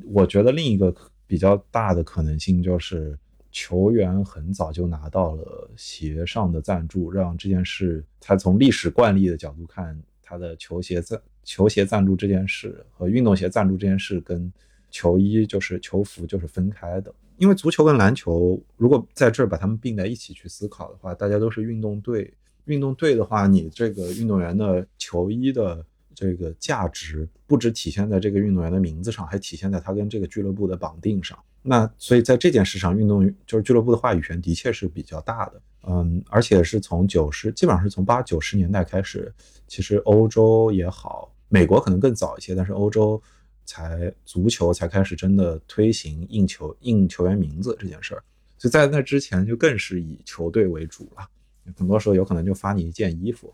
[0.04, 0.94] 我觉得另一个
[1.26, 3.18] 比较大的可能性就是
[3.50, 11.20] 球员很早就拿到了鞋上的赞助，让这件事，他从历史惯例的角度看，他的球鞋赞。
[11.46, 14.52] 球鞋赞助这件事和运动鞋赞助这件事跟
[14.90, 22.34] 球衣就是球服就是分开的，因为足球跟篮球如果在这儿把它们并在一起去思考的话，大家都是运动队。
[22.64, 31.38] 运动队的话，你这个运动员的球衣的这个价值不只体现在这个运动员的名字上，还体现在他跟这个俱乐部的绑定上。
[31.62, 35.62] 那所以在这件事上，运动就是俱乐部的话语权的确是比较大的。
[35.88, 39.32] 嗯，而且是从九十，基本上是从八九十年代开始，
[39.68, 41.32] 其实欧洲也好。
[41.48, 43.20] 美国可能更早一些，但是欧洲
[43.64, 48.22] 才足球才开始真的推行印球印球员名字这件事儿，
[48.58, 51.28] 所以在那之前就更是以球队为主了。
[51.76, 53.52] 很多时候有可能就发你一件衣服，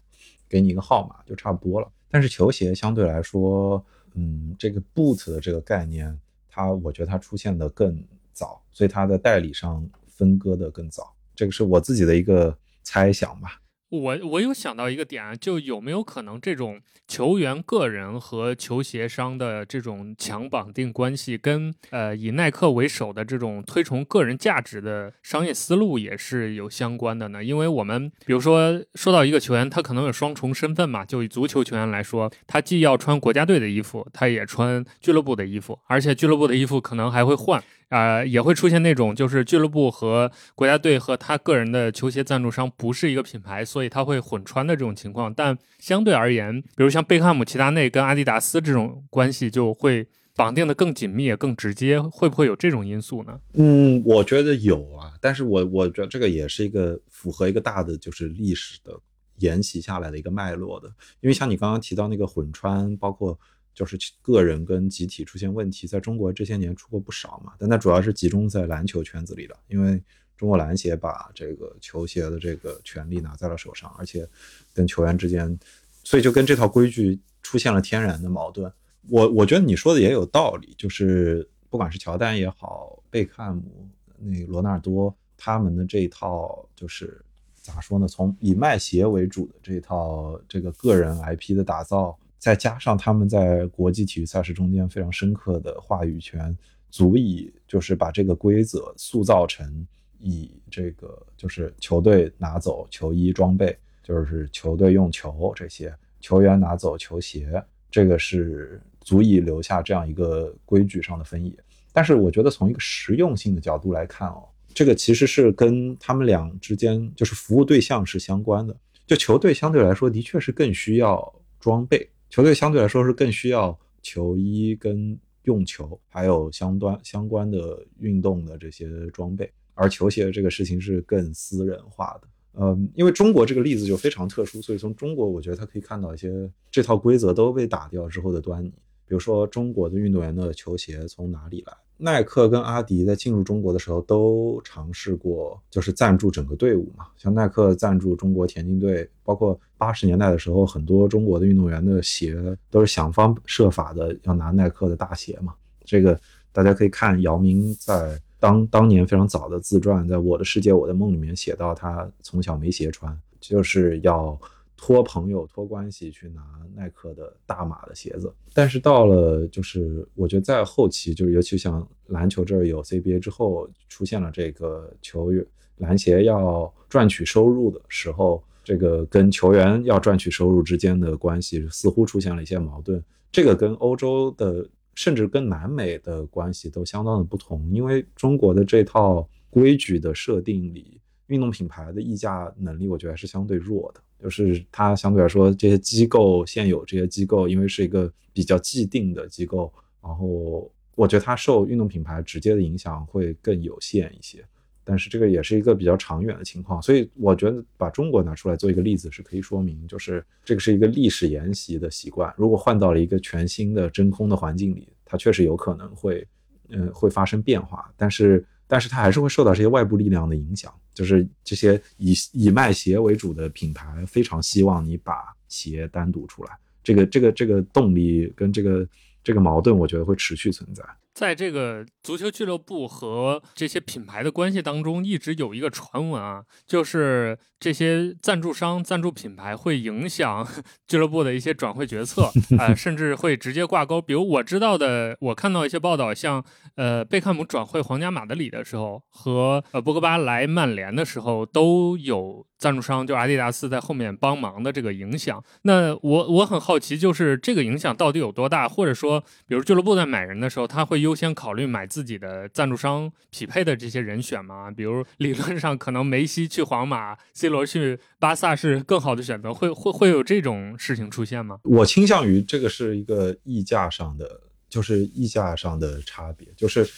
[0.49, 1.91] 给你一个号码就差不多了。
[2.11, 3.83] 但是球鞋相对来说，
[4.13, 7.99] 嗯，这个 boot 的这个概念，它我觉得它出现的更
[8.35, 11.15] 早，所以它的代理商分割的更早。
[11.35, 13.62] 这个是我自己的一个猜想吧。
[13.93, 27.45] 我我有想到一个点啊，就有没有可能这种球员个人和球鞋商的这种强绑定关系，跟呃以耐克为首的这种推崇个人价值的商业思路也是有相关的呢？
[27.45, 37.63] 因为我们比如说说到一个球员，他可能有双重身份嘛，就以足球球员来说，他既要穿国家队的衣服，他也穿俱乐部的衣服，而且俱乐部的衣服可能还会换。
[37.93, 45.33] 啊，也会出现那种就是俱乐部和国家队和他个人的球鞋赞助商不是一个品牌，所以他会混穿的这种情况。
[45.35, 53.39] 但相对而言，比如像贝克汉姆、齐达内跟阿迪达斯这种关系就会绑定的更紧密、更直接，会不会有这种因素呢？
[53.53, 58.99] 嗯，我觉得有啊，但是我我觉得这个也是一个符合一个大的就是历史的
[59.37, 60.89] 沿袭下来的一个脉络的，
[61.21, 63.39] 因为像你刚刚提到那个混穿，包括。
[63.75, 70.03] 就是个人跟集体出现问题，在中国这些年出过不少嘛，但它主要是集中在篮球圈子里的，因为
[70.37, 74.29] 中国篮协把这个球鞋的这个权利拿在了手上，而且
[74.75, 75.59] 跟球员之间，
[76.05, 78.71] 所以就跟这套规矩出现了天然的矛盾。
[79.09, 83.89] 我我觉得你说的也有道理，就是不管是乔丹也好，贝克汉姆、
[84.19, 87.25] 那罗纳尔多他们的这一套，就是
[87.55, 88.07] 咋说呢？
[88.07, 92.19] 从以卖鞋为主的这套这个个人 IP 的打造。
[92.43, 96.53] 再加上他们在国际体育赛事中间非常深刻的话语权，
[96.91, 99.87] 足以就是把这个规则塑造成
[100.19, 111.57] 以这个就是球队拿走球衣装备，就是球队用球这些球员拿走球鞋，这个是足以留下这样一个规矩上的分野。
[111.93, 118.77] 但是我觉得从一个实用性的角度来看哦，这个其实是跟他们俩之间就是服务对象是相关的。
[119.07, 122.09] 就球队相对来说的确是更需要装备。
[122.33, 132.29] 球队相对来说是更需要球衣跟用球，还有相端相关的运动的这些装备，而球鞋这个事情是更私人化的。
[132.55, 138.71] 嗯，因为中国这个例子就非常特殊，所以从中国我觉得他可以看到一些这套规则都被打掉之后的端倪。
[139.05, 141.75] 比如说中国的运动员的球鞋从哪里来？
[142.03, 147.07] 耐克跟阿迪在进入中国的时候都尝试过，就是赞助整个队伍嘛。
[147.17, 152.37] 像耐克赞助中国田径队，包括八十年代的时候，很多中国的运动员的鞋
[152.71, 155.55] 都是想方设法的要拿耐克的大鞋嘛。
[155.85, 156.19] 这个
[156.51, 164.37] 大家可以看姚明在当当年非常早的自传，在我的世界我的梦里面写到，他从小没鞋穿，就是要。
[164.85, 166.43] 托朋友、托关系去拿
[166.75, 175.47] 耐克的大码的鞋子，但是到了就是我觉得在后期，就是尤其像篮球这儿有 CBA 之后，出现了这个球员
[175.77, 183.01] 篮协要赚取收入的时候，这个跟球员要赚取收入之间的关系似乎出现了一些矛盾。
[183.31, 191.01] 这个跟欧洲的甚至跟南美的关系都相当的不同，因为中国的这套规矩的设定里，
[191.33, 194.01] 运动品牌的议价能力，我觉得还是相对弱的。
[194.23, 199.73] 就是它相对来说，这些机构现有这些机构，因为是一个比较既定的机构，
[200.03, 204.45] 然后我觉得它受运动品牌直接的影响会更有限一些。
[204.85, 212.33] 但是这个也是一个比较长远的情况，所以我觉得把中国拿出来做一个例子是可以说明，就是这个是一个历史沿袭的习惯。
[212.37, 216.25] 如果换到了一个全新的真空的环境里，它确实有可能会，
[216.69, 217.91] 嗯，会发生变化。
[217.97, 218.47] 但是。
[218.73, 228.89] 但是它还是会受到这些外部力量的影响，就是这些以以卖鞋为主的品牌非常希望你把鞋单独出来，这个这个这个动力跟这个
[229.23, 230.83] 这个矛盾，我觉得会持续存在。
[231.15, 240.47] 在这个足球俱乐部和这些品牌的关系当中，一直有一个传闻啊，就是这些赞助商、赞助品牌会影响
[240.89, 244.01] 俱乐部的一些转会决策啊， 甚至会直接挂钩。
[244.01, 246.43] 比如我知道的，我看到一些报道，像
[246.77, 255.43] 呃贝克汉姆转会皇家马德里的时候，和呃博格巴来曼联的时候，都有赞助商就阿迪达斯在后面帮忙的这个影响。
[255.63, 258.69] 那我我很好奇，就是这个影响到底有多大？
[258.69, 264.71] 或者说，比如俱乐部在买人的时候，他会优先考虑买自己的赞助商匹配的这些人选吗？
[264.71, 271.59] 比如理论上可能梅西去皇马，C 罗去巴萨是更好的选择，会会会有这种事情出现吗？
[271.65, 276.49] 我倾向于这个是一个溢价上的，就是溢价上的差别。
[276.57, 276.89] 就是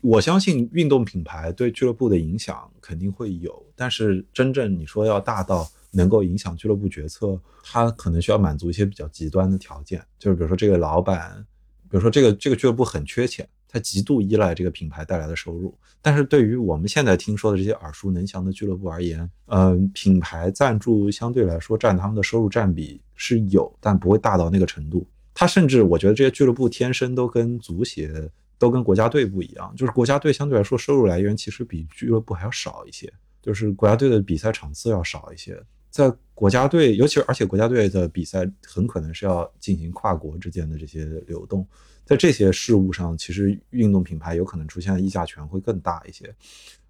[0.00, 11.46] 我相信运动品牌对俱乐部的影响肯定会有，但是真正你说要大到能够影响俱乐部决策，它可能需要满足一些比较极端的条件，就是比如说这个老板。
[11.90, 15.76] 比如说，这个这个俱乐部很缺钱，他极度依赖这个品牌带来的收入。
[16.00, 25.06] 但是对于我们现在听说的这些耳熟能详的俱乐部而言，嗯，品牌赞助相对来说占他们的收入占比是有，但不会大到那个程度。
[25.34, 35.60] 他甚至我觉得这些俱乐部天生都跟足协、都跟国家队不一样，就是国家队相对来说收入来源其实比俱乐部还要少一些，就是国家队的比赛场次要少一些。
[35.90, 41.66] 在国家队，尤其而且国家队的比赛很可能是要进行跨国之间的这些流动，
[42.04, 46.32] 在这些事务上，其实运动品牌有可能出现的议价权会更大一些。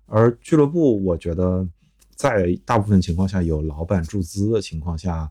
[0.06, 1.66] 而俱乐部，我觉得
[2.14, 5.30] 在大部分情况下有老板注资的情况下，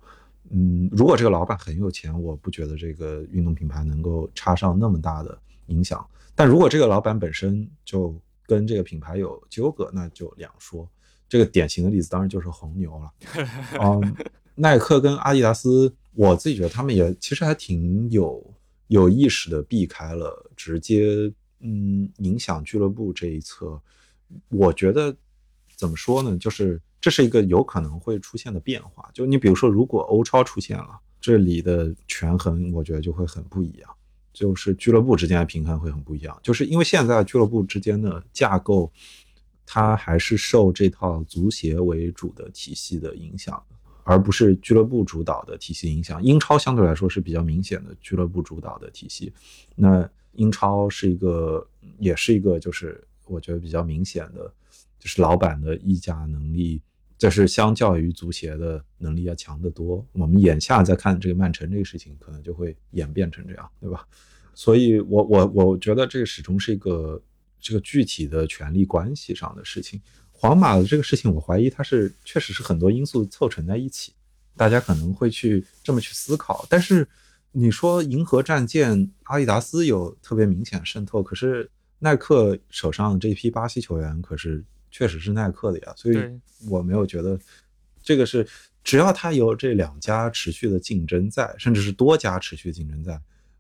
[0.50, 5.38] 嗯，如果这个老板很有钱，我不觉得这个运动品牌能够插上那么大的
[5.68, 6.04] 影响。
[6.34, 10.90] 但如果这个老板本身就跟这个品牌有纠葛，那就两说。
[11.30, 13.12] 这个典型的例子当然就是红牛了。
[13.82, 14.16] 嗯，
[14.56, 18.54] 耐克跟阿迪达斯，我自己觉得他们也其实还挺有
[18.88, 23.80] 有意识的避开了直接嗯影响俱乐部这一侧。
[24.48, 25.16] 我觉得
[25.76, 26.38] 怎么说呢？
[26.38, 29.10] 就是这是一个有可能会出现的变化。
[29.14, 33.90] 就你比如说，如果欧超出现了，这里的权衡，我觉得就会很不一样。
[34.34, 36.40] 就是俱乐部之间的平衡会很不一样。
[36.42, 38.92] 就是因为现在俱乐部之间的架构。
[39.70, 43.62] 它还是受这套足协为主的体系的影响，
[44.04, 46.24] 而不是俱乐部主导的体系影响。
[46.24, 49.34] 英超相对来说是比较明显的俱乐部主导的体系。
[49.76, 51.68] 那英超是一个，
[52.00, 54.50] 也是一个，就是我觉得比较明显的，
[54.98, 56.82] 就是老板的议价能力，
[57.18, 60.04] 这是相较于足协的能力要强得多。
[60.14, 64.08] 我们眼下在看这个曼城这个事情，可能就会演变成这样，对吧？
[64.54, 67.22] 所以，我我我觉得这个始终是一个。
[67.68, 74.14] 这个具体的权力关系上的事情，皇马的这个事情，我怀疑它是确实是很多因素凑成在一起，
[74.56, 76.66] 大家可能会去这么去思考。
[76.70, 77.06] 但是
[77.52, 81.70] 你说银河战舰，阿迪达斯有特别明显渗透，可是
[82.00, 86.18] 耐克手上这批巴西球员可是确实是耐克的呀，所以
[86.70, 87.38] 我没有觉得
[88.02, 88.48] 这个是
[88.82, 93.20] 只要他有这两家持续的竞争在，甚至是多家持续竞争在，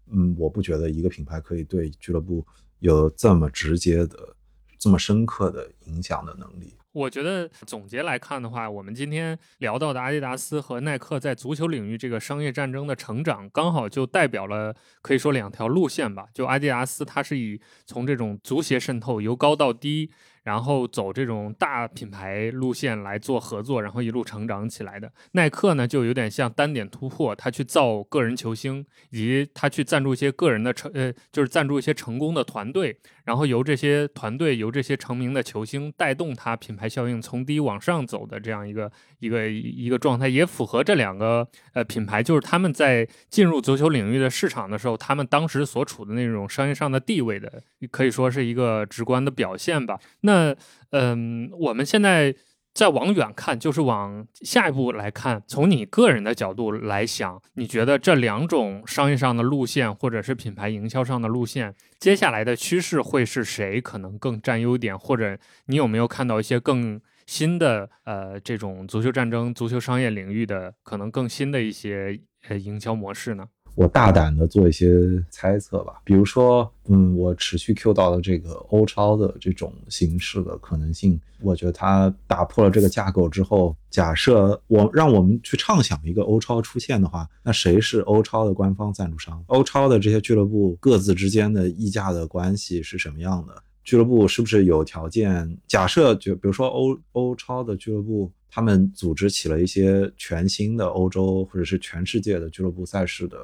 [0.10, 2.46] 嗯，我不觉得一个品牌可以对俱乐部。
[2.80, 4.36] 有这么直接的、
[4.80, 6.76] 这么深刻的影响的能力。
[6.94, 16.26] 我觉得总结来看的话，我们今天聊到的阿迪达斯和耐克在足球领域这个商业战争的成长，刚好就代表了可以说两条路线吧。
[16.34, 20.12] 就阿迪达斯，它是以从这种足协渗透由高到低。
[20.48, 25.12] 然后走这种大品牌路线来做合作，然后一路成长起来的。
[25.34, 38.90] 耐克呢，就有点像单点突破，他去造个人球星，以及他去赞助一些个人的成，呃，就是赞助一些成功的团队，然后由这些团队，由这些成名的球星带动他品牌效应从低往上走的这样一个
[39.20, 50.00] 一个一个状态，也符合这两个呃品牌，就是他们在进入足球领域的市场的时候，他们当时所处的那种商业上的地位的，可以说是一个直观的表现吧。
[50.22, 50.56] 那那
[50.92, 52.34] 嗯，我们现在
[52.78, 55.42] 再往远看，就是往下一步来看。
[55.48, 64.96] 从你个人的角度来想，你觉得这两种商业上的路线，或者是品牌营销上的路线，接下来的趋势会是谁可能更占优点？
[64.96, 73.48] 或者你有没有看到一些更新的呃这种足球战争、足球商业领域的可能更新的一些呃营销模式呢？
[73.78, 74.90] 我大胆的做一些
[75.30, 89.44] 猜测吧，比如说，嗯，我持续 Q 到的这个欧超的这种形式的可能性，我觉得它打破了这个架构之后，假设我让我们去畅想一个欧超出现的话，那谁是欧超的官方赞助商？
[89.46, 93.62] 欧超的这些俱乐部各自之间的溢价的关系是什么样的？
[93.84, 95.56] 俱乐部是不是有条件？
[95.68, 98.32] 假设就比如说欧欧超的俱乐部。
[98.50, 103.38] 他们组织起了一些全新的欧洲或者是全世界的俱乐部赛事的。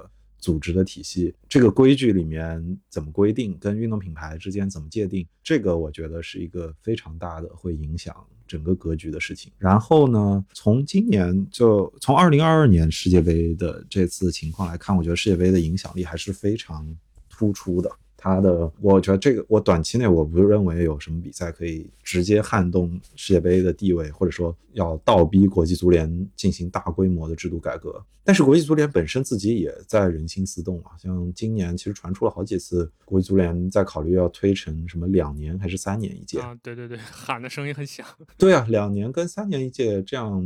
[0.44, 8.14] 组织的体系，这个规矩里面怎么规定，跟运动品牌之间怎么界定，这个我觉得是一个非常大的会影响
[8.46, 9.50] 整个格局的事情。
[9.58, 16.86] 然后呢，从今年就从二零二二年世界杯的这次情况来看，我觉得世界杯的影响力还是非常
[17.30, 17.90] 突出的。
[18.24, 28.02] 他的，我觉得这个，我短期内我不认为有什么比赛可以直接撼动世界杯的地位，或者说要倒逼国际足联进行大规模的制度改革。
[28.24, 36.58] 但是国际足联本身自己也在人心思动啊，像今年其实传出了好几次，国际足联在考虑要推成什么两年还是三年一届啊？
[36.64, 38.08] 对对对，喊的声音很响。
[38.38, 40.42] 对啊，两年跟三年一届这样。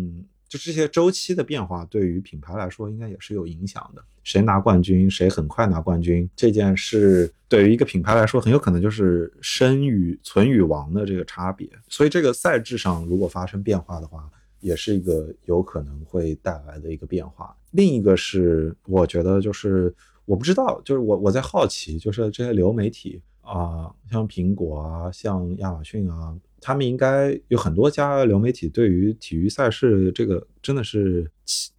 [0.48, 4.02] 就这些周期的变化，对于品牌来说，应该也是有影响的。
[4.24, 11.70] 谁拿冠军，谁很快拿冠军，这件事对于一个品牌来说，很有可能就是生与存与亡的这个差别。
[11.88, 14.30] 所以，这个赛制上如果发生变化的话，
[14.60, 17.56] 也是一个有可能会带来的一个变化。
[17.72, 19.94] 另一个是，我觉得就是
[20.26, 26.36] 我不知道，就是我我在好奇，就是这些流媒体啊，像苹果啊，像亚马逊啊。
[26.60, 31.30] 他们应该有很多家流媒体，对于体育赛事这个真的是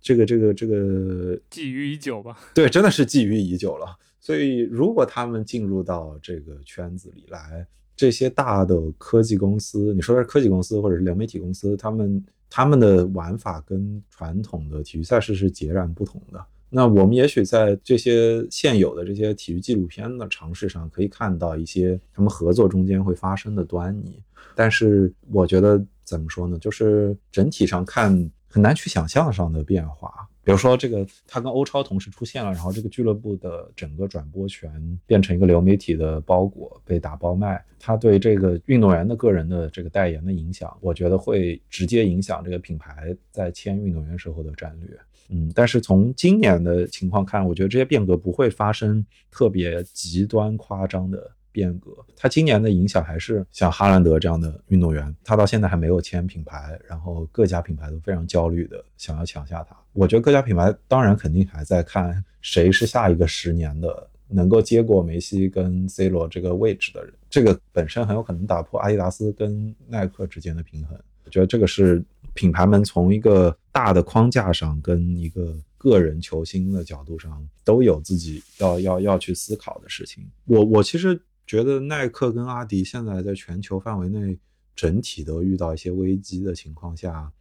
[0.00, 2.38] 这个这个这个觊觎已久吧？
[2.54, 3.86] 对，真的是觊觎已久了。
[4.20, 16.44] 所以，如果他们进入到这个圈子里来，这些大的科技公司，你说的是科技公司或者是流媒体公司，他们他们的玩法跟传统的体育赛事是截然不同的。
[16.70, 24.20] 那我们也许在这些现有的这些体育纪录片的尝试上，可以看到一些他们合作中间会发生的端倪。
[24.54, 26.58] 但是我觉得怎么说呢？
[26.58, 30.28] 就是整体上看很难去想象上的变化。
[30.42, 44.98] 比如说，这个他跟欧超同时出现了，然后这个俱乐部的整个转播权变成一个流媒体的包裹被打包卖，他对这个运动员的个人的这个代言的影响，我觉得会直接影响这个品牌在签运动员时候的战略。
[45.28, 51.30] 嗯，但是从今年的情况看，我觉得这些变革不会发生特别极端夸张的。
[51.50, 59.76] 变革，他今年的影响还是像哈兰德这样的运动员，他到现在还没有签品牌，然后各家品牌都非常焦虑的想要抢下他。
[59.92, 70.96] 我觉得各家品牌当然肯定还在看谁是下一个十年的能够接过梅西跟 C 罗这个位置的人，这个本身很有可能打破阿迪达斯跟耐克之间的平衡。
[71.24, 72.02] 我觉得这个是
[72.34, 80.24] 品牌们从一个大的框架上跟一个个人球星的角度上都有自己要要要去思考的事情。
[80.44, 81.20] 我我其实。
[81.48, 84.38] 觉得耐克跟阿迪现在在全球范围内
[84.76, 87.32] 整体都遇到一些危机的情况下，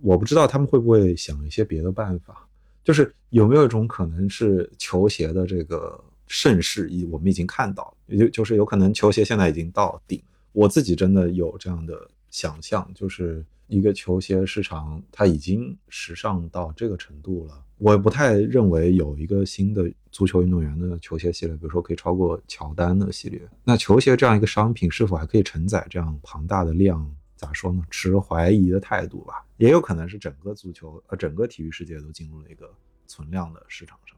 [0.00, 2.48] 我不知道他们会不会想一些别的办法，
[2.84, 10.22] 就是有没有一种可能是球鞋的这个盛世已我们已经看到，也就就是有可能球鞋现在已经到顶。
[10.52, 17.64] 我自己真的有这样的想象，就是一个球鞋市场它已经时尚到这个程度了。
[17.78, 23.40] 我不太认为有一个新的足球运动员的球鞋系列，比如说可以超过乔丹的系列。
[23.64, 27.08] 那球鞋这样一个商品是否还可以承载这样庞大的量？
[27.36, 27.82] 咋说呢？
[27.90, 29.46] 持怀疑的态度吧。
[29.56, 32.68] 也有可能是整个足球呃整个体育世界都进入了一个
[33.06, 34.16] 存量的市场上。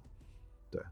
[0.71, 0.83] 对，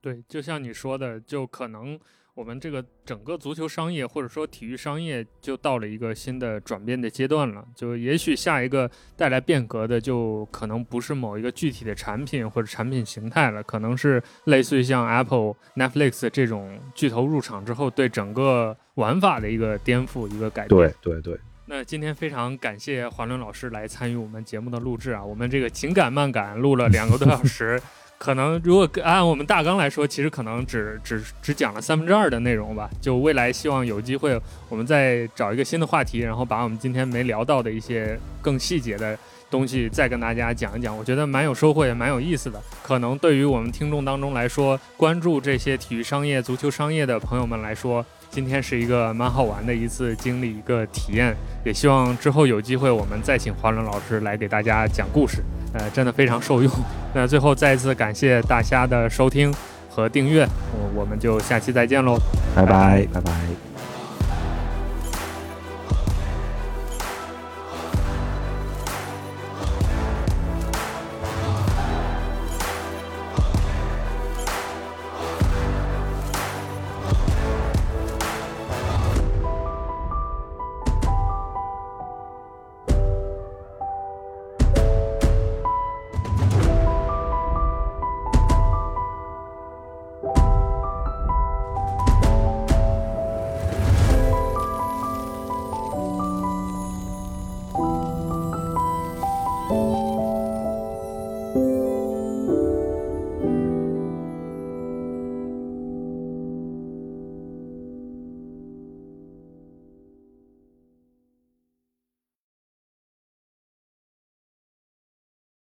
[0.00, 2.00] 对，就像你说的，就可能。
[2.34, 20.76] 我们这个整个足球商业或者说体育商业就到了一个新的转变的阶段了，就也许下一个带来变革的就可能不是某一个具体的产品或者产品形态了，可能是类似于像 Apple、Netflix 这种巨头入场之后对整个玩法的一个颠覆、一个改变。
[20.76, 21.38] 对对对。
[21.66, 27.80] 那今天非常感谢华伦老师来参与我们节目的录制啊，我们这个紧赶慢赶录了两个多小时。
[28.24, 32.88] 可能如果按我们大纲来说，其实可能只只只讲了三分之二的内容吧。
[32.98, 34.40] 就未来希望有机会，
[34.70, 39.18] 我们再找一个新的话题，然后把我们今天没聊到的一些更细节的
[39.50, 40.96] 东西再跟大家讲一讲。
[40.96, 42.58] 我觉得蛮有收获，也蛮有意思的。
[42.82, 48.02] 可能对于我们听众当中来说，关注这些体育商业、足球商业的朋友们来说。
[48.34, 51.32] 今天是一个蛮好玩的一次经历，一个体验，
[51.64, 55.40] 也希望之后有机会我们再请华伦老师来给大家讲故事，
[55.72, 56.68] 呃，真的非常受用。
[57.14, 59.54] 那最后再一次感谢大家的收听
[59.88, 62.18] 和订阅，我我们就下期再见喽，
[62.56, 63.73] 拜拜，拜拜。